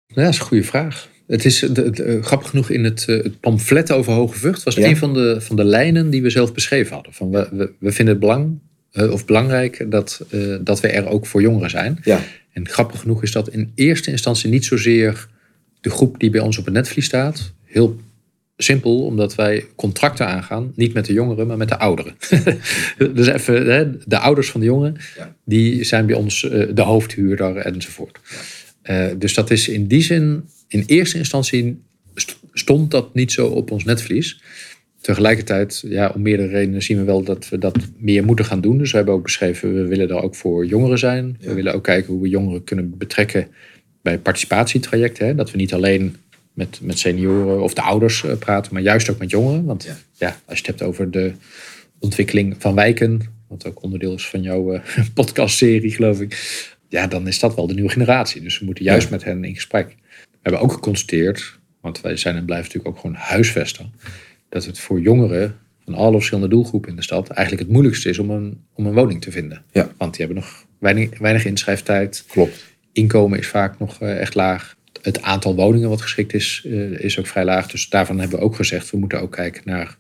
Ja, 0.07 0.23
dat 0.23 0.33
is 0.33 0.39
een 0.39 0.47
goede 0.47 0.65
vraag. 0.65 1.09
Het 1.29 1.45
is 1.45 1.59
de, 1.59 1.91
de- 1.91 2.03
eh, 2.03 2.23
grappig 2.23 2.51
genoeg 2.51 2.71
in 2.71 2.85
het, 2.85 3.05
eh, 3.09 3.23
het 3.23 3.41
pamflet 3.41 3.93
over 3.93 4.13
Hoge 4.13 4.39
Vught 4.39 4.63
was 4.63 4.75
Ja. 4.75 4.87
een 4.89 4.97
van 4.97 5.15
de, 5.15 5.37
van 5.41 5.57
de 5.57 5.65
lijnen 5.65 6.11
die 6.11 6.23
we 6.23 6.31
zelf 6.31 6.53
beschreven 6.55 6.95
hadden. 6.95 7.13
Van 7.13 7.31
we, 7.31 7.49
we, 7.53 7.71
we 7.79 7.93
vinden 7.93 8.15
het 8.15 8.23
belang, 8.23 8.59
eh, 8.91 9.11
of 9.13 9.25
belangrijk 9.25 9.87
dat, 9.91 10.27
dat 10.61 10.81
we 10.81 10.89
er 10.89 11.07
ook 11.09 11.27
voor 11.27 11.41
jongeren 11.43 11.71
zijn. 11.71 11.99
Ja, 12.05 12.21
En 12.53 12.69
grappig 12.69 13.01
genoeg 13.01 13.23
is 13.23 13.33
dat 13.33 13.49
in 13.49 13.73
eerste 13.75 14.11
instantie 14.11 14.51
niet 14.51 14.65
zozeer 14.65 15.29
de 15.81 15.91
groep 15.91 16.21
die 16.21 16.31
bij 16.31 16.41
ons 16.41 16.59
op 16.59 16.65
het 16.65 16.75
netvlies 16.75 17.05
staat. 17.05 17.53
Heel 17.65 18.01
simpel, 18.57 19.05
omdat 19.05 19.35
wij 19.35 19.65
contracten 19.77 20.27
aangaan, 20.27 20.73
niet 20.77 20.93
met 20.95 21.05
de 21.07 21.13
jongeren, 21.13 21.47
maar 21.47 21.57
met 21.57 21.69
de 21.69 21.79
ouderen. 21.79 22.15
dus 23.15 23.27
even, 23.27 23.67
hè, 23.67 23.85
de 24.07 24.19
ouders 24.19 24.51
van 24.51 24.61
de 24.61 24.67
jongeren, 24.67 24.97
Ja. 25.17 25.35
die 25.45 25.85
zijn 25.85 26.07
bij 26.07 26.17
ons 26.17 26.41
de 26.75 26.83
hoofdhuurder 26.83 27.57
enzovoort. 27.57 28.19
Eh, 28.83 29.07
dus 29.19 29.35
dat 29.35 29.51
is 29.51 29.69
in 29.69 29.87
die 29.87 30.03
zin, 30.03 30.45
in 30.69 30.83
eerste 30.87 31.19
instantie 31.19 31.81
st- 32.15 32.39
stond 32.53 32.91
dat 32.91 33.15
niet 33.15 33.33
zo 33.33 33.47
op 33.47 33.71
ons 33.71 33.85
netvlies. 33.85 34.41
Tegelijkertijd, 35.01 35.83
ja, 35.87 36.13
om 36.15 36.23
meerdere 36.23 36.49
redenen 36.49 36.83
zien 36.83 36.97
we 36.99 37.05
wel 37.05 37.23
dat 37.23 37.49
we 37.49 37.59
dat 37.59 37.79
meer 37.99 38.25
moeten 38.25 38.45
gaan 38.45 38.61
doen. 38.61 38.79
Dus 38.79 38.91
we 38.91 38.97
hebben 38.97 39.15
ook 39.15 39.23
beschreven, 39.23 39.75
we 39.75 39.87
willen 39.87 40.09
er 40.09 40.23
ook 40.23 40.35
voor 40.35 40.67
jongeren 40.67 40.99
zijn. 40.99 41.37
Ja. 41.41 41.49
We 41.49 41.55
willen 41.55 41.75
ook 41.75 41.85
kijken 41.85 42.13
hoe 42.13 42.23
we 42.23 42.29
jongeren 42.29 42.65
kunnen 42.65 42.99
betrekken 42.99 43.49
bij 44.03 44.19
participatietrajecten. 44.19 45.27
Hè? 45.27 45.35
Dat 45.35 45.51
we 45.51 45.57
niet 45.57 45.75
alleen 45.75 46.17
met, 46.53 46.79
met 46.83 46.99
senioren 46.99 47.63
of 47.63 47.75
de 47.75 47.83
ouders 47.83 48.25
eh, 48.25 48.37
praten, 48.37 48.73
maar 48.75 48.83
juist 48.83 49.11
ook 49.11 49.19
met 49.19 49.31
jongeren. 49.31 49.65
Want 49.65 49.85
Ja. 49.85 49.97
ja. 50.17 50.41
als 50.45 50.59
je 50.59 50.67
het 50.67 50.79
hebt 50.79 50.83
over 50.91 51.11
de 51.11 51.33
ontwikkeling 51.99 52.55
van 52.59 52.75
wijken, 52.75 53.21
wat 53.49 53.67
ook 53.67 53.83
onderdeel 53.83 54.15
is 54.15 54.27
van 54.29 54.43
jouw 54.43 54.73
eh, 54.73 54.81
podcastserie, 55.15 55.91
geloof 55.91 56.21
ik. 56.21 56.67
Ja, 56.89 57.07
dan 57.07 57.27
is 57.27 57.39
dat 57.39 57.55
wel 57.55 57.67
de 57.67 57.75
nieuwe 57.75 57.91
generatie. 57.91 58.43
Dus 58.43 58.59
we 58.59 58.65
moeten 58.65 58.85
juist 58.85 59.09
Ja. 59.09 59.11
met 59.15 59.25
hen 59.25 59.45
in 59.45 59.55
gesprek. 59.55 59.97
We 60.43 60.55
hebben 60.55 60.61
ook 60.61 60.73
geconstateerd, 60.73 61.59
want 61.81 62.01
wij 62.01 62.17
zijn 62.17 62.37
en 62.37 62.45
blijven 62.45 62.67
natuurlijk 62.67 62.97
ook 62.97 63.01
gewoon 63.01 63.17
huisvesten, 63.17 63.93
dat 64.49 64.65
het 64.65 64.79
voor 64.79 65.01
jongeren 65.01 65.59
van 65.85 65.95
alle 65.95 66.17
verschillende 66.17 66.49
doelgroepen 66.49 66.91
in 66.91 66.97
de 66.97 67.03
stad 67.03 67.29
eigenlijk 67.29 67.67
het 67.67 67.73
moeilijkste 67.73 68.09
is 68.09 68.19
om 68.19 68.31
een, 68.31 68.65
om 68.75 68.87
een 68.87 68.95
woning 68.95 69.21
te 69.21 69.31
vinden. 69.31 69.63
Ja. 69.73 69.91
Want 69.97 70.17
die 70.17 70.25
hebben 70.27 70.43
nog 70.43 70.65
weinig, 70.79 71.19
weinig 71.19 71.45
inschrijftijd. 71.45 72.25
klopt. 72.27 72.65
Inkomen 72.93 73.39
is 73.39 73.47
vaak 73.47 73.79
nog 73.79 74.01
eh, 74.01 74.21
echt 74.21 74.35
laag. 74.35 74.77
Het 75.03 75.23
aantal 75.23 75.55
woningen 75.55 75.89
wat 75.89 76.03
geschikt 76.03 76.35
is, 76.35 76.63
eh, 76.65 76.91
is 76.91 77.19
ook 77.19 77.27
vrij 77.27 77.45
laag. 77.45 77.71
Dus 77.71 77.89
daarvan 77.89 78.19
hebben 78.19 78.39
we 78.39 78.45
ook 78.45 78.57
gezegd, 78.57 78.91
we 78.91 78.97
moeten 78.97 79.21
ook 79.21 79.33
kijken 79.33 79.63
naar 79.65 79.99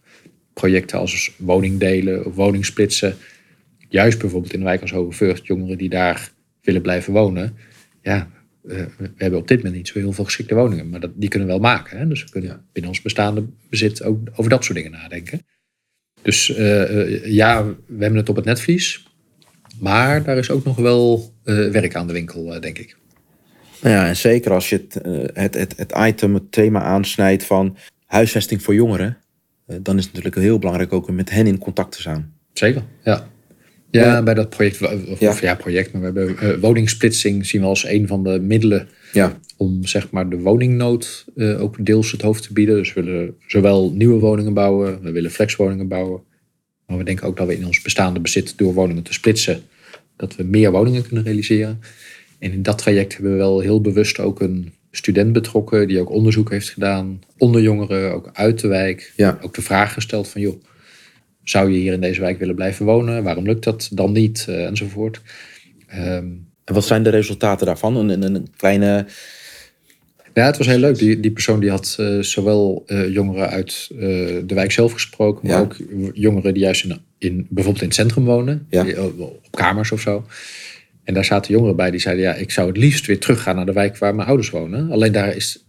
projecten 0.52 0.98
als 0.98 1.32
woningdelen 1.36 2.24
of 2.24 2.34
woningsplitsen. 2.34 3.16
Juist 3.88 4.18
bijvoorbeeld 4.18 4.52
in 4.52 4.58
de 4.58 4.64
wijk 4.64 4.80
als 4.80 4.90
Hoge 4.90 5.12
Vught, 5.12 5.46
jongeren 5.46 5.78
die 5.78 5.88
daar 5.88 6.30
willen 6.62 6.82
blijven 6.82 7.12
wonen. 7.12 7.56
Ja, 8.02 8.28
we 8.68 9.10
hebben 9.16 9.38
op 9.38 9.48
dit 9.48 9.56
moment 9.56 9.76
niet 9.76 9.88
zo 9.88 9.98
heel 9.98 10.12
veel 10.12 10.24
geschikte 10.24 10.54
woningen. 10.54 10.88
Maar 10.88 11.00
dat, 11.00 11.10
die 11.14 11.28
kunnen 11.28 11.48
we 11.48 11.54
wel 11.54 11.62
maken. 11.62 11.98
Hè? 11.98 12.06
Dus 12.08 12.24
we 12.24 12.30
kunnen 12.30 12.50
Ja. 12.50 12.62
binnen 12.72 12.90
ons 12.90 13.02
bestaande 13.02 13.44
bezit 13.68 14.02
ook 14.02 14.18
over 14.34 14.50
dat 14.50 14.64
soort 14.64 14.76
dingen 14.78 14.90
nadenken. 14.92 15.46
Dus 16.22 16.54
eh, 16.54 16.82
eh, 16.82 17.24
ja, 17.26 17.64
we 17.66 17.74
hebben 17.98 18.18
het 18.18 18.28
op 18.28 18.36
het 18.36 18.44
netvlies. 18.44 19.06
Maar 19.80 20.22
daar 20.24 20.38
is 20.38 20.50
ook 20.50 20.64
nog 20.64 20.76
wel 20.76 21.32
eh, 21.44 21.68
werk 21.68 21.94
aan 21.94 22.06
de 22.06 22.12
winkel, 22.12 22.54
eh, 22.54 22.60
denk 22.60 22.78
ik. 22.78 22.96
Nou 23.82 23.94
ja, 23.94 24.06
en 24.08 24.16
zeker 24.16 24.52
als 24.52 24.68
je 24.68 24.76
het, 24.76 25.00
eh, 25.02 25.12
het, 25.32 25.54
het, 25.54 25.76
het 25.76 25.92
item, 25.98 26.34
het 26.34 26.52
thema 26.52 26.80
aansnijdt 26.82 27.44
van 27.44 27.76
huisvesting 28.06 28.62
voor 28.62 28.74
jongeren, 28.74 29.18
eh, 29.66 29.76
dan 29.82 29.96
is 29.98 30.04
het 30.04 30.12
natuurlijk 30.14 30.42
heel 30.42 30.58
belangrijk 30.58 30.92
ook 30.92 31.08
om 31.08 31.14
met 31.14 31.30
hen 31.30 31.46
in 31.46 31.58
contact 31.58 31.92
te 31.92 32.02
zijn. 32.02 32.32
Zeker, 32.52 32.82
ja. 33.04 33.28
Ja, 33.90 34.22
bij 34.22 34.34
dat 34.34 34.48
project, 34.50 35.08
of 35.08 35.40
Ja. 35.40 35.54
project, 35.54 35.92
maar 35.92 36.12
we 36.12 36.20
hebben 36.20 36.38
eh, 36.38 36.60
woningsplitsing 36.60 37.46
zien 37.46 37.60
we 37.60 37.66
als 37.66 37.86
een 37.86 38.06
van 38.06 38.24
de 38.24 38.40
middelen 38.40 38.88
Ja, 39.12 39.38
om 39.56 39.86
zeg 39.86 40.10
maar 40.10 40.28
de 40.28 40.38
woningnood 40.38 41.24
eh, 41.36 41.62
ook 41.62 41.86
deels 41.86 42.12
het 42.12 42.22
hoofd 42.22 42.42
te 42.42 42.52
bieden. 42.52 42.76
Dus 42.76 42.92
we 42.94 43.02
willen 43.02 43.34
zowel 43.46 43.92
nieuwe 43.92 44.18
woningen 44.18 44.54
bouwen, 44.54 45.02
we 45.02 45.10
willen 45.10 45.30
flexwoningen 45.30 45.88
bouwen. 45.88 46.20
Maar 46.86 46.98
we 46.98 47.04
denken 47.04 47.26
ook 47.26 47.36
dat 47.36 47.46
we 47.46 47.56
in 47.56 47.66
ons 47.66 47.82
bestaande 47.82 48.20
bezit 48.20 48.58
door 48.58 48.74
woningen 48.74 49.02
te 49.02 49.12
splitsen, 49.12 49.62
dat 50.16 50.36
we 50.36 50.42
meer 50.42 50.70
woningen 50.70 51.06
kunnen 51.06 51.24
realiseren. 51.24 51.80
En 52.38 52.52
in 52.52 52.62
dat 52.62 52.78
traject 52.78 53.12
hebben 53.12 53.32
we 53.32 53.38
wel 53.38 53.60
heel 53.60 53.80
bewust 53.80 54.18
ook 54.20 54.40
een 54.40 54.72
student 54.90 55.32
betrokken 55.32 55.88
die 55.88 56.00
ook 56.00 56.10
onderzoek 56.10 56.50
heeft 56.50 56.68
gedaan 56.70 57.20
onder 57.36 57.62
jongeren, 57.62 58.12
ook 58.14 58.30
uit 58.32 58.60
de 58.60 58.68
wijk. 58.68 59.12
Ja. 59.16 59.38
Ook 59.42 59.54
de 59.54 59.62
vraag 59.62 59.92
gesteld 59.92 60.28
van 60.28 60.40
joh, 60.40 60.62
zou 61.50 61.72
je 61.72 61.78
hier 61.78 61.92
in 61.92 62.00
deze 62.00 62.20
wijk 62.20 62.38
willen 62.38 62.54
blijven 62.54 62.86
wonen? 62.86 63.22
Waarom 63.22 63.44
lukt 63.46 63.64
dat 63.64 63.88
dan 63.92 64.12
niet? 64.12 64.46
Uh, 64.48 64.66
enzovoort. 64.66 65.20
Um, 65.94 66.46
en 66.64 66.74
wat 66.74 66.86
zijn 66.86 67.02
de 67.02 67.10
resultaten 67.10 67.66
daarvan? 67.66 67.96
Een, 67.96 68.08
een, 68.08 68.34
een 68.34 68.48
kleine 68.56 69.06
ja, 70.34 70.46
het 70.46 70.56
was 70.56 70.66
heel 70.66 70.78
leuk. 70.78 70.98
Die, 70.98 71.20
die 71.20 71.30
persoon 71.30 71.60
die 71.60 71.70
had 71.70 71.96
uh, 72.00 72.22
zowel 72.22 72.84
uh, 72.86 73.12
jongeren 73.12 73.48
uit 73.48 73.88
uh, 73.92 73.98
de 74.44 74.54
wijk 74.54 74.72
zelf 74.72 74.92
gesproken, 74.92 75.46
maar 75.48 75.56
Ja. 75.56 75.62
ook 75.62 75.76
jongeren 76.12 76.54
die 76.54 76.62
juist 76.62 76.84
in, 76.84 76.98
in, 77.18 77.46
bijvoorbeeld 77.50 77.82
in 77.82 77.88
het 77.88 77.96
centrum 77.96 78.24
wonen, 78.24 78.66
Ja. 78.70 78.82
die, 78.82 79.02
op 79.02 79.46
kamers 79.50 79.92
of 79.92 80.00
zo. 80.00 80.26
En 81.04 81.14
daar 81.14 81.24
zaten 81.24 81.52
jongeren 81.52 81.76
bij 81.76 81.90
die 81.90 82.00
zeiden: 82.00 82.24
Ja, 82.24 82.34
ik 82.34 82.50
zou 82.50 82.68
het 82.68 82.76
liefst 82.76 83.06
weer 83.06 83.18
teruggaan 83.20 83.56
naar 83.56 83.66
de 83.66 83.72
wijk 83.72 83.98
waar 83.98 84.14
mijn 84.14 84.28
ouders 84.28 84.50
wonen. 84.50 84.90
Alleen 84.90 85.12
daar 85.12 85.36
is, 85.36 85.64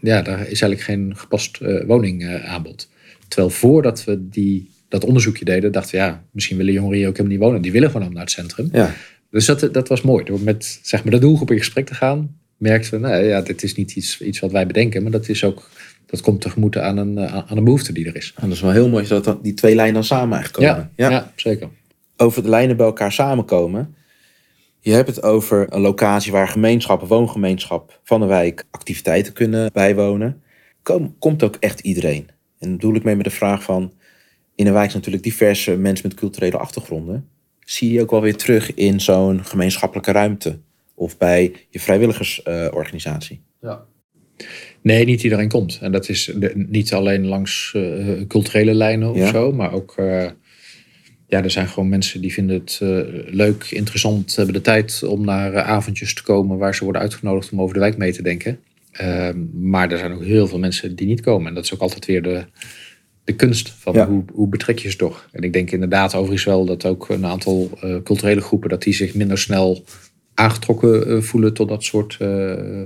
ja, 0.00 0.22
daar 0.22 0.40
is 0.40 0.46
eigenlijk 0.46 0.80
geen 0.80 1.12
gepast 1.16 1.58
woningaanbod. 1.86 2.88
Terwijl 3.28 3.50
voordat 3.50 4.04
we 4.04 4.28
die, 4.28 4.70
dat 4.94 5.04
onderzoekje 5.04 5.44
deden, 5.44 5.72
dachten 5.72 5.98
we: 5.98 6.04
Ja, 6.04 6.24
misschien 6.30 6.56
willen 6.56 6.72
jongeren 6.72 6.98
hier 6.98 7.08
ook 7.08 7.16
helemaal 7.16 7.36
niet 7.36 7.46
wonen. 7.46 7.62
Die 7.62 7.72
willen 7.72 7.90
gewoon 7.90 8.12
naar 8.12 8.22
het 8.22 8.30
centrum. 8.30 8.68
Ja. 8.72 8.94
Dus 9.30 9.46
dat, 9.46 9.68
dat 9.72 9.88
was 9.88 10.02
mooi. 10.02 10.24
Door 10.24 10.40
met 10.40 10.80
zeg 10.82 11.04
maar, 11.04 11.12
de 11.12 11.18
doelgroep 11.18 11.50
in 11.50 11.58
gesprek 11.58 11.86
te 11.86 11.94
gaan, 11.94 12.36
merkten 12.56 13.00
we, 13.00 13.08
nee, 13.08 13.24
ja, 13.24 13.40
dit 13.40 13.62
is 13.62 13.74
niet 13.74 13.96
iets, 13.96 14.20
iets 14.20 14.40
wat 14.40 14.52
wij 14.52 14.66
bedenken, 14.66 15.02
maar 15.02 15.10
dat 15.12 15.28
is 15.28 15.44
ook, 15.44 15.70
dat 16.06 16.20
komt 16.20 16.40
tegemoet 16.40 16.78
aan 16.78 16.96
een, 16.96 17.18
eh, 17.18 17.34
aan 17.34 17.56
een 17.56 17.64
behoefte 17.64 17.92
die 17.92 18.06
er 18.06 18.16
is. 18.16 18.32
En 18.36 18.48
dat 18.48 18.56
is 18.56 18.62
wel 18.62 18.70
heel 18.70 18.88
mooi 18.88 19.06
dat 19.06 19.38
die 19.42 19.54
twee 19.54 19.74
lijnen 19.74 19.94
dan 19.94 20.04
samen 20.04 20.36
eigenlijk 20.36 20.66
komen. 20.66 20.90
Ja, 20.96 21.10
ja. 21.10 21.32
zeker. 21.36 21.68
Over 22.16 22.42
de 22.42 22.48
lijnen 22.48 22.76
bij 22.76 22.86
elkaar 22.86 23.12
samenkomen. 23.12 23.94
Je 24.80 24.92
hebt 24.92 25.08
het 25.08 25.22
over 25.22 25.66
een 25.72 25.80
locatie 25.80 26.32
waar 26.32 26.48
gemeenschappen, 26.48 27.08
woongemeenschap 27.08 28.00
van 28.02 28.20
de 28.20 28.26
wijk 28.26 28.64
activiteiten 28.70 29.32
kunnen 29.32 29.70
bijwonen. 29.72 30.42
Kom, 30.82 31.16
komt 31.18 31.42
ook 31.42 31.56
echt 31.60 31.80
iedereen? 31.80 32.28
En 32.58 32.68
daar 32.68 32.76
bedoel 32.76 32.94
ik 32.94 33.04
mee 33.04 33.16
met 33.16 33.24
de 33.24 33.30
vraag 33.30 33.62
van, 33.62 33.92
in 34.54 34.66
een 34.66 34.72
wijk 34.72 34.84
zijn 34.90 34.96
natuurlijk 34.96 35.24
diverse 35.24 35.76
mensen 35.76 36.08
met 36.08 36.16
culturele 36.16 36.56
achtergronden. 36.56 37.28
Zie 37.60 37.92
je 37.92 38.00
ook 38.00 38.10
wel 38.10 38.20
weer 38.22 38.36
terug 38.36 38.74
in 38.74 39.00
zo'n 39.00 39.44
gemeenschappelijke 39.44 40.12
ruimte? 40.12 40.58
Of 40.94 41.18
bij 41.18 41.52
je 41.70 41.80
vrijwilligersorganisatie? 41.80 43.40
ja. 43.60 43.84
Nee, 44.82 45.04
niet 45.04 45.22
iedereen 45.22 45.48
komt. 45.48 45.78
En 45.82 45.92
dat 45.92 46.08
is 46.08 46.30
de- 46.36 46.52
niet 46.68 46.92
alleen 46.92 47.26
langs 47.26 47.72
eh, 47.76 48.20
culturele 48.28 48.74
lijnen 48.74 49.10
of 49.10 49.16
Ja. 49.16 49.26
zo, 49.30 49.52
maar 49.52 49.72
ook, 49.72 49.94
eh, 49.96 50.26
ja, 51.26 51.42
er 51.42 51.50
zijn 51.50 51.68
gewoon 51.68 51.88
mensen 51.88 52.20
die 52.20 52.32
vinden 52.32 52.56
het 52.60 52.78
eh, 52.82 52.88
leuk, 53.34 53.64
interessant, 53.70 54.36
hebben 54.36 54.54
de 54.54 54.60
tijd 54.60 55.02
om 55.02 55.24
naar 55.24 55.60
avondjes 55.62 56.14
te 56.14 56.22
komen 56.22 56.58
waar 56.58 56.74
ze 56.74 56.84
worden 56.84 57.02
uitgenodigd 57.02 57.52
om 57.52 57.60
over 57.60 57.74
de 57.74 57.80
wijk 57.80 57.96
mee 57.96 58.12
te 58.12 58.22
denken. 58.22 58.60
Ehm, 58.92 59.38
maar 59.52 59.90
er 59.92 59.98
zijn 59.98 60.12
ook 60.12 60.24
heel 60.24 60.46
veel 60.46 60.58
mensen 60.58 60.96
die 60.96 61.06
niet 61.06 61.20
komen. 61.20 61.48
En 61.48 61.54
dat 61.54 61.64
is 61.64 61.74
ook 61.74 61.80
altijd 61.80 62.06
weer 62.06 62.22
de, 62.22 62.44
de 63.24 63.34
kunst 63.34 63.68
van 63.68 63.94
Ja. 63.94 64.06
hoe, 64.06 64.24
hoe 64.32 64.48
betrek 64.48 64.78
je 64.78 64.90
ze 64.90 64.96
toch. 64.96 65.28
En 65.32 65.42
ik 65.42 65.52
denk 65.52 65.70
inderdaad 65.70 66.14
overigens 66.14 66.44
wel 66.44 66.64
dat 66.64 66.84
ook 66.84 67.08
een 67.08 67.26
aantal 67.26 67.70
eh, 67.80 67.96
culturele 68.02 68.40
groepen... 68.40 68.68
dat 68.68 68.82
die 68.82 68.94
zich 68.94 69.14
minder 69.14 69.38
snel 69.38 69.84
aangetrokken 70.34 71.06
eh, 71.06 71.22
voelen 71.22 71.54
tot 71.54 71.68
dat 71.68 71.84
soort 71.84 72.16
eh, 72.20 72.82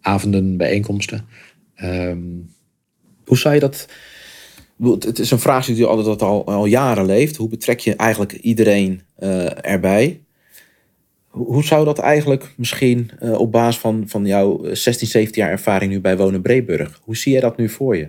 avonden, 0.00 0.56
bijeenkomsten. 0.56 1.26
Ehm, 1.74 2.18
Hoe 3.24 3.38
zou 3.38 3.54
je 3.54 3.60
dat... 3.60 3.88
Het 4.82 5.18
is 5.18 5.30
een 5.30 5.38
vraag 5.38 5.66
die 5.66 5.84
altijd 5.84 6.22
al, 6.22 6.46
al 6.46 6.66
jaren 6.66 7.06
leeft. 7.06 7.36
Hoe 7.36 7.48
betrek 7.48 7.80
je 7.80 7.96
eigenlijk 7.96 8.32
iedereen 8.32 9.00
erbij? 9.60 10.20
Hoe, 11.26 11.64
zou 11.64 11.84
dat 11.84 11.98
eigenlijk 11.98 12.54
misschien 12.56 13.10
op 13.20 13.52
basis 13.52 13.80
van, 13.80 14.04
van 14.06 14.26
jouw 14.26 14.74
16, 14.74 15.08
17 15.08 15.42
jaar 15.42 15.50
ervaring 15.50 15.92
nu 15.92 16.00
bij 16.00 16.16
Wonen 16.16 16.42
Breeburg... 16.42 17.00
Hoe 17.04 17.16
zie 17.16 17.34
je 17.34 17.40
dat 17.40 17.56
nu 17.56 17.68
voor 17.68 17.96
je? 17.96 18.08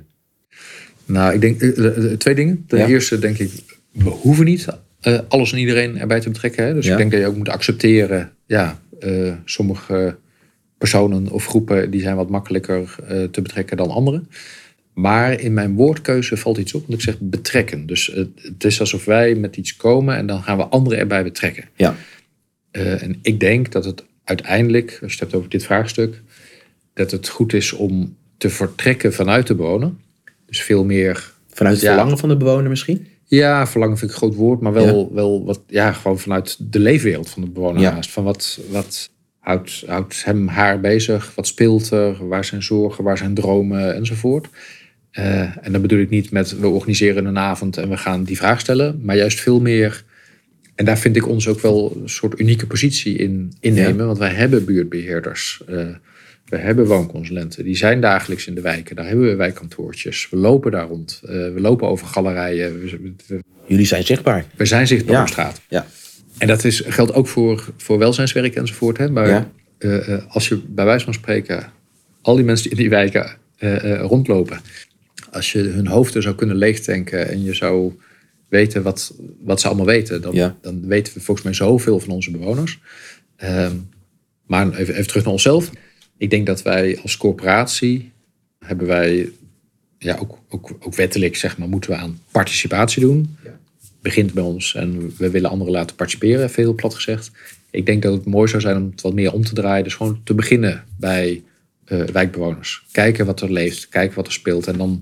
Nou, 1.06 1.34
ik 1.34 1.42
denk 1.42 1.62
eh, 1.62 2.12
eh, 2.12 2.18
twee 2.18 2.36
dingen. 2.36 2.64
Ten 2.68 2.80
Ja. 2.80 2.88
eerste 2.88 3.20
denk 3.20 3.38
ik, 3.38 3.52
we 3.92 4.10
hoeven 4.10 4.46
niet 4.46 4.66
eh, 5.02 5.20
alles 5.28 5.52
en 5.52 5.58
iedereen 5.58 5.98
erbij 5.98 6.20
te 6.20 6.30
betrekken. 6.30 6.66
Hè? 6.66 6.74
Dus 6.74 6.86
Ja. 6.86 6.92
ik 6.92 6.98
denk 6.98 7.12
dat 7.12 7.20
je 7.20 7.26
ook 7.28 7.36
moet 7.36 7.50
accepteren, 7.50 8.32
ja, 8.46 8.82
eh, 9.00 9.34
sommige 9.46 10.18
personen 10.78 11.30
of 11.30 11.46
groepen 11.46 11.92
die 11.92 12.02
zijn 12.02 12.16
wat 12.16 12.30
makkelijker 12.30 12.96
eh, 13.08 13.24
te 13.24 13.42
betrekken 13.42 13.78
dan 13.78 13.90
anderen. 13.90 14.28
Maar 14.94 15.40
in 15.40 15.54
mijn 15.54 15.74
woordkeuze 15.76 16.38
valt 16.38 16.58
iets 16.58 16.74
op, 16.74 16.82
want 16.82 16.94
ik 16.94 17.02
zeg 17.02 17.16
betrekken. 17.20 17.86
Dus 17.86 18.12
het, 18.54 18.64
is 18.64 18.80
alsof 18.80 19.06
wij 19.06 19.36
met 19.36 19.58
iets 19.58 19.76
komen 19.76 20.16
en 20.16 20.26
dan 20.28 20.44
gaan 20.44 20.58
we 20.58 20.64
anderen 20.64 21.00
erbij 21.00 21.24
betrekken. 21.24 21.64
Ja. 21.76 21.96
Eh, 22.72 23.04
en 23.04 23.20
ik 23.22 23.40
denk 23.40 23.72
dat 23.72 23.86
het 23.86 24.04
uiteindelijk, 24.24 24.90
als 24.90 25.00
je 25.00 25.06
het 25.08 25.20
hebt 25.20 25.34
over 25.34 25.50
dit 25.50 25.64
vraagstuk, 25.64 26.22
dat 26.94 27.12
het 27.12 27.28
goed 27.28 27.54
is 27.54 27.74
om 27.74 28.16
te 28.38 28.50
vertrekken 28.50 29.14
vanuit 29.14 29.48
de 29.48 29.56
bewoner. 29.56 29.92
Dus 30.52 30.62
veel 30.64 30.84
meer 30.86 31.32
Vanuit 31.50 31.76
het 31.76 31.84
Ja. 31.86 31.92
verlangen 31.94 32.18
van 32.18 32.30
de 32.30 32.38
bewoner 32.38 32.70
misschien? 32.70 33.08
ja, 33.26 33.68
verlangen 33.68 33.98
vind 33.98 34.12
ik 34.12 34.16
een 34.18 34.24
groot 34.24 34.36
woord, 34.38 34.62
maar 34.62 34.74
wel, 34.74 35.14
wel 35.14 35.46
wat, 35.46 35.62
ja, 35.68 35.92
gewoon 35.92 36.20
vanuit 36.20 36.58
de 36.72 36.80
leefwereld 36.80 37.30
van 37.30 37.42
de 37.42 37.50
bewoner 37.50 37.82
Ja. 37.82 38.02
Van 38.02 38.24
wat, 38.24 38.60
wat 38.70 39.10
houdt, 39.40 39.84
houdt 39.88 40.26
hem, 40.26 40.48
haar 40.48 40.80
bezig? 40.80 41.32
Wat 41.36 41.48
speelt 41.48 41.90
er? 41.92 42.28
Waar 42.28 42.46
zijn 42.46 42.64
zorgen? 42.64 43.04
Waar 43.04 43.18
zijn 43.18 43.34
dromen? 43.34 43.96
Enzovoort. 43.96 44.48
Eh, 45.12 45.42
en 45.66 45.72
dan 45.72 45.82
bedoel 45.82 46.00
ik 46.00 46.10
niet 46.10 46.32
met 46.32 46.60
we 46.60 46.68
organiseren 46.68 47.26
een 47.26 47.38
avond 47.38 47.78
en 47.78 47.90
we 47.90 47.98
gaan 47.98 48.24
die 48.24 48.38
vraag 48.38 48.60
stellen, 48.60 49.00
maar 49.04 49.16
juist 49.16 49.40
veel 49.40 49.60
meer. 49.62 50.04
En 50.76 50.86
daar 50.86 51.00
vind 51.00 51.16
ik 51.16 51.28
ons 51.28 51.48
ook 51.48 51.60
wel 51.60 51.98
een 52.02 52.10
soort 52.10 52.40
unieke 52.40 52.68
positie 52.68 53.18
in 53.18 53.54
innemen, 53.60 54.06
want 54.06 54.18
wij 54.18 54.34
hebben 54.34 54.66
buurtbeheerders. 54.66 55.62
eh, 55.68 55.86
we 56.52 56.58
hebben 56.58 56.86
woonconsulenten, 56.86 57.64
die 57.64 57.76
zijn 57.76 58.02
dagelijks 58.02 58.48
in 58.48 58.56
de 58.56 58.62
wijken. 58.62 58.96
Daar 58.96 59.08
hebben 59.08 59.26
we 59.28 59.36
wijkkantoortjes. 59.36 60.28
We 60.30 60.38
lopen 60.38 60.72
daar 60.72 60.88
rond. 60.88 61.22
Eh, 61.24 61.30
we 61.32 61.54
lopen 61.56 61.88
over 61.88 62.08
galerijen. 62.08 62.80
We, 62.82 63.14
we- 63.28 63.40
Jullie 63.68 63.86
zijn 63.86 64.04
zichtbaar. 64.04 64.46
we 64.56 64.66
zijn 64.66 64.88
zichtbaar 64.88 65.16
Ja. 65.16 65.22
op 65.22 65.28
straat. 65.28 65.62
Ja. 65.70 65.86
En 66.38 66.48
dat 66.48 66.64
is, 66.64 66.80
geldt 66.86 67.14
ook 67.14 67.28
voor, 67.28 67.74
voor 67.78 67.98
welzijnswerk 67.98 68.56
enzovoort. 68.56 68.98
Hè? 68.98 69.10
Maar 69.10 69.28
Ja. 69.28 69.52
eh, 69.78 70.14
eh, 70.14 70.22
als 70.28 70.48
je 70.48 70.62
bij 70.68 70.86
wijze 70.86 71.06
van 71.06 71.14
spreken 71.14 71.72
al 72.22 72.36
die 72.36 72.46
mensen 72.46 72.64
die 72.70 72.78
in 72.78 72.82
die 72.84 72.90
wijken 72.90 73.38
rondlopen. 74.08 74.60
Als 75.32 75.52
je 75.52 75.60
hun 75.60 75.88
hoofden 75.88 76.22
zou 76.22 76.36
kunnen 76.36 76.56
leegtanken 76.56 77.30
en 77.30 77.44
je 77.44 77.54
zou 77.54 77.94
weten 78.50 78.84
wat, 78.84 79.14
wat 79.40 79.62
ze 79.62 79.68
allemaal 79.68 79.86
weten. 79.86 80.22
Dan, 80.22 80.34
Ja. 80.34 80.56
dan 80.62 80.88
weten 80.88 81.14
we 81.14 81.20
volgens 81.20 81.46
mij 81.46 81.56
zoveel 81.56 82.00
van 82.00 82.10
onze 82.10 82.32
bewoners. 82.32 82.80
Ehm, 83.36 83.76
maar 84.48 84.68
even, 84.74 84.94
even 84.94 85.08
terug 85.08 85.24
naar 85.24 85.34
onszelf. 85.34 85.70
Ik 86.22 86.30
denk 86.30 86.46
dat 86.46 86.62
wij 86.62 87.00
als 87.02 87.18
corporatie 87.18 88.12
hebben 88.60 88.88
wij 88.88 89.30
ja, 89.98 90.18
ook, 90.18 90.38
ook, 90.50 90.72
ook 90.80 90.96
wettelijk 90.96 91.36
zeg 91.36 91.58
maar, 91.58 91.70
moeten 91.70 91.90
we 91.90 91.96
aan 91.96 92.20
participatie 92.32 93.02
doen. 93.02 93.38
Begint 94.02 94.34
bij 94.34 94.44
ons 94.44 94.76
en 94.76 95.14
we 95.18 95.30
willen 95.30 95.50
anderen 95.50 95.74
laten 95.74 95.96
participeren, 95.96 96.50
veel 96.50 96.74
plat 96.74 96.96
gezegd. 96.96 97.32
Ik 97.70 97.86
denk 97.86 98.02
dat 98.02 98.14
het 98.14 98.26
mooi 98.26 98.48
zou 98.48 98.62
zijn 98.62 98.78
om 98.78 98.90
het 98.92 99.02
wat 99.02 99.14
meer 99.14 99.34
om 99.34 99.44
te 99.44 99.54
draaien. 99.54 99.84
Dus 99.84 99.96
gewoon 99.96 100.22
te 100.24 100.34
beginnen 100.34 100.84
bij 101.00 101.44
eh, 101.86 102.00
wijkbewoners. 102.04 102.86
Kijken 102.92 103.26
wat 103.26 103.42
er 103.42 103.52
leeft, 103.52 103.90
kijken 103.90 104.16
wat 104.16 104.28
er 104.28 104.34
speelt. 104.34 104.68
En 104.68 104.78
dan 104.78 105.02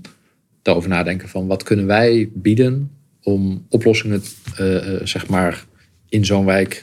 daarover 0.62 0.90
nadenken 0.90 1.28
van 1.28 1.46
wat 1.46 1.62
kunnen 1.62 1.86
wij 1.86 2.30
bieden 2.34 2.90
om 3.22 3.66
oplossingen 3.68 4.22
eh, 4.56 4.94
eh, 4.94 5.06
zeg 5.06 5.28
maar, 5.28 5.64
in 6.08 6.24
zo'n 6.24 6.44
wijk 6.44 6.82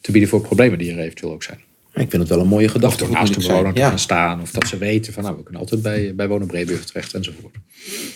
te 0.00 0.12
bieden 0.12 0.28
voor 0.28 0.40
problemen 0.40 0.78
die 0.78 0.92
er 0.92 0.98
eventueel 0.98 1.32
ook 1.32 1.42
zijn. 1.42 1.68
Ik 2.00 2.10
vind 2.10 2.22
het 2.22 2.28
wel 2.28 2.40
een 2.40 2.46
mooie 2.46 2.66
Of 2.66 2.72
gedachte. 2.72 3.04
moet 3.04 3.12
naast 3.12 3.34
de 3.34 3.40
bewoner 3.40 3.74
te 3.74 3.80
gaan 3.80 3.98
staan. 3.98 4.40
Of 4.40 4.50
dat 4.50 4.68
ze 4.68 4.78
weten 4.78 5.12
van 5.12 5.22
nou, 5.22 5.36
we 5.36 5.42
kunnen 5.42 5.60
altijd 5.60 5.82
bij, 5.82 6.14
bij 6.14 6.28
Wonen 6.28 6.46
Breeburg 6.46 6.84
terecht 6.84 7.14
enzovoort. 7.14 7.54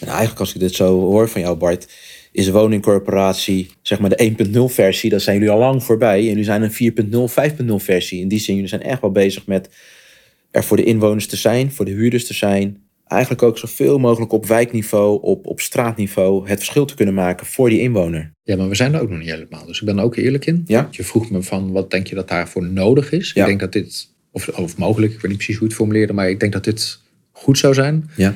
En 0.00 0.08
eigenlijk 0.08 0.40
als 0.40 0.54
ik 0.54 0.60
dit 0.60 0.74
zo 0.74 1.00
hoor 1.00 1.28
van 1.28 1.40
jou 1.40 1.56
Bart, 1.56 1.88
is 2.32 2.48
woningcorporatie 2.48 3.70
zeg 3.82 3.98
maar 3.98 4.10
de 4.10 4.34
1.0 4.68 4.74
versie, 4.74 5.10
daar 5.10 5.20
zijn 5.20 5.36
jullie 5.36 5.52
al 5.52 5.58
lang 5.58 5.82
voorbij. 5.82 6.18
En 6.18 6.24
jullie 6.24 6.44
zijn 6.44 6.62
een 6.62 7.28
4.0, 7.50 7.64
5.0 7.66 7.74
versie. 7.74 8.20
In 8.20 8.28
die 8.28 8.38
zin, 8.38 8.54
jullie 8.54 8.70
zijn 8.70 8.82
echt 8.82 9.00
wel 9.00 9.12
bezig 9.12 9.46
met 9.46 9.68
er 10.50 10.64
voor 10.64 10.76
de 10.76 10.84
inwoners 10.84 11.26
te 11.26 11.36
zijn, 11.36 11.72
voor 11.72 11.84
de 11.84 11.90
huurders 11.90 12.26
te 12.26 12.34
zijn. 12.34 12.83
Eigenlijk 13.14 13.42
ook 13.42 13.58
zoveel 13.58 13.98
mogelijk 13.98 14.32
op 14.32 14.46
wijkniveau, 14.46 15.22
op, 15.22 15.46
op 15.46 15.60
straatniveau 15.60 16.48
het 16.48 16.58
verschil 16.58 16.84
te 16.84 16.94
kunnen 16.94 17.14
maken 17.14 17.46
voor 17.46 17.68
die 17.68 17.80
inwoner. 17.80 18.32
Ja, 18.42 18.56
maar 18.56 18.68
we 18.68 18.74
zijn 18.74 18.94
er 18.94 19.00
ook 19.00 19.10
nog 19.10 19.18
niet 19.18 19.30
helemaal. 19.30 19.66
Dus 19.66 19.80
ik 19.80 19.86
ben 19.86 19.98
er 19.98 20.04
ook 20.04 20.16
eerlijk 20.16 20.46
in. 20.46 20.62
Ja. 20.66 20.88
Je 20.90 21.04
vroeg 21.04 21.30
me 21.30 21.42
van 21.42 21.72
wat 21.72 21.90
denk 21.90 22.06
je 22.06 22.14
dat 22.14 22.28
daarvoor 22.28 22.64
nodig 22.64 23.12
is. 23.12 23.32
Ja. 23.32 23.40
Ik 23.40 23.48
denk 23.48 23.60
dat 23.60 23.72
dit, 23.72 24.08
of, 24.32 24.48
of 24.48 24.76
mogelijk, 24.76 25.12
ik 25.12 25.20
weet 25.20 25.30
niet 25.30 25.36
precies 25.36 25.56
hoe 25.56 25.64
je 25.64 25.72
het 25.72 25.82
formuleerde, 25.82 26.12
maar 26.12 26.30
ik 26.30 26.40
denk 26.40 26.52
dat 26.52 26.64
dit 26.64 27.00
goed 27.32 27.58
zou 27.58 27.74
zijn. 27.74 28.10
Ja. 28.16 28.34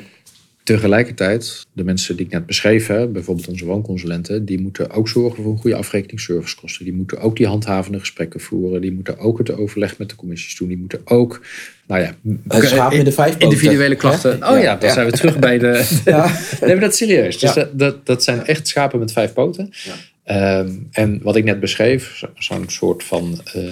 Tegelijkertijd, 0.68 1.66
de 1.72 1.84
mensen 1.84 2.16
die 2.16 2.26
ik 2.26 2.32
net 2.32 2.46
beschreef, 2.46 2.86
hè, 2.86 3.06
bijvoorbeeld 3.06 3.48
onze 3.48 3.64
woonconsulenten, 3.64 4.44
die 4.44 4.60
moeten 4.60 4.90
ook 4.90 5.08
zorgen 5.08 5.42
voor 5.42 5.52
een 5.52 5.58
goede 5.58 5.76
afrekening 5.76 6.20
servicekosten. 6.20 6.84
Die 6.84 6.94
moeten 6.94 7.18
ook 7.20 7.36
die 7.36 7.46
handhavende 7.46 7.98
gesprekken 7.98 8.40
voeren. 8.40 8.80
Die 8.80 8.92
moeten 8.92 9.18
ook 9.18 9.38
het 9.38 9.50
overleg 9.56 9.98
met 9.98 10.08
de 10.08 10.16
commissies 10.16 10.56
doen. 10.56 10.68
Die 10.68 10.76
moeten 10.78 11.00
ook, 11.04 11.44
nou 11.86 12.00
ja, 12.02 12.14
met 12.22 13.04
de 13.04 13.12
vijf 13.12 13.32
poten. 13.32 13.40
individuele 13.40 13.94
klachten. 13.94 14.32
Oh 14.48 14.60
ja, 14.60 14.76
dan 14.76 14.88
Ja. 14.88 14.94
zijn 14.94 15.06
we 15.10 15.12
terug 15.12 15.38
bij 15.38 15.58
de. 15.58 15.88
Ja. 16.04 16.26
Nee, 16.60 16.70
maar 16.70 16.80
dat 16.80 16.90
is 16.92 16.96
serieus. 16.98 17.38
Dus 17.38 17.54
Ja. 17.54 17.60
dat, 17.62 17.78
dat, 17.78 18.06
dat 18.06 18.22
zijn 18.24 18.46
echt 18.46 18.68
schapen 18.68 18.98
met 18.98 19.12
vijf 19.12 19.32
poten. 19.32 19.70
Ehm, 20.24 20.70
en 20.92 21.20
wat 21.22 21.36
ik 21.36 21.44
net 21.44 21.60
beschreef, 21.60 22.16
zo- 22.16 22.30
zo'n 22.34 22.64
soort 22.68 23.04
van 23.04 23.40
eh, 23.54 23.62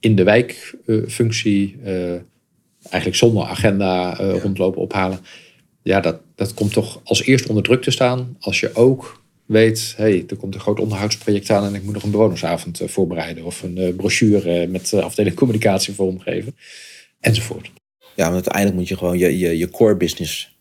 in 0.00 0.14
de 0.16 0.22
wijkfunctie, 0.22 1.76
eigenlijk 2.90 3.16
zonder 3.16 3.44
agenda 3.44 4.14
rondlopen 4.14 4.80
ophalen. 4.82 5.18
Ja, 5.88 6.00
dat, 6.00 6.20
dat 6.34 6.54
komt 6.54 6.72
toch 6.72 7.00
als 7.04 7.22
eerst 7.22 7.48
onder 7.48 7.62
druk 7.62 7.82
te 7.82 7.90
staan 7.90 8.36
als 8.40 8.60
je 8.60 8.74
ook 8.74 9.22
weet, 9.46 9.94
hey, 9.96 10.24
er 10.28 10.36
komt 10.36 10.54
een 10.54 10.60
groot 10.60 10.80
onderhoudsproject 10.80 11.50
aan 11.50 11.64
en 11.64 11.74
ik 11.74 11.82
moet 11.82 11.94
nog 11.94 12.02
een 12.02 12.10
bewonersavond 12.10 12.80
voorbereiden 12.84 13.44
of 13.44 13.62
een 13.62 13.94
brochure 13.96 14.66
met 14.66 14.94
afdeling 14.94 15.36
communicatie 15.36 15.94
vormgeven 15.94 16.56
enzovoort. 17.20 17.70
Ja, 18.16 18.30
want 18.30 18.34
uiteindelijk 18.34 18.76
moet 18.76 18.88
je 18.88 18.96
gewoon 18.96 19.18
je, 19.18 19.38
je, 19.38 19.58
je 19.58 19.70
core 19.70 19.96
business 19.96 20.56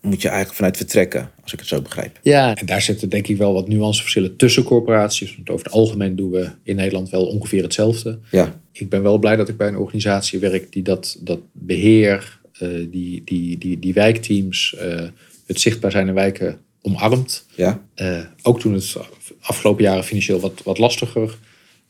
moet 0.00 0.22
je 0.22 0.28
eigenlijk 0.28 0.56
vanuit 0.56 0.76
vertrekken, 0.76 1.30
als 1.42 1.52
ik 1.52 1.58
het 1.58 1.68
zo 1.68 1.82
begrijp. 1.82 2.18
Ja, 2.22 2.54
en 2.54 2.66
daar 2.66 2.82
zitten 2.82 3.08
denk 3.08 3.28
ik 3.28 3.36
wel 3.36 3.52
wat 3.52 3.68
nuanceverschillen 3.68 4.36
tussen 4.36 4.62
corporaties. 4.62 5.34
Want 5.34 5.50
over 5.50 5.64
het 5.64 5.74
algemeen 5.74 6.16
doen 6.16 6.30
we 6.30 6.50
in 6.62 6.76
Nederland 6.76 7.10
wel 7.10 7.26
ongeveer 7.26 7.62
hetzelfde. 7.62 8.18
Ja. 8.30 8.60
Ik 8.72 8.88
ben 8.88 9.02
wel 9.02 9.18
blij 9.18 9.36
dat 9.36 9.48
ik 9.48 9.56
bij 9.56 9.68
een 9.68 9.76
organisatie 9.76 10.38
werk 10.38 10.72
die 10.72 10.82
dat, 10.82 11.18
dat 11.20 11.38
beheer, 11.52 12.42
die, 12.90 13.22
die, 13.24 13.58
die, 13.58 13.78
die 13.78 13.92
wijkteams, 13.92 14.74
uh, 14.82 15.08
het 15.46 15.60
zichtbaar 15.60 15.90
zijn 15.90 16.08
in 16.08 16.14
wijken 16.14 16.58
omarmt. 16.82 17.46
Ja. 17.54 17.82
Uh, 17.96 18.20
ook 18.42 18.60
toen 18.60 18.74
het 18.74 18.96
afgelopen 19.40 19.84
jaren 19.84 20.04
financieel 20.04 20.40
wat, 20.40 20.60
wat 20.64 20.78
lastiger 20.78 21.38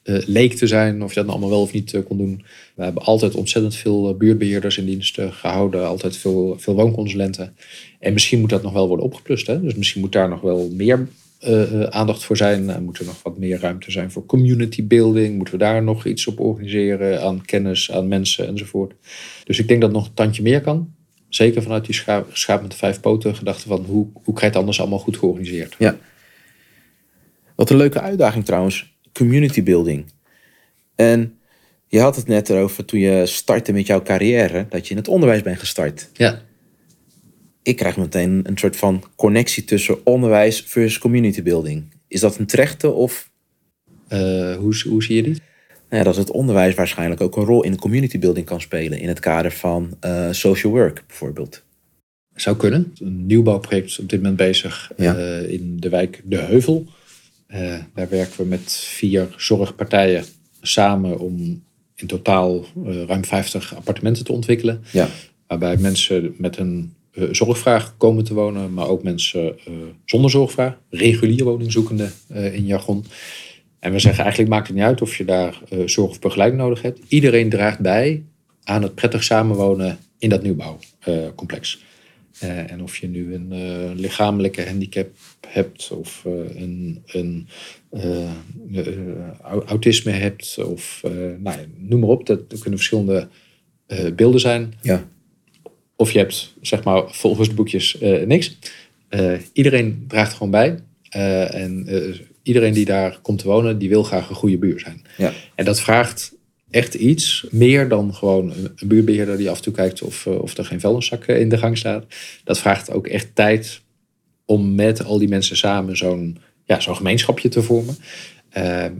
uh, 0.04 0.22
leek 0.26 0.54
te 0.54 0.66
zijn. 0.66 1.02
Of 1.02 1.08
je 1.08 1.14
dat 1.14 1.24
nou 1.24 1.38
allemaal 1.38 1.56
wel 1.56 1.66
of 1.66 1.72
niet 1.72 1.92
uh, 1.92 2.04
kon 2.04 2.16
doen. 2.16 2.44
We 2.74 2.84
hebben 2.84 3.02
altijd 3.02 3.34
ontzettend 3.34 3.74
veel 3.74 4.10
uh, 4.10 4.16
buurtbeheerders 4.16 4.78
in 4.78 4.84
dienst 4.84 5.18
gehouden. 5.20 5.86
Altijd 5.86 6.16
veel, 6.16 6.56
veel 6.58 6.74
woonconsulenten. 6.74 7.56
En 7.98 8.12
misschien 8.12 8.40
moet 8.40 8.50
dat 8.50 8.62
nog 8.62 8.72
wel 8.72 8.88
worden 8.88 9.04
opgeplust. 9.04 9.46
Hè? 9.46 9.60
Dus 9.60 9.74
misschien 9.74 10.00
moet 10.00 10.12
daar 10.12 10.28
nog 10.28 10.40
wel 10.40 10.70
meer 10.72 11.08
aandacht 11.90 12.24
voor 12.24 12.36
zijn. 12.36 12.82
moet 12.82 12.98
er 12.98 13.04
nog 13.04 13.22
wat 13.22 13.38
meer 13.38 13.60
ruimte 13.60 13.90
zijn 13.90 14.10
voor 14.10 14.26
community 14.26 14.86
building. 14.86 15.36
Moeten 15.36 15.54
we 15.54 15.60
daar 15.60 15.82
nog 15.82 16.06
iets 16.06 16.26
op 16.26 16.40
organiseren 16.40 17.22
aan 17.22 17.44
kennis, 17.44 17.92
aan 17.92 18.08
mensen 18.08 18.46
enzovoort. 18.46 18.94
Dus 19.44 19.58
ik 19.58 19.68
denk 19.68 19.80
dat 19.80 19.92
nog 19.92 20.06
een 20.06 20.14
tandje 20.14 20.42
meer 20.42 20.60
kan. 20.60 20.94
Zeker 21.28 21.62
vanuit 21.62 21.84
die 21.84 21.94
schaap, 21.94 22.36
schaap 22.36 22.62
met 22.62 22.70
de 22.70 22.76
vijf 22.76 23.00
poten 23.00 23.36
gedachte 23.36 23.68
van 23.68 23.84
hoe, 23.84 24.06
hoe 24.12 24.34
krijg 24.34 24.40
je 24.40 24.46
het 24.46 24.56
anders 24.56 24.80
allemaal 24.80 24.98
goed 24.98 25.16
georganiseerd. 25.16 25.74
Ja. 25.78 25.96
Wat 27.54 27.70
een 27.70 27.76
leuke 27.76 28.00
uitdaging 28.00 28.44
trouwens 28.44 28.96
community 29.12 29.62
building. 29.62 30.04
En 30.94 31.38
je 31.86 32.00
had 32.00 32.16
het 32.16 32.26
net 32.26 32.48
erover 32.48 32.84
toen 32.84 33.00
je 33.00 33.26
startte 33.26 33.72
met 33.72 33.86
jouw 33.86 34.02
carrière, 34.02 34.66
dat 34.68 34.84
je 34.84 34.90
in 34.90 34.96
het 34.96 35.08
onderwijs 35.08 35.42
bent 35.42 35.58
gestart. 35.58 36.08
Ja. 36.12 36.42
Ik 37.64 37.76
krijg 37.76 37.96
meteen 37.96 38.40
een 38.42 38.58
soort 38.58 38.76
van 38.76 39.04
connectie 39.16 39.64
tussen 39.64 40.06
onderwijs 40.06 40.60
versus 40.60 40.98
community 40.98 41.42
building. 41.42 41.84
Is 42.08 42.20
dat 42.20 42.38
een 42.38 42.46
terechte 42.46 42.90
of? 42.90 43.30
Uh, 44.08 44.56
hoe, 44.56 44.82
hoe 44.88 45.02
zie 45.02 45.16
je 45.16 45.22
dit? 45.22 45.40
Nou 45.88 46.02
ja, 46.02 46.02
dat 46.02 46.16
het 46.16 46.30
onderwijs 46.30 46.74
waarschijnlijk 46.74 47.20
ook 47.20 47.36
een 47.36 47.44
rol 47.44 47.62
in 47.62 47.72
de 47.72 47.78
community 47.78 48.18
building 48.18 48.46
kan 48.46 48.60
spelen. 48.60 48.98
In 48.98 49.08
het 49.08 49.20
kader 49.20 49.52
van 49.52 49.96
uh, 50.04 50.28
social 50.30 50.72
work 50.72 51.04
bijvoorbeeld. 51.06 51.62
Zou 52.34 52.56
kunnen. 52.56 52.92
Een 52.98 53.26
nieuwbouwproject 53.26 53.86
is 53.86 53.98
op 53.98 54.08
dit 54.08 54.20
moment 54.20 54.38
bezig 54.38 54.92
ja. 54.96 55.16
uh, 55.16 55.50
in 55.50 55.76
de 55.80 55.88
wijk 55.88 56.22
De 56.24 56.36
Heuvel. 56.36 56.86
Daar 57.94 58.08
werken 58.08 58.36
we 58.36 58.44
met 58.44 58.72
vier 58.72 59.34
zorgpartijen 59.36 60.24
samen 60.60 61.18
om 61.18 61.62
in 61.94 62.06
totaal 62.06 62.64
ruim 63.06 63.24
50 63.24 63.74
appartementen 63.74 64.24
te 64.24 64.32
ontwikkelen. 64.32 64.82
Ja. 64.92 65.08
Waarbij 65.46 65.76
mensen 65.76 66.34
met 66.38 66.56
een 66.56 66.94
uh, 67.14 67.28
zorgvraag 67.30 67.96
komen 67.96 68.24
te 68.24 68.34
wonen, 68.34 68.74
maar 68.74 68.88
ook 68.88 69.02
mensen 69.02 69.56
zonder 70.04 70.30
zorgvraag, 70.30 70.78
regulier 70.90 71.44
woningzoekende 71.44 72.10
in 72.28 72.66
jargon. 72.66 73.04
En 73.78 73.92
we 73.92 73.98
zeggen 73.98 74.22
eigenlijk 74.22 74.52
maakt 74.52 74.66
het 74.66 74.76
niet 74.76 74.84
uit 74.84 75.02
of 75.02 75.16
je 75.16 75.24
daar 75.24 75.60
zorg 75.86 76.10
of 76.10 76.18
begeleiding 76.18 76.62
nodig 76.62 76.82
hebt. 76.82 77.00
Iedereen 77.08 77.48
draagt 77.48 77.78
bij 77.78 78.24
aan 78.62 78.82
het 78.82 78.94
prettig 78.94 79.24
samenwonen 79.24 79.98
in 80.18 80.28
dat 80.28 80.42
nieuwbouwcomplex. 80.42 81.82
Uh, 82.42 82.70
en 82.70 82.82
of 82.82 82.96
je 82.96 83.08
nu 83.08 83.34
een 83.34 83.94
lichamelijke 83.94 84.66
handicap 84.66 85.08
hebt 85.48 85.90
of 85.90 86.24
een, 86.54 87.02
een 87.06 87.48
autisme 89.66 90.12
hebt 90.12 90.58
of 90.64 91.02
nou, 91.38 91.56
noem 91.76 92.00
maar 92.00 92.08
op. 92.08 92.26
Dat, 92.26 92.50
dat 92.50 92.60
kunnen 92.60 92.78
verschillende 92.78 93.28
beelden 94.14 94.40
zijn. 94.40 94.74
Ja. 94.80 95.08
Of 95.96 96.10
je 96.10 96.18
hebt 96.18 96.54
zeg 96.60 96.84
maar 96.84 97.02
volgens 97.06 97.48
de 97.48 97.54
boekjes 97.54 97.96
niks. 98.26 98.58
iedereen 99.52 100.04
draagt 100.08 100.32
gewoon 100.32 100.50
bij. 100.50 100.78
en 101.50 101.88
iedereen 102.42 102.72
die 102.72 102.84
daar 102.84 103.18
komt 103.22 103.38
te 103.38 103.48
wonen, 103.48 103.78
die 103.78 103.88
wil 103.88 104.02
graag 104.02 104.28
een 104.28 104.34
goede 104.34 104.58
buur 104.58 104.80
zijn. 104.80 105.02
Ja. 105.16 105.32
En 105.54 105.64
dat 105.64 105.80
vraagt 105.80 106.34
echt 106.70 106.94
iets. 106.94 107.46
Meer 107.50 107.88
dan 107.88 108.14
gewoon 108.14 108.52
een 108.76 108.88
buurbeheerder 108.88 109.36
die 109.36 109.50
af 109.50 109.56
en 109.56 109.62
toe 109.62 109.72
kijkt 109.72 110.02
of, 110.02 110.26
of 110.26 110.56
er 110.56 110.64
geen 110.64 110.80
vuilniszak 110.80 111.26
in 111.26 111.48
de 111.48 111.58
gang 111.58 111.78
staat. 111.78 112.04
Dat 112.44 112.58
vraagt 112.58 112.90
ook 112.90 113.06
echt 113.06 113.34
tijd 113.34 113.80
om 114.44 114.74
met 114.74 115.04
al 115.04 115.18
die 115.18 115.28
mensen 115.28 115.56
samen 115.56 115.96
zo'n 115.96 116.38
ja, 116.64 116.80
zo'n 116.80 116.96
gemeenschapje 116.96 117.48
te 117.48 117.62
vormen. 117.62 117.96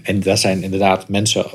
En 0.02 0.20
dat 0.20 0.38
zijn 0.38 0.62
inderdaad 0.62 1.08
mensen, 1.08 1.46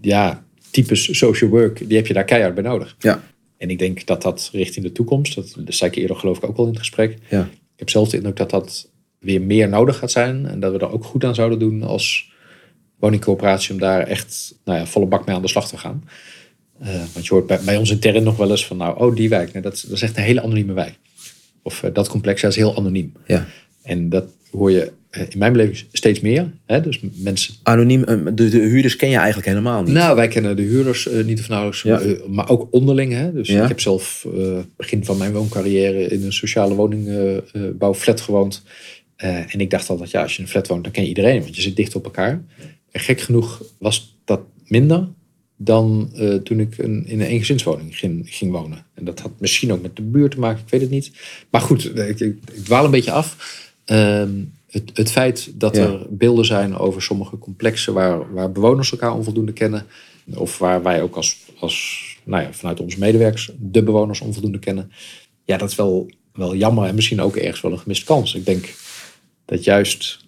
ja, 0.00 0.44
types 0.70 1.18
social 1.18 1.50
work, 1.50 1.88
die 1.88 1.96
heb 1.96 2.06
je 2.06 2.14
daar 2.14 2.24
keihard 2.24 2.54
bij 2.54 2.64
nodig. 2.64 2.96
Ja. 2.98 3.22
En 3.56 3.70
ik 3.70 3.78
denk 3.78 4.06
dat 4.06 4.22
dat 4.22 4.48
richting 4.52 4.84
de 4.84 4.92
toekomst, 4.92 5.34
dat, 5.34 5.56
zei 5.66 5.90
ik 5.90 5.96
eerder 5.96 6.16
geloof 6.16 6.36
ik 6.36 6.44
ook 6.44 6.56
al 6.56 6.64
in 6.64 6.70
het 6.70 6.78
gesprek. 6.78 7.18
Ja. 7.30 7.40
Ik 7.42 7.80
heb 7.80 7.90
zelf 7.90 8.08
de 8.08 8.16
indruk 8.16 8.36
dat 8.36 8.50
dat 8.50 8.88
weer 9.18 9.42
meer 9.42 9.68
nodig 9.68 9.98
gaat 9.98 10.10
zijn. 10.10 10.46
En 10.46 10.60
dat 10.60 10.72
we 10.72 10.78
er 10.78 10.92
ook 10.92 11.04
goed 11.04 11.24
aan 11.24 11.34
zouden 11.34 11.58
doen 11.58 11.82
als 11.82 12.32
woningcoöperatie 12.98 13.72
om 13.72 13.80
daar 13.80 14.06
echt 14.06 14.54
nou 14.64 14.78
ja, 14.78 14.86
volle 14.86 15.06
bak 15.06 15.26
mee 15.26 15.36
aan 15.36 15.42
de 15.42 15.48
slag 15.48 15.68
te 15.68 15.78
gaan. 15.78 16.04
Uh, 16.82 16.88
want 17.12 17.26
je 17.26 17.34
hoort 17.34 17.46
bij, 17.46 17.60
bij 17.64 17.76
ons 17.76 17.90
intern 17.90 18.22
nog 18.22 18.36
wel 18.36 18.50
eens 18.50 18.66
van, 18.66 18.76
nou, 18.76 19.00
oh, 19.00 19.16
die 19.16 19.28
wijk, 19.28 19.52
nee, 19.52 19.62
dat, 19.62 19.84
dat 19.86 19.96
is 19.96 20.02
echt 20.02 20.16
een 20.16 20.22
hele 20.22 20.42
anonieme 20.42 20.72
wijk. 20.72 20.98
Of 21.62 21.82
uh, 21.82 21.90
dat 21.92 22.08
complex 22.08 22.40
dat 22.40 22.50
is 22.50 22.56
heel 22.56 22.76
anoniem. 22.76 23.12
Ja. 23.26 23.46
En 23.82 24.08
dat 24.08 24.24
hoor 24.50 24.70
je 24.70 24.92
in 25.14 25.38
mijn 25.38 25.52
beleving 25.52 25.84
steeds 25.92 26.20
meer. 26.20 26.50
Hè? 26.66 26.80
Dus 26.80 27.00
mensen... 27.14 27.54
Anoniem, 27.62 28.04
de, 28.34 28.48
de, 28.48 28.58
huurders 28.58 28.96
ken 28.96 29.08
je 29.08 29.16
eigenlijk 29.16 29.46
helemaal 29.46 29.82
niet. 29.82 29.92
Nou, 29.94 30.16
wij 30.16 30.28
kennen 30.28 30.56
de 30.56 30.62
huurders 30.62 31.08
niet 31.24 31.40
of 31.40 31.48
nauwelijks, 31.48 31.82
Ja. 31.82 32.00
maar 32.28 32.48
ook 32.48 32.68
onderling. 32.70 33.12
Hè? 33.12 33.32
Dus 33.32 33.48
Ja. 33.48 33.62
ik 33.62 33.68
heb 33.68 33.80
zelf 33.80 34.26
begin 34.76 35.04
van 35.04 35.18
mijn 35.18 35.32
wooncarrière 35.32 36.06
in 36.06 36.24
een 36.24 36.32
sociale 36.32 36.74
woningbouwflat 36.74 38.20
gewoond. 38.20 38.62
Uh, 39.24 39.54
en 39.54 39.60
ik 39.60 39.70
dacht 39.70 39.90
altijd, 39.90 40.10
ja, 40.10 40.22
als 40.22 40.32
je 40.32 40.38
in 40.38 40.44
een 40.44 40.50
flat 40.50 40.68
woont, 40.68 40.84
dan 40.84 40.92
ken 40.92 41.02
je 41.02 41.08
iedereen, 41.08 41.42
want 41.42 41.56
je 41.56 41.62
zit 41.62 41.76
dicht 41.76 41.94
op 41.94 42.04
elkaar. 42.04 42.44
En 42.90 43.00
gek 43.00 43.20
genoeg 43.20 43.62
was 43.78 44.16
dat 44.24 44.40
minder 44.66 45.08
dan 45.56 46.10
uh, 46.14 46.34
toen 46.34 46.60
ik 46.60 46.78
een, 46.78 47.06
in 47.06 47.20
een 47.20 47.26
eengezinswoning 47.26 47.96
ging, 47.96 48.26
ging 48.30 48.52
wonen. 48.52 48.86
En 48.94 49.04
dat 49.04 49.20
had 49.20 49.30
misschien 49.38 49.72
ook 49.72 49.82
met 49.82 49.96
de 49.96 50.02
buurt 50.02 50.30
te 50.30 50.38
maken, 50.38 50.62
ik 50.64 50.70
weet 50.70 50.80
het 50.80 50.90
niet. 50.90 51.10
Maar 51.50 51.60
goed, 51.60 51.98
ik, 51.98 52.20
ik, 52.20 52.36
ik 52.52 52.64
dwaal 52.64 52.84
een 52.84 52.90
beetje 52.90 53.10
af. 53.10 53.36
Uh, 53.86 54.22
het, 54.74 54.90
het 54.94 55.10
feit 55.10 55.50
dat 55.54 55.76
Ja. 55.76 55.82
er 55.82 56.06
beelden 56.10 56.44
zijn 56.44 56.76
over 56.76 57.02
sommige 57.02 57.38
complexen 57.38 57.94
waar, 57.94 58.32
waar 58.32 58.52
bewoners 58.52 58.90
elkaar 58.92 59.14
onvoldoende 59.14 59.52
kennen. 59.52 59.86
Of 60.34 60.58
waar 60.58 60.82
wij 60.82 61.02
ook 61.02 61.16
als, 61.16 61.36
als 61.58 62.02
nou 62.24 62.42
ja, 62.42 62.52
vanuit 62.52 62.80
onze 62.80 62.98
medewerkers 62.98 63.50
de 63.58 63.82
bewoners 63.82 64.20
onvoldoende 64.20 64.58
kennen. 64.58 64.92
Ja, 65.44 65.56
dat 65.56 65.70
is 65.70 65.76
wel, 65.76 66.10
wel 66.32 66.54
jammer 66.54 66.88
en 66.88 66.94
misschien 66.94 67.20
ook 67.20 67.36
ergens 67.36 67.60
wel 67.60 67.72
een 67.72 67.78
gemiste 67.78 68.04
kans. 68.04 68.34
Ik 68.34 68.44
denk 68.46 68.68
dat 69.44 69.64
juist. 69.64 70.18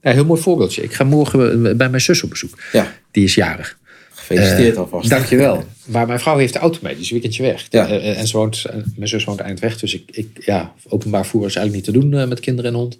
Ja, 0.00 0.10
een 0.10 0.16
heel 0.16 0.24
mooi 0.24 0.40
voorbeeldje. 0.40 0.82
Ik 0.82 0.92
ga 0.92 1.04
morgen 1.04 1.62
bij 1.76 1.88
mijn 1.88 2.00
zus 2.00 2.22
op 2.22 2.30
bezoek. 2.30 2.58
Ja, 2.72 2.92
Die 3.10 3.24
is 3.24 3.34
jarig. 3.34 3.78
gefeliciteerd 4.10 4.74
Eh, 4.74 4.80
alvast. 4.80 5.10
Dankjewel. 5.10 5.64
Maar 5.86 6.06
mijn 6.06 6.20
vrouw 6.20 6.36
heeft 6.38 6.52
de 6.52 6.58
auto 6.58 6.78
mee, 6.82 6.96
dus 6.96 7.06
een 7.06 7.12
weekendje 7.12 7.42
weg. 7.42 7.66
Ja. 7.70 7.88
Eh, 7.88 8.18
en 8.18 8.26
ze 8.26 8.36
woont, 8.36 8.64
eh, 8.64 8.76
mijn 8.96 9.08
zus 9.08 9.24
woont 9.24 9.40
eind 9.40 9.60
weg. 9.60 9.78
Dus 9.78 9.94
ik, 9.94 10.10
ik, 10.10 10.44
ja, 10.44 10.72
openbaar 10.88 11.26
voer 11.26 11.46
is 11.46 11.56
eigenlijk 11.56 11.86
niet 11.86 11.94
te 11.94 12.00
doen 12.00 12.20
eh, 12.20 12.28
met 12.28 12.40
kinderen 12.40 12.70
en 12.72 12.76
hond. 12.78 12.98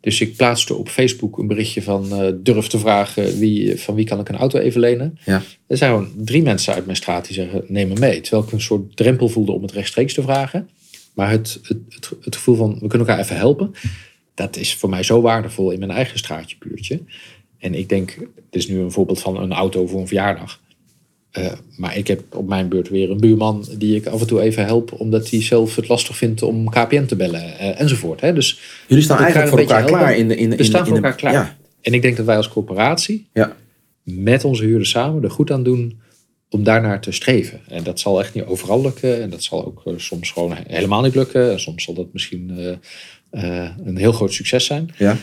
Dus 0.00 0.20
ik 0.20 0.36
plaatste 0.36 0.74
op 0.74 0.88
Facebook 0.88 1.38
een 1.38 1.46
berichtje 1.46 1.82
van 1.82 2.12
eh, 2.12 2.32
durf 2.36 2.66
te 2.66 2.78
vragen 2.78 3.38
wie, 3.38 3.80
van 3.80 3.94
wie 3.94 4.04
kan 4.04 4.20
ik 4.20 4.28
een 4.28 4.36
auto 4.36 4.58
even 4.58 4.80
lenen. 4.80 5.18
Ja. 5.24 5.42
Er 5.66 5.76
zijn 5.76 5.90
gewoon 5.90 6.12
drie 6.16 6.42
mensen 6.42 6.74
uit 6.74 6.84
mijn 6.84 6.96
straat 6.96 7.26
die 7.26 7.34
zeggen 7.34 7.64
neem 7.66 7.88
me 7.88 7.98
mee. 7.98 8.20
Terwijl 8.20 8.42
ik 8.42 8.52
een 8.52 8.60
soort 8.60 8.96
drempel 8.96 9.28
voelde 9.28 9.52
om 9.52 9.62
het 9.62 9.72
rechtstreeks 9.72 10.14
te 10.14 10.22
vragen. 10.22 10.68
Maar 11.14 11.30
het, 11.30 11.58
het, 11.62 11.78
het, 11.88 12.10
het 12.20 12.36
gevoel 12.36 12.54
van 12.54 12.72
we 12.72 12.86
kunnen 12.86 13.06
elkaar 13.06 13.24
even 13.24 13.36
helpen. 13.36 13.72
Dat 14.34 14.56
is 14.56 14.74
voor 14.74 14.88
mij 14.88 15.02
zo 15.02 15.20
waardevol 15.20 15.70
in 15.70 15.78
mijn 15.78 15.90
eigen 15.90 16.18
straatje, 16.18 16.56
buurtje. 16.58 17.00
En 17.58 17.74
ik 17.74 17.88
denk, 17.88 18.16
dit 18.18 18.28
is 18.50 18.68
nu 18.68 18.78
een 18.78 18.92
voorbeeld 18.92 19.20
van 19.20 19.36
een 19.36 19.52
auto 19.52 19.86
voor 19.86 20.00
een 20.00 20.06
verjaardag. 20.06 20.60
Uh, 21.38 21.52
maar 21.76 21.96
ik 21.96 22.06
heb 22.06 22.36
op 22.36 22.48
mijn 22.48 22.68
beurt 22.68 22.88
weer 22.88 23.10
een 23.10 23.20
buurman 23.20 23.64
die 23.78 23.96
ik 23.96 24.06
af 24.06 24.20
en 24.20 24.26
toe 24.26 24.40
even 24.40 24.64
help, 24.64 24.92
omdat 25.00 25.30
hij 25.30 25.42
zelf 25.42 25.76
het 25.76 25.88
lastig 25.88 26.16
vindt 26.16 26.42
om 26.42 26.68
KPN 26.70 27.04
te 27.04 27.16
bellen 27.16 27.42
uh, 27.42 27.80
enzovoort. 27.80 28.20
Hè. 28.20 28.32
Dus 28.32 28.60
Jullie 28.88 29.04
staan 29.04 29.18
eigenlijk 29.18 29.50
voor 29.50 29.58
elkaar 29.58 29.84
klaar 29.84 30.16
in 30.16 30.28
de 30.28 30.36
in 30.36 30.50
de 30.50 30.56
we 30.56 30.62
in 30.62 30.68
staan 30.68 30.84
voor 30.86 30.94
de- 30.94 31.00
elkaar 31.00 31.14
klaar. 31.18 31.32
Ja, 31.32 31.56
En 31.80 31.92
ik 31.94 32.02
denk 32.02 32.16
dat 32.16 32.26
wij 32.26 32.36
als 32.36 32.48
corporatie 32.48 33.26
ja, 33.32 33.56
met 34.02 34.44
onze 34.44 34.64
huurders 34.64 34.90
samen 34.90 35.22
er 35.22 35.30
goed 35.30 35.50
aan 35.50 35.62
doen 35.62 36.00
om 36.48 36.64
daarnaar 36.64 37.00
te 37.00 37.12
streven. 37.12 37.60
En 37.68 37.82
dat 37.82 38.00
zal 38.00 38.20
echt 38.20 38.34
niet 38.34 38.44
overal 38.44 38.80
lukken. 38.82 39.22
En 39.22 39.30
dat 39.30 39.42
zal 39.42 39.66
ook 39.66 39.82
eh, 39.84 39.92
soms 39.96 40.30
gewoon 40.30 40.56
helemaal 40.66 41.02
niet 41.02 41.14
lukken. 41.14 41.52
En 41.52 41.60
soms 41.60 41.84
zal 41.84 41.94
dat 41.94 42.12
misschien 42.12 42.50
eh, 43.30 43.62
eh, 43.64 43.70
een 43.84 43.96
heel 43.96 44.12
groot 44.12 44.32
succes 44.32 44.64
zijn. 44.64 44.90
ja. 44.98 45.16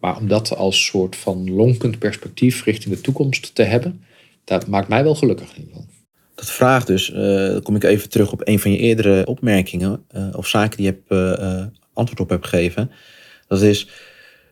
Maar 0.00 0.16
om 0.16 0.28
dat 0.28 0.56
als 0.56 0.84
soort 0.84 1.16
van 1.16 1.50
lonkend 1.54 1.98
perspectief 1.98 2.64
richting 2.64 2.94
de 2.94 3.00
toekomst 3.00 3.54
te 3.54 3.62
hebben, 3.62 4.04
dat 4.44 4.66
maakt 4.66 4.88
mij 4.88 5.02
wel 5.02 5.14
gelukkig 5.14 5.48
in 5.48 5.60
ieder 5.60 5.74
geval. 5.74 5.90
Dat 6.34 6.50
vraagt 6.50 6.86
dus, 6.86 7.10
uh, 7.10 7.16
dan 7.46 7.62
kom 7.62 7.76
ik 7.76 7.84
even 7.84 8.08
terug 8.08 8.32
op 8.32 8.40
een 8.48 8.58
van 8.58 8.70
je 8.70 8.78
eerdere 8.78 9.26
opmerkingen 9.26 10.04
uh, 10.16 10.28
of 10.32 10.46
zaken 10.46 10.76
die 10.76 10.86
je 10.86 10.92
hebt, 10.92 11.40
uh, 11.40 11.66
antwoord 11.92 12.20
op 12.20 12.28
hebt 12.28 12.46
gegeven. 12.46 12.90
Dat 13.46 13.62
is, 13.62 13.88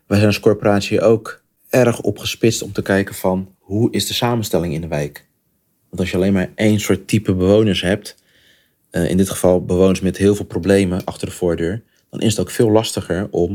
wij 0.07 0.16
zijn 0.16 0.28
als 0.28 0.41
corporatie 0.41 1.01
ook 1.01 1.43
erg 1.68 2.01
opgespitst 2.01 2.62
om 2.62 2.72
te 2.72 2.82
kijken 2.82 3.14
van 3.14 3.55
hoe 3.59 3.93
is 3.93 4.07
de 4.07 4.14
samenstelling 4.14 4.74
in 4.74 4.80
de 4.80 4.88
wijk. 4.88 5.28
Want 5.88 6.01
als 6.01 6.11
je 6.11 6.16
alleen 6.16 6.32
maar 6.32 6.53
één 6.55 6.80
soort 6.80 7.09
type 7.09 7.34
bewoners 7.34 7.80
hebt, 7.80 8.16
in 8.91 9.16
dit 9.16 9.30
geval 9.30 9.64
bewoners 9.64 10.01
met 10.01 10.16
heel 10.16 10.34
veel 10.34 10.45
problemen 10.45 11.05
achter 11.05 11.26
de 11.26 11.34
voordeur, 11.34 11.82
dan 12.11 12.20
is 12.20 12.30
het 12.30 12.41
ook 12.41 12.51
veel 12.51 12.70
lastiger 12.70 13.28
om, 13.30 13.49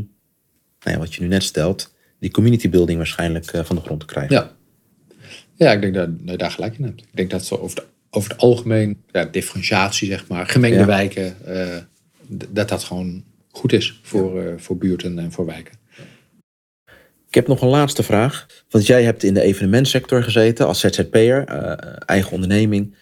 nou 0.79 0.95
ja, 0.95 0.97
wat 0.97 1.13
je 1.13 1.21
nu 1.21 1.27
net 1.27 1.43
stelt, 1.43 1.93
die 2.19 2.31
community 2.31 2.69
building 2.69 2.97
waarschijnlijk 2.97 3.51
van 3.63 3.75
de 3.75 3.81
grond 3.81 3.99
te 3.99 4.05
krijgen. 4.05 4.35
Ja, 4.35 4.55
ja 5.55 5.71
ik 5.71 5.81
denk 5.81 5.93
dat, 5.93 6.19
dat 6.19 6.29
je 6.29 6.37
daar 6.37 6.51
gelijk 6.51 6.77
in 6.77 6.83
hebt. 6.83 7.01
Ik 7.01 7.07
denk 7.11 7.29
dat 7.29 7.45
zo 7.45 7.55
over 7.55 7.77
het 7.77 7.85
over 8.15 8.31
het 8.31 8.41
algemeen, 8.41 9.03
ja, 9.11 9.25
differentiatie 9.25 10.07
zeg 10.07 10.27
maar, 10.27 10.47
gemengde 10.47 10.85
wijken, 10.85 11.35
uh, 11.47 11.77
dat 12.49 12.69
dat 12.69 12.83
gewoon 12.83 13.23
goed 13.51 13.73
is 13.73 13.99
voor, 14.03 14.43
uh, 14.43 14.53
voor 14.57 14.77
buurten 14.77 15.19
en 15.19 15.31
voor 15.31 15.45
wijken. 15.45 15.73
Ik 17.27 17.41
heb 17.41 17.47
nog 17.47 17.61
een 17.61 17.69
laatste 17.69 18.03
vraag. 18.03 18.45
Want 18.69 18.85
jij 18.85 19.03
hebt 19.03 19.23
in 19.23 19.33
de 19.33 19.41
evenementsector 19.41 20.23
gezeten 20.23 20.67
als 20.67 20.79
ZZP'er, 20.79 21.49
uh, 21.49 21.73
eigen 22.05 22.31
onderneming. 22.31 22.95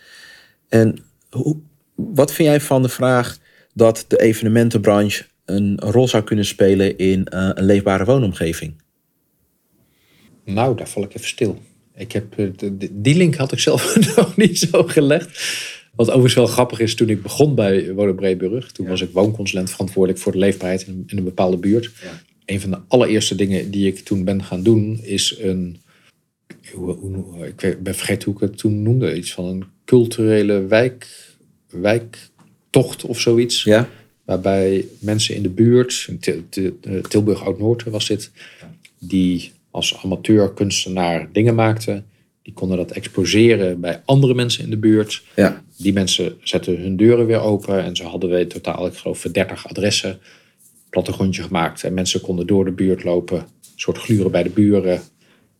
En 0.69 0.97
hoe, 1.29 1.57
wat 1.95 2.33
vind 2.33 2.47
jij 2.47 2.61
van 2.61 2.81
de 2.81 2.89
vraag 2.89 3.37
dat 3.73 4.05
de 4.07 4.21
evenementenbranche 4.21 5.25
een 5.45 5.79
rol 5.79 6.07
zou 6.07 6.23
kunnen 6.23 6.45
spelen 6.45 6.97
in 6.97 7.21
een 7.29 7.65
leefbare 7.65 8.05
woonomgeving? 8.05 8.81
Nou, 10.45 10.75
daar 10.75 10.87
val 10.87 11.03
ik 11.03 11.13
even 11.13 11.27
stil. 11.27 11.61
Ik 11.95 12.11
heb, 12.11 12.39
eh, 12.39 12.69
die 12.91 13.15
link 13.15 13.35
had 13.35 13.51
ik 13.51 13.59
zelf 13.59 13.95
nog 14.15 14.37
niet 14.37 14.59
zo 14.59 14.83
gelegd. 14.83 15.41
Wat 15.95 16.07
overigens 16.07 16.33
wel 16.33 16.47
grappig 16.47 16.79
is, 16.79 16.95
toen 16.95 17.09
ik 17.09 17.21
begon 17.21 17.55
bij 17.55 17.93
Wonen 17.93 18.15
Breeburg, 18.15 18.71
toen 18.71 18.87
was 18.87 19.01
ik 19.01 19.11
woonconsulent 19.11 19.69
verantwoordelijk 19.69 20.21
voor 20.21 20.31
de 20.31 20.37
leefbaarheid 20.37 20.87
in, 20.87 21.03
een 21.07 21.23
bepaalde 21.23 21.57
buurt. 21.57 21.91
Ja. 22.01 22.21
Een 22.45 22.61
van 22.61 22.69
de 22.69 22.79
allereerste 22.87 23.35
dingen 23.35 23.71
die 23.71 23.87
ik 23.87 23.99
toen 23.99 24.23
ben 24.23 24.43
gaan 24.43 24.63
doen, 24.63 24.99
is 25.03 25.35
een. 25.39 25.77
ik 27.57 27.83
ben 27.83 27.95
vergeten 27.95 28.23
hoe 28.23 28.33
ik 28.33 28.49
het 28.49 28.57
toen 28.57 28.81
noemde. 28.81 29.15
Iets 29.15 29.33
van 29.33 29.45
een 29.45 29.63
culturele 29.85 30.65
wijk, 30.65 31.07
wijktocht 31.69 33.03
of 33.03 33.19
zoiets. 33.19 33.63
Ja. 33.63 33.89
Waarbij 34.25 34.85
mensen 34.99 35.35
in 35.35 35.43
de 35.43 35.49
buurt, 35.49 36.09
Tilburg 37.09 37.43
Oud-Noord 37.43 37.83
was 37.83 38.07
dit, 38.07 38.31
die 38.99 39.51
als 39.73 40.03
amateur 40.03 40.53
kunstenaar 40.53 41.29
dingen 41.31 41.55
maakte. 41.55 42.03
Die 42.41 42.53
konden 42.53 42.77
dat 42.77 42.91
exposeren 42.91 43.79
bij 43.79 44.01
andere 44.05 44.33
mensen 44.33 44.63
in 44.63 44.69
de 44.69 44.77
buurt. 44.77 45.23
Ja. 45.35 45.63
Die 45.77 45.93
mensen 45.93 46.37
zetten 46.43 46.81
hun 46.81 46.97
deuren 46.97 47.25
weer 47.25 47.39
open. 47.39 47.83
En 47.83 47.95
zo 47.95 48.03
hadden 48.03 48.29
we 48.29 48.47
totaal, 48.47 48.85
ik 48.85 48.93
geloof, 48.93 49.21
30 49.21 49.67
adressen. 49.67 50.19
Plattegrondje 50.89 51.43
gemaakt. 51.43 51.83
En 51.83 51.93
mensen 51.93 52.21
konden 52.21 52.47
door 52.47 52.65
de 52.65 52.71
buurt 52.71 53.03
lopen. 53.03 53.37
Een 53.37 53.45
soort 53.75 53.97
gluren 53.97 54.31
bij 54.31 54.43
de 54.43 54.49
buren. 54.49 55.01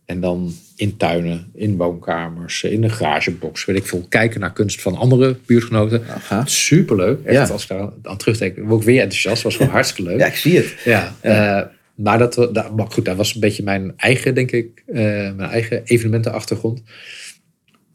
En 0.04 0.20
dan 0.20 0.52
in 0.76 0.96
tuinen, 0.96 1.50
in 1.54 1.76
woonkamers, 1.76 2.62
in 2.62 2.82
een 2.82 2.90
garagebox. 2.90 3.64
Weet 3.64 3.76
ik 3.76 3.86
veel. 3.86 4.06
Kijken 4.08 4.40
naar 4.40 4.52
kunst 4.52 4.82
van 4.82 4.96
andere 4.96 5.36
buurtgenoten. 5.46 6.02
Aha. 6.08 6.46
Superleuk. 6.46 7.24
Echt, 7.24 7.48
ja. 7.48 7.52
als 7.52 7.62
ik 7.62 7.68
daar 7.68 7.92
aan 8.02 8.16
terugdenk, 8.16 8.56
ik 8.56 8.82
weer 8.82 9.00
enthousiast. 9.00 9.42
was 9.42 9.56
gewoon 9.56 9.72
hartstikke 9.78 10.10
leuk. 10.10 10.20
Ja, 10.20 10.26
ik 10.26 10.36
zie 10.36 10.56
het. 10.56 10.74
Ja. 10.84 11.14
ja. 11.22 11.60
Uh, 11.60 11.66
maar 11.94 12.18
dat, 12.18 12.34
dat, 12.34 12.76
maar 12.76 12.90
goed, 12.90 13.04
dat 13.04 13.16
was 13.16 13.34
een 13.34 13.40
beetje 13.40 13.62
mijn 13.62 13.92
eigen, 13.96 14.34
denk 14.34 14.50
ik, 14.50 14.82
uh, 14.86 14.94
mijn 14.96 15.50
eigen 15.50 15.84
evenementenachtergrond. 15.84 16.82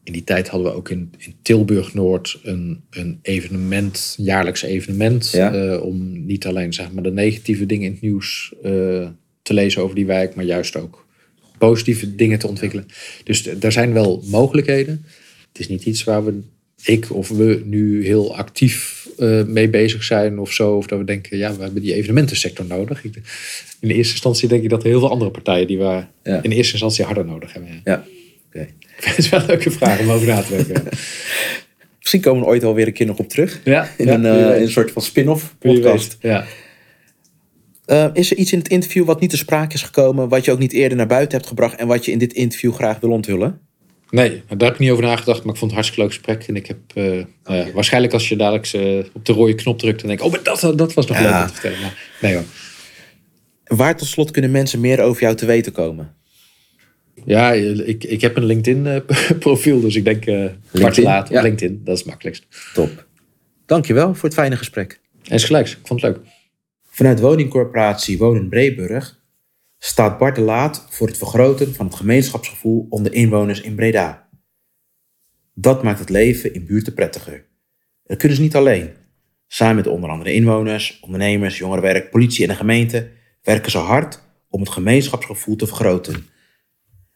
In 0.04 0.14
die 0.14 0.24
tijd 0.24 0.47
hadden 0.47 0.72
we 0.72 0.78
ook 0.78 0.89
in, 0.89 1.12
in 1.18 1.36
Tilburg 1.41 1.93
Noord 1.93 2.39
een, 2.43 2.82
een 2.89 3.20
evenement, 3.22 4.16
jaarlijks 4.18 4.62
evenement. 4.62 5.34
Uh, 5.36 5.82
om 5.84 6.26
niet 6.26 6.45
alleen 6.45 6.74
zeg 6.74 6.91
maar, 6.91 7.04
de 7.04 7.12
negatieve 7.12 7.66
dingen 7.66 7.86
in 7.86 7.91
het 7.91 8.02
nieuws 8.02 8.54
uh, 8.64 9.08
te 9.41 9.54
lezen 9.54 9.82
over 9.82 9.95
die 9.95 10.06
wijk, 10.06 10.36
maar 10.36 10.45
juist 10.45 10.76
ook 10.76 11.08
positieve 11.58 12.16
dingen 12.16 12.39
te 12.39 12.47
ontwikkelen. 12.47 12.86
Dus 13.24 13.47
er 13.47 13.72
zijn 13.72 13.93
wel 13.93 14.24
mogelijkheden. 14.26 15.06
Het 15.47 15.60
is 15.60 15.68
niet 15.68 15.86
iets 15.86 16.04
waar 16.04 16.26
we 16.26 16.41
ik 16.84 17.12
of 17.12 17.30
we 17.30 17.62
nu 17.66 18.06
heel 18.06 18.36
actief 18.36 18.99
uh, 19.20 19.44
mee 19.44 19.70
bezig 19.70 20.04
zijn 20.04 20.40
of 20.40 20.52
zo. 20.52 20.76
Of 20.76 20.88
dat 20.88 21.00
we 21.00 21.06
denken, 21.06 21.38
ja, 21.38 21.56
we 21.56 21.64
hebben 21.64 21.82
die 21.82 21.94
evenementensector 21.94 22.66
nodig. 22.66 23.04
Ik, 23.04 23.16
in 23.80 23.88
de 23.88 23.94
eerste 23.94 24.14
instantie 24.14 24.48
denk 24.48 24.64
ik 24.64 24.70
dat 24.70 24.84
er 24.84 24.90
heel 24.90 25.00
veel 25.00 25.10
andere 25.10 25.32
partijen 25.32 25.68
die 25.68 25.78
we 25.78 26.04
in 26.24 26.50
de 26.50 26.56
eerste 26.56 26.72
instantie 26.72 27.06
harder 27.06 27.26
nodig 27.26 27.54
hebben. 27.54 27.72
Ja, 27.72 27.82
ja. 27.84 28.06
Okay. 28.48 28.74
Het 29.10 29.18
is 29.18 29.30
wel 29.30 29.40
een 29.40 29.46
leuke 29.46 29.72
vraag 29.72 30.00
om 30.00 30.10
over 30.10 30.28
na 30.28 30.42
te 30.42 30.56
denken. 30.56 30.84
Misschien 32.00 32.22
komen 32.22 32.42
we 32.42 32.48
ooit 32.48 32.64
alweer 32.64 32.88
een 32.88 32.94
keer 32.94 33.06
nog 33.06 33.18
op 33.18 33.30
terug. 33.30 33.62
Ja, 33.64 33.90
in, 33.98 34.08
een, 34.08 34.24
uh, 34.24 34.56
in 34.56 34.62
een 34.62 34.70
soort 34.70 34.92
van 34.92 35.02
spin-off 35.02 35.56
podcast. 35.60 36.18
Ja. 36.22 36.46
Uh, 37.86 38.08
is 38.14 38.32
er 38.32 38.38
iets 38.38 38.52
in 38.52 38.60
het 38.60 38.68
interview 38.68 39.06
wat 39.06 39.20
niet 39.20 39.30
te 39.30 39.38
sprake 39.38 39.74
is 39.74 39.82
gekomen, 39.82 40.30
wat 40.30 40.46
je 40.46 40.52
ook 40.52 40.60
niet 40.60 40.74
eerder 40.74 40.98
naar 40.98 41.08
buiten 41.08 41.38
hebt 41.38 41.50
gebracht 41.50 41.76
en 41.76 41.88
wat 41.88 42.06
je 42.06 42.12
in 42.12 42.18
dit 42.18 42.34
interview 42.34 42.74
graag 42.74 43.00
wil 43.00 43.12
onthullen? 43.12 43.60
Nee, 44.10 44.43
daar 44.47 44.57
heb 44.68 44.74
ik 44.74 44.80
niet 44.80 44.91
over 44.91 45.03
nagedacht, 45.03 45.43
maar 45.43 45.53
ik 45.53 45.60
vond 45.60 45.72
het 45.72 45.80
hartstikke 45.80 46.01
leuk 46.01 46.14
gesprek. 46.14 46.47
En 46.47 46.55
ik 46.55 46.68
heb 46.68 46.78
uh, 46.95 47.18
uh, 47.18 47.74
waarschijnlijk 47.74 48.14
als 48.14 48.30
je 48.30 48.36
dadelijk 48.36 48.74
uh, 48.74 49.05
op 49.14 49.26
de 49.26 49.34
rode 49.34 49.55
knop 49.55 49.80
drukt, 49.80 49.99
dan 49.99 50.07
denk 50.07 50.20
ik, 50.20 50.26
oh, 50.26 50.32
maar 50.32 50.43
dat, 50.43 50.78
dat 50.78 50.93
was 50.93 51.07
nog 51.07 51.18
ja. 51.18 51.24
leuk 51.24 51.41
om 51.41 51.47
te 51.47 51.53
vertellen. 51.53 51.82
Maar, 51.82 51.97
nee 52.22 52.34
hoor. 52.34 52.43
Waar 53.64 53.97
tot 53.97 54.07
slot 54.07 54.32
kunnen 54.32 54.51
mensen 54.51 54.80
meer 54.80 55.01
over 55.01 55.22
jou 55.22 55.36
te 55.36 55.45
weten 55.45 55.72
komen? 55.72 56.14
Ja, 57.26 57.51
ik, 57.51 58.03
ik 58.03 58.22
heb 58.22 58.38
een 58.38 58.45
LinkedIn-profiel, 58.45 59.82
dus 59.86 59.95
ik 59.95 60.03
denk 60.03 60.26
LinkedIn? 60.72 61.03
laat 61.03 61.30
ja. 61.30 61.41
LinkedIn. 61.41 61.82
Dat 61.84 61.93
is 61.93 61.99
het 61.99 62.10
makkelijkst. 62.10 62.45
Top. 62.74 63.07
Dankjewel 63.66 64.16
voor 64.16 64.24
het 64.24 64.34
fijne 64.34 64.57
gesprek. 64.57 64.99
En 65.28 65.39
gelijks, 65.39 65.72
ik 65.72 65.88
vond 65.88 66.01
het 66.01 66.12
leuk. 66.12 66.26
Vanuit 66.89 67.20
woningcorporatie 67.20 68.18
Wonen 68.18 68.49
Breeburg 68.49 69.19
staat 69.80 70.18
Bart 70.18 70.36
de 70.36 70.42
Laat 70.42 70.86
voor 70.90 71.08
het 71.08 71.18
vergroten 71.18 71.74
van 71.74 71.86
het 71.86 71.96
gemeenschapsgevoel 71.96 72.88
onder 72.90 73.14
inwoners 73.14 73.62
in 73.62 73.76
Breda. 73.76 74.30
Dat 75.54 75.84
maakt 75.84 76.00
het 76.00 76.10
leven 76.10 76.54
in 76.54 76.66
buurten 76.66 76.94
prettiger. 76.94 77.46
Dat 78.04 78.18
kunnen 78.18 78.38
ze 78.38 78.44
niet 78.44 78.56
alleen. 78.56 78.90
Samen 79.48 79.76
met 79.76 79.88
onder 79.88 80.10
andere 80.10 80.34
inwoners, 80.34 81.00
ondernemers, 81.02 81.58
jongerenwerk, 81.58 82.10
politie 82.10 82.44
en 82.44 82.50
de 82.50 82.56
gemeente 82.56 83.10
werken 83.42 83.72
ze 83.72 83.78
hard 83.78 84.24
om 84.50 84.60
het 84.60 84.70
gemeenschapsgevoel 84.70 85.56
te 85.56 85.68
vergroten. 85.68 86.26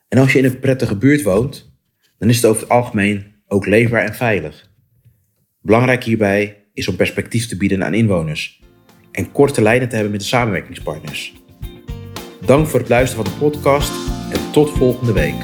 En 0.08 0.20
als 0.20 0.34
je 0.34 0.40
in 0.40 0.46
een 0.46 0.60
prettige 0.60 0.98
buurt 0.98 1.22
woont, 1.22 1.72
dan 2.18 2.30
is 2.30 2.36
het 2.36 2.46
over 2.46 2.62
het 2.62 2.72
algemeen 2.72 3.36
ook 3.48 3.66
leefbaar 3.66 4.04
en 4.04 4.16
veilig. 4.16 4.72
Belangrijk 5.62 6.04
hierbij 6.04 6.66
is 6.74 6.88
om 6.88 6.96
perspectief 6.96 7.48
te 7.48 7.58
bieden 7.58 7.84
aan 7.84 7.94
inwoners 7.94 8.62
en 9.12 9.32
korte 9.32 9.62
lijnen 9.62 9.90
te 9.90 9.94
hebben 9.94 10.12
met 10.12 10.22
de 10.22 10.28
samenwerkingspartners. 10.28 11.43
Dank 12.46 12.68
voor 12.68 12.80
het 12.80 12.90
luisteren 12.90 13.26
van 13.26 13.34
de 13.34 13.40
podcast 13.40 13.92
en 14.32 14.52
tot 14.52 14.70
volgende 14.70 15.14
week. 15.14 15.36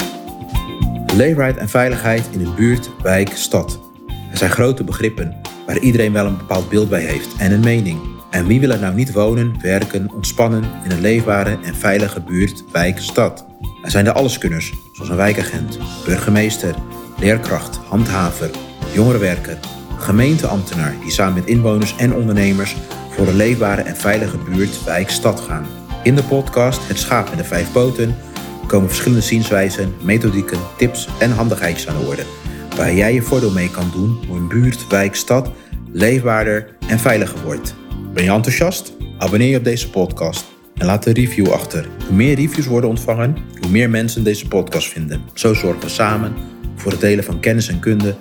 Leefbaarheid 1.16 1.58
en 1.58 1.70
veiligheid 1.70 2.30
in 2.32 2.46
een 2.46 2.56
buurt, 2.56 2.90
wijk, 3.02 3.30
stad. 3.34 3.80
Er 4.32 4.38
zijn 4.38 4.52
grote 4.52 4.84
begrippen 4.84 5.42
waar 5.66 5.78
iedereen 5.78 6.14
wel 6.14 6.26
een 6.26 6.38
bepaald 6.38 6.70
beeld 6.70 6.90
bij 6.90 7.02
heeft 7.02 7.36
en 7.38 7.52
een 7.52 7.60
mening. 7.60 8.00
En 8.30 8.48
wie 8.48 8.60
wil 8.60 8.70
er 8.70 8.80
nou 8.80 8.96
niet 8.96 9.12
wonen, 9.12 9.56
werken, 9.62 10.12
ontspannen 10.14 10.64
in 10.84 10.92
een 10.92 11.02
leefbare 11.02 11.58
en 11.64 11.76
veilige 11.76 12.22
buurt, 12.22 12.64
wijk, 12.72 13.00
stad? 13.00 13.46
Er 13.84 13.92
zijn 13.92 14.06
de 14.06 14.14
alleskunners, 14.14 14.74
zoals 14.94 15.10
een 15.10 15.16
wijkagent, 15.16 15.80
burgemeester, 16.06 16.76
leerkracht, 17.20 17.78
handhaver, 17.78 18.50
jongerenwerker, 18.94 19.60
gemeenteambtenaar 19.98 20.96
die 21.02 21.12
samen 21.12 21.34
met 21.34 21.46
inwoners 21.46 21.96
en 21.96 22.14
ondernemers 22.14 22.76
voor 23.10 23.28
een 23.28 23.36
leefbare 23.36 23.82
en 23.82 23.96
veilige 23.96 24.38
buurt, 24.38 24.84
wijk, 24.84 25.10
stad 25.10 25.40
gaan. 25.40 25.79
In 26.04 26.16
de 26.16 26.24
podcast 26.24 26.88
Het 26.88 27.00
Schaap 27.00 27.30
met 27.30 27.38
de 27.38 27.44
Vijf 27.44 27.72
Poten 27.72 28.16
komen 28.68 28.88
verschillende 28.88 29.24
zienswijzen, 29.24 29.94
methodieken, 30.02 30.60
tips 30.78 31.08
en 31.20 31.32
handigheidjes 31.32 31.88
aan 31.88 32.00
de 32.00 32.08
orde. 32.08 32.24
Waar 32.76 32.94
jij 32.94 33.14
je 33.14 33.22
voordeel 33.22 33.52
mee 33.52 33.72
kan 33.72 33.92
doen 33.92 34.20
hoe 34.28 34.38
een 34.38 34.48
buurt, 34.48 34.88
wijk, 34.88 35.16
stad 35.16 35.52
leefbaarder 35.92 36.76
en 36.88 37.00
veiliger 37.00 37.42
wordt. 37.44 37.76
Ben 38.14 38.24
je 38.24 38.32
enthousiast? 38.32 38.94
Abonneer 39.18 39.50
je 39.50 39.58
op 39.58 39.64
deze 39.64 39.90
podcast 39.90 40.46
en 40.76 40.86
laat 40.86 41.06
een 41.06 41.14
review 41.14 41.52
achter. 41.52 41.88
Hoe 42.08 42.16
meer 42.16 42.36
reviews 42.36 42.66
worden 42.66 42.90
ontvangen, 42.90 43.38
hoe 43.60 43.70
meer 43.70 43.90
mensen 43.90 44.24
deze 44.24 44.48
podcast 44.48 44.88
vinden. 44.88 45.22
Zo 45.34 45.54
zorgen 45.54 45.82
we 45.82 45.90
samen 45.90 46.34
voor 46.76 46.92
het 46.92 47.02
delen 47.02 47.24
van 47.24 47.40
kennis 47.40 47.68
en 47.68 47.80
kunde 47.80 48.16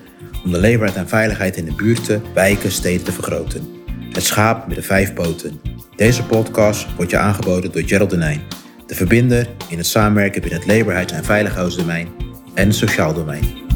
om 0.45 0.53
de 0.53 0.61
leefbaarheid 0.61 0.99
en 0.99 1.09
veiligheid 1.09 1.57
in 1.57 1.65
de 1.65 1.75
buurten, 1.75 2.23
wijken, 2.35 2.73
steden 2.73 3.05
te 3.05 3.13
vergroten. 3.13 3.78
Het 4.13 4.25
schaap 4.25 4.67
met 4.67 4.77
de 4.77 4.83
vijf 4.83 5.15
poten. 5.15 5.61
Deze 5.97 6.25
podcast 6.25 6.95
wordt 6.97 7.11
je 7.11 7.19
aangeboden 7.19 7.73
door 7.73 7.83
Gerald 7.83 8.11
Denijn, 8.11 8.43
de 8.87 8.95
verbinder 8.95 9.49
in 9.69 9.79
het 9.79 9.87
samenwerken 9.87 10.41
binnen 10.41 10.61
het 10.61 10.69
leefbaarheids- 10.69 11.13
en 11.13 11.25
veiligheidsdomein 11.25 12.09
en 12.55 12.67
het 12.67 12.77
sociaal 12.77 13.15
domein. 13.15 13.68